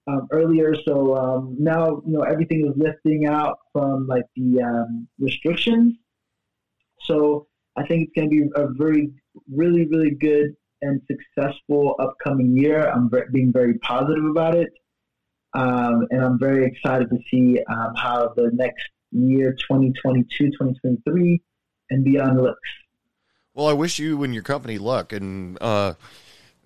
um, 0.08 0.26
earlier. 0.32 0.74
So 0.86 1.16
um, 1.16 1.56
now 1.58 2.02
you 2.06 2.12
know 2.12 2.22
everything 2.22 2.66
is 2.66 2.74
lifting 2.76 3.26
out 3.26 3.58
from 3.72 4.06
like 4.06 4.24
the 4.36 4.62
um, 4.62 5.06
restrictions. 5.18 5.94
So 7.02 7.46
I 7.76 7.86
think 7.86 8.08
it's 8.08 8.12
going 8.14 8.28
to 8.28 8.30
be 8.30 8.50
a 8.56 8.68
very, 8.76 9.10
really, 9.52 9.86
really 9.86 10.10
good 10.10 10.56
and 10.82 11.00
successful 11.06 11.94
upcoming 12.00 12.56
year. 12.56 12.88
I'm 12.88 13.10
being 13.32 13.52
very 13.52 13.74
positive 13.78 14.24
about 14.24 14.56
it, 14.56 14.70
um, 15.54 16.06
and 16.10 16.24
I'm 16.24 16.38
very 16.38 16.66
excited 16.66 17.08
to 17.10 17.18
see 17.30 17.60
um, 17.70 17.94
how 17.96 18.32
the 18.36 18.50
next 18.52 18.84
year, 19.12 19.52
2022, 19.52 20.50
2023, 20.50 21.40
and 21.90 22.04
beyond 22.04 22.40
looks. 22.42 22.58
Well, 23.54 23.66
I 23.66 23.72
wish 23.72 23.98
you 23.98 24.22
and 24.22 24.34
your 24.34 24.42
company 24.42 24.78
luck, 24.78 25.12
and 25.12 25.58
uh, 25.60 25.94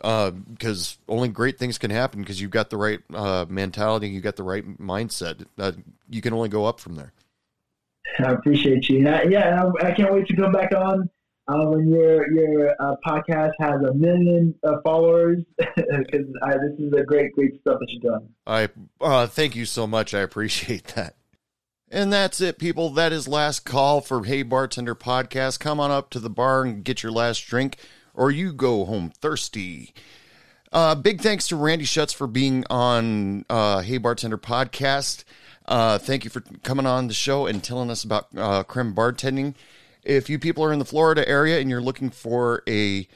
uh, 0.03 0.31
because 0.31 0.99
only 1.09 1.29
great 1.29 1.59
things 1.59 1.79
can 1.79 1.91
happen 1.91 2.21
because 2.21 2.41
you've 2.41 2.51
got 2.51 2.71
the 2.71 2.77
right 2.77 3.01
uh, 3.15 3.47
mentality, 3.49 4.09
you've 4.09 4.23
got 4.23 4.37
the 4.37 4.43
right 4.43 4.79
mindset. 4.79 5.47
Uh, 5.59 5.73
you 6.11 6.21
can 6.21 6.33
only 6.33 6.49
go 6.49 6.67
up 6.67 6.81
from 6.81 6.97
there. 6.97 7.13
I 8.19 8.33
appreciate 8.33 8.89
you. 8.89 9.09
I, 9.09 9.23
yeah, 9.23 9.63
I, 9.63 9.89
I, 9.89 9.93
can't 9.93 10.13
wait 10.13 10.27
to 10.27 10.37
come 10.37 10.53
back 10.53 10.75
on. 10.75 11.09
uh, 11.49 11.65
when 11.67 11.89
your 11.89 12.31
your 12.33 12.75
uh, 12.81 12.95
podcast 13.07 13.53
has 13.61 13.81
a 13.83 13.95
million 13.95 14.55
uh, 14.65 14.77
followers 14.85 15.39
because 15.59 16.07
this 16.07 16.79
is 16.79 16.93
a 16.93 17.03
great 17.05 17.33
great 17.33 17.61
stuff 17.61 17.79
that 17.81 17.87
you're 17.89 18.13
doing. 18.13 18.29
I 18.47 18.69
uh, 19.01 19.27
thank 19.27 19.57
you 19.57 19.65
so 19.65 19.87
much. 19.87 20.15
I 20.15 20.21
appreciate 20.21 20.85
that. 20.95 21.17
And 21.91 22.11
that's 22.11 22.41
it, 22.41 22.59
people. 22.59 22.89
That 22.91 23.13
is 23.13 23.29
last 23.29 23.67
call 23.67 24.01
for 24.01 24.25
Hey 24.25 24.43
Bartender 24.43 24.95
podcast. 24.95 25.61
Come 25.61 25.79
on 25.79 25.91
up 25.91 26.09
to 26.11 26.21
the 26.21 26.31
bar 26.31 26.63
and 26.63 26.83
get 26.83 27.03
your 27.03 27.13
last 27.13 27.41
drink, 27.41 27.77
or 28.15 28.31
you 28.31 28.53
go 28.53 28.85
home 28.85 29.11
thirsty. 29.11 29.95
Uh, 30.73 30.95
big 30.95 31.21
thanks 31.21 31.49
to 31.49 31.57
Randy 31.57 31.85
Schutz 31.85 32.13
for 32.13 32.27
being 32.27 32.65
on 32.71 33.45
uh, 33.51 33.81
Hey 33.81 33.99
Bartender 33.99 34.39
podcast. 34.39 35.25
Uh, 35.67 35.99
thank 35.99 36.25
you 36.25 36.31
for 36.31 36.41
coming 36.63 36.87
on 36.87 37.09
the 37.09 37.15
show 37.15 37.47
and 37.47 37.63
telling 37.63 37.91
us 37.91 38.05
about 38.05 38.29
uh, 38.37 38.63
creme 38.63 38.95
bartending. 38.95 39.55
If 40.03 40.29
you 40.29 40.39
people 40.39 40.65
are 40.65 40.73
in 40.73 40.79
the 40.79 40.85
Florida 40.85 41.29
area 41.29 41.61
and 41.61 41.71
you're 41.71 41.83
looking 41.83 42.11
for 42.11 42.63
a 42.69 43.07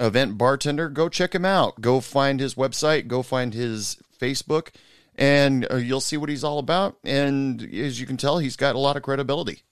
event 0.00 0.36
bartender, 0.36 0.88
go 0.88 1.08
check 1.08 1.34
him 1.34 1.44
out. 1.44 1.80
Go 1.80 2.00
find 2.00 2.40
his 2.40 2.54
website. 2.54 3.06
Go 3.06 3.22
find 3.22 3.54
his 3.54 3.98
Facebook, 4.18 4.68
and 5.16 5.66
uh, 5.70 5.76
you'll 5.76 6.00
see 6.00 6.16
what 6.16 6.28
he's 6.28 6.44
all 6.44 6.58
about. 6.58 6.96
And 7.04 7.62
as 7.62 8.00
you 8.00 8.06
can 8.06 8.16
tell, 8.16 8.38
he's 8.38 8.56
got 8.56 8.74
a 8.74 8.78
lot 8.78 8.96
of 8.96 9.02
credibility. 9.02 9.62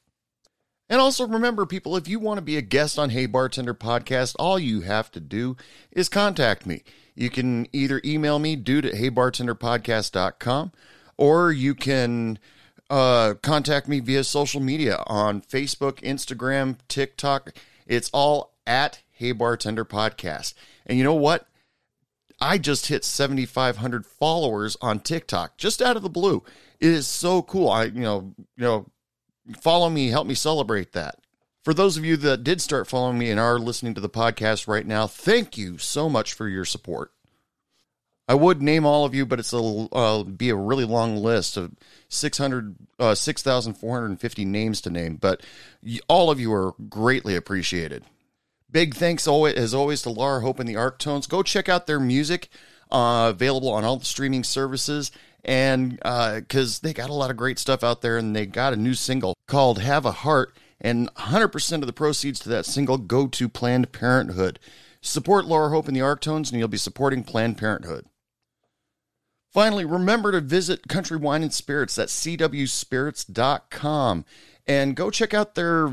And 0.88 1.00
also 1.00 1.26
remember, 1.26 1.64
people, 1.64 1.96
if 1.96 2.08
you 2.08 2.18
want 2.18 2.38
to 2.38 2.42
be 2.42 2.56
a 2.56 2.62
guest 2.62 2.98
on 2.98 3.10
Hey 3.10 3.26
Bartender 3.26 3.74
podcast, 3.74 4.36
all 4.38 4.58
you 4.58 4.82
have 4.82 5.10
to 5.12 5.20
do 5.20 5.56
is 5.90 6.08
contact 6.08 6.66
me. 6.66 6.82
You 7.14 7.30
can 7.30 7.66
either 7.72 8.00
email 8.04 8.38
me, 8.38 8.56
dude 8.56 8.84
at 8.84 8.94
heybartenderpodcast.com, 8.94 10.72
or 11.16 11.52
you 11.52 11.74
can 11.74 12.38
uh, 12.90 13.34
contact 13.42 13.88
me 13.88 14.00
via 14.00 14.24
social 14.24 14.60
media 14.60 15.02
on 15.06 15.40
Facebook, 15.40 16.00
Instagram, 16.02 16.76
TikTok. 16.88 17.54
It's 17.86 18.10
all 18.12 18.54
at 18.66 19.02
Hey 19.10 19.32
Bartender 19.32 19.84
Podcast. 19.84 20.54
And 20.86 20.98
you 20.98 21.04
know 21.04 21.14
what? 21.14 21.46
I 22.40 22.58
just 22.58 22.86
hit 22.86 23.04
7,500 23.04 24.04
followers 24.04 24.76
on 24.82 25.00
TikTok 25.00 25.56
just 25.56 25.80
out 25.80 25.96
of 25.96 26.02
the 26.02 26.10
blue. 26.10 26.42
It 26.80 26.90
is 26.90 27.06
so 27.06 27.42
cool. 27.42 27.70
I, 27.70 27.84
you 27.84 28.00
know, 28.00 28.34
you 28.56 28.64
know, 28.64 28.86
follow 29.60 29.90
me, 29.90 30.08
help 30.08 30.26
me 30.26 30.34
celebrate 30.34 30.92
that. 30.92 31.18
For 31.62 31.72
those 31.72 31.96
of 31.96 32.04
you 32.04 32.16
that 32.18 32.44
did 32.44 32.60
start 32.60 32.86
following 32.86 33.18
me 33.18 33.30
and 33.30 33.40
are 33.40 33.58
listening 33.58 33.94
to 33.94 34.00
the 34.00 34.08
podcast 34.10 34.68
right 34.68 34.86
now, 34.86 35.06
thank 35.06 35.56
you 35.56 35.78
so 35.78 36.10
much 36.10 36.34
for 36.34 36.46
your 36.46 36.66
support. 36.66 37.10
I 38.26 38.34
would 38.34 38.62
name 38.62 38.86
all 38.86 39.04
of 39.04 39.14
you, 39.14 39.26
but 39.26 39.38
it's 39.38 39.52
a 39.52 39.58
uh, 39.58 40.22
be 40.24 40.48
a 40.48 40.56
really 40.56 40.84
long 40.84 41.16
list 41.16 41.56
of 41.56 41.72
600, 42.08 42.76
uh, 42.98 43.14
6,450 43.14 44.44
names 44.44 44.80
to 44.82 44.90
name. 44.90 45.16
But 45.16 45.42
all 46.08 46.30
of 46.30 46.40
you 46.40 46.52
are 46.52 46.74
greatly 46.88 47.36
appreciated. 47.36 48.04
Big 48.70 48.94
thanks 48.94 49.28
always, 49.28 49.54
as 49.54 49.74
always 49.74 50.02
to 50.02 50.10
Laura 50.10 50.40
Hope 50.40 50.58
and 50.58 50.68
the 50.68 50.74
Arctones. 50.74 51.28
Go 51.28 51.42
check 51.42 51.68
out 51.68 51.86
their 51.86 52.00
music, 52.00 52.48
uh, 52.90 53.28
available 53.34 53.70
on 53.70 53.84
all 53.84 53.98
the 53.98 54.04
streaming 54.04 54.42
services. 54.42 55.12
And 55.44 55.96
because 55.96 56.78
uh, 56.78 56.80
they 56.82 56.94
got 56.94 57.10
a 57.10 57.14
lot 57.14 57.30
of 57.30 57.36
great 57.36 57.58
stuff 57.58 57.84
out 57.84 58.00
there, 58.00 58.16
and 58.16 58.34
they 58.34 58.46
got 58.46 58.72
a 58.72 58.76
new 58.76 58.94
single 58.94 59.34
called 59.46 59.80
Have 59.80 60.06
a 60.06 60.12
Heart 60.12 60.56
and 60.80 61.12
100% 61.14 61.80
of 61.80 61.86
the 61.86 61.92
proceeds 61.92 62.40
to 62.40 62.48
that 62.50 62.66
single 62.66 62.98
go 62.98 63.26
to 63.26 63.48
Planned 63.48 63.92
Parenthood. 63.92 64.58
Support 65.00 65.46
Laura 65.46 65.70
Hope 65.70 65.88
and 65.88 65.96
the 65.96 66.00
Arctones, 66.00 66.50
and 66.50 66.58
you'll 66.58 66.68
be 66.68 66.76
supporting 66.76 67.24
Planned 67.24 67.58
Parenthood. 67.58 68.06
Finally, 69.52 69.84
remember 69.84 70.32
to 70.32 70.40
visit 70.40 70.88
Country 70.88 71.16
Wine 71.16 71.42
and 71.42 71.54
Spirits. 71.54 71.94
That's 71.94 72.24
cwspirits.com. 72.24 74.24
And 74.66 74.96
go 74.96 75.10
check 75.10 75.34
out 75.34 75.54
their 75.54 75.90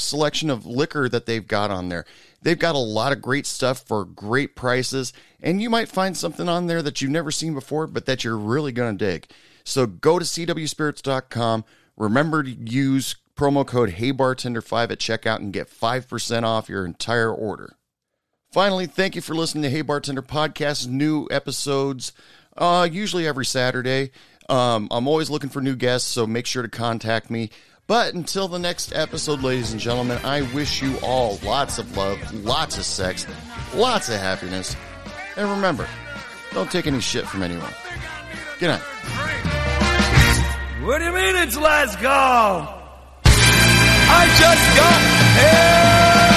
selection 0.00 0.50
of 0.50 0.66
liquor 0.66 1.08
that 1.08 1.26
they've 1.26 1.46
got 1.46 1.70
on 1.70 1.88
there. 1.88 2.04
They've 2.42 2.58
got 2.58 2.74
a 2.74 2.78
lot 2.78 3.12
of 3.12 3.22
great 3.22 3.46
stuff 3.46 3.80
for 3.80 4.04
great 4.04 4.56
prices, 4.56 5.12
and 5.40 5.62
you 5.62 5.70
might 5.70 5.88
find 5.88 6.16
something 6.16 6.48
on 6.48 6.66
there 6.66 6.82
that 6.82 7.00
you've 7.00 7.10
never 7.10 7.30
seen 7.30 7.54
before, 7.54 7.86
but 7.86 8.06
that 8.06 8.24
you're 8.24 8.36
really 8.36 8.72
going 8.72 8.96
to 8.96 9.04
dig. 9.04 9.26
So 9.64 9.86
go 9.86 10.18
to 10.18 10.24
cwspirits.com. 10.24 11.64
Remember 11.96 12.42
to 12.42 12.50
use 12.50 13.16
promo 13.36 13.66
code 13.66 13.90
HeyBartender5 13.90 14.90
at 14.90 14.98
checkout 14.98 15.36
and 15.36 15.52
get 15.52 15.70
5% 15.70 16.42
off 16.44 16.68
your 16.68 16.84
entire 16.84 17.32
order. 17.32 17.76
Finally, 18.52 18.86
thank 18.86 19.14
you 19.16 19.22
for 19.22 19.34
listening 19.34 19.62
to 19.62 19.70
Hey 19.70 19.80
Bartender 19.82 20.22
Podcast. 20.22 20.86
New 20.86 21.26
episodes, 21.30 22.12
uh, 22.56 22.86
usually 22.90 23.26
every 23.26 23.46
Saturday. 23.46 24.10
Um, 24.48 24.88
I'm 24.90 25.08
always 25.08 25.30
looking 25.30 25.48
for 25.48 25.62
new 25.62 25.74
guests, 25.74 26.10
so 26.10 26.26
make 26.26 26.44
sure 26.44 26.62
to 26.62 26.68
contact 26.68 27.30
me. 27.30 27.50
But 27.92 28.14
until 28.14 28.48
the 28.48 28.58
next 28.58 28.94
episode, 28.94 29.42
ladies 29.42 29.72
and 29.72 29.78
gentlemen, 29.78 30.18
I 30.24 30.40
wish 30.54 30.80
you 30.80 30.96
all 31.02 31.38
lots 31.44 31.76
of 31.76 31.94
love, 31.94 32.18
lots 32.32 32.78
of 32.78 32.86
sex, 32.86 33.26
lots 33.74 34.08
of 34.08 34.18
happiness. 34.18 34.74
And 35.36 35.46
remember, 35.50 35.86
don't 36.54 36.70
take 36.70 36.86
any 36.86 37.00
shit 37.00 37.26
from 37.26 37.42
anyone. 37.42 37.68
Good 38.58 38.68
night. 38.68 38.80
What 40.84 41.00
do 41.00 41.04
you 41.04 41.12
mean 41.12 41.36
it's 41.36 41.58
last 41.58 41.98
call? 41.98 42.82
I 43.26 44.26
just 44.38 44.76
got 44.78 46.28
here. 46.28 46.31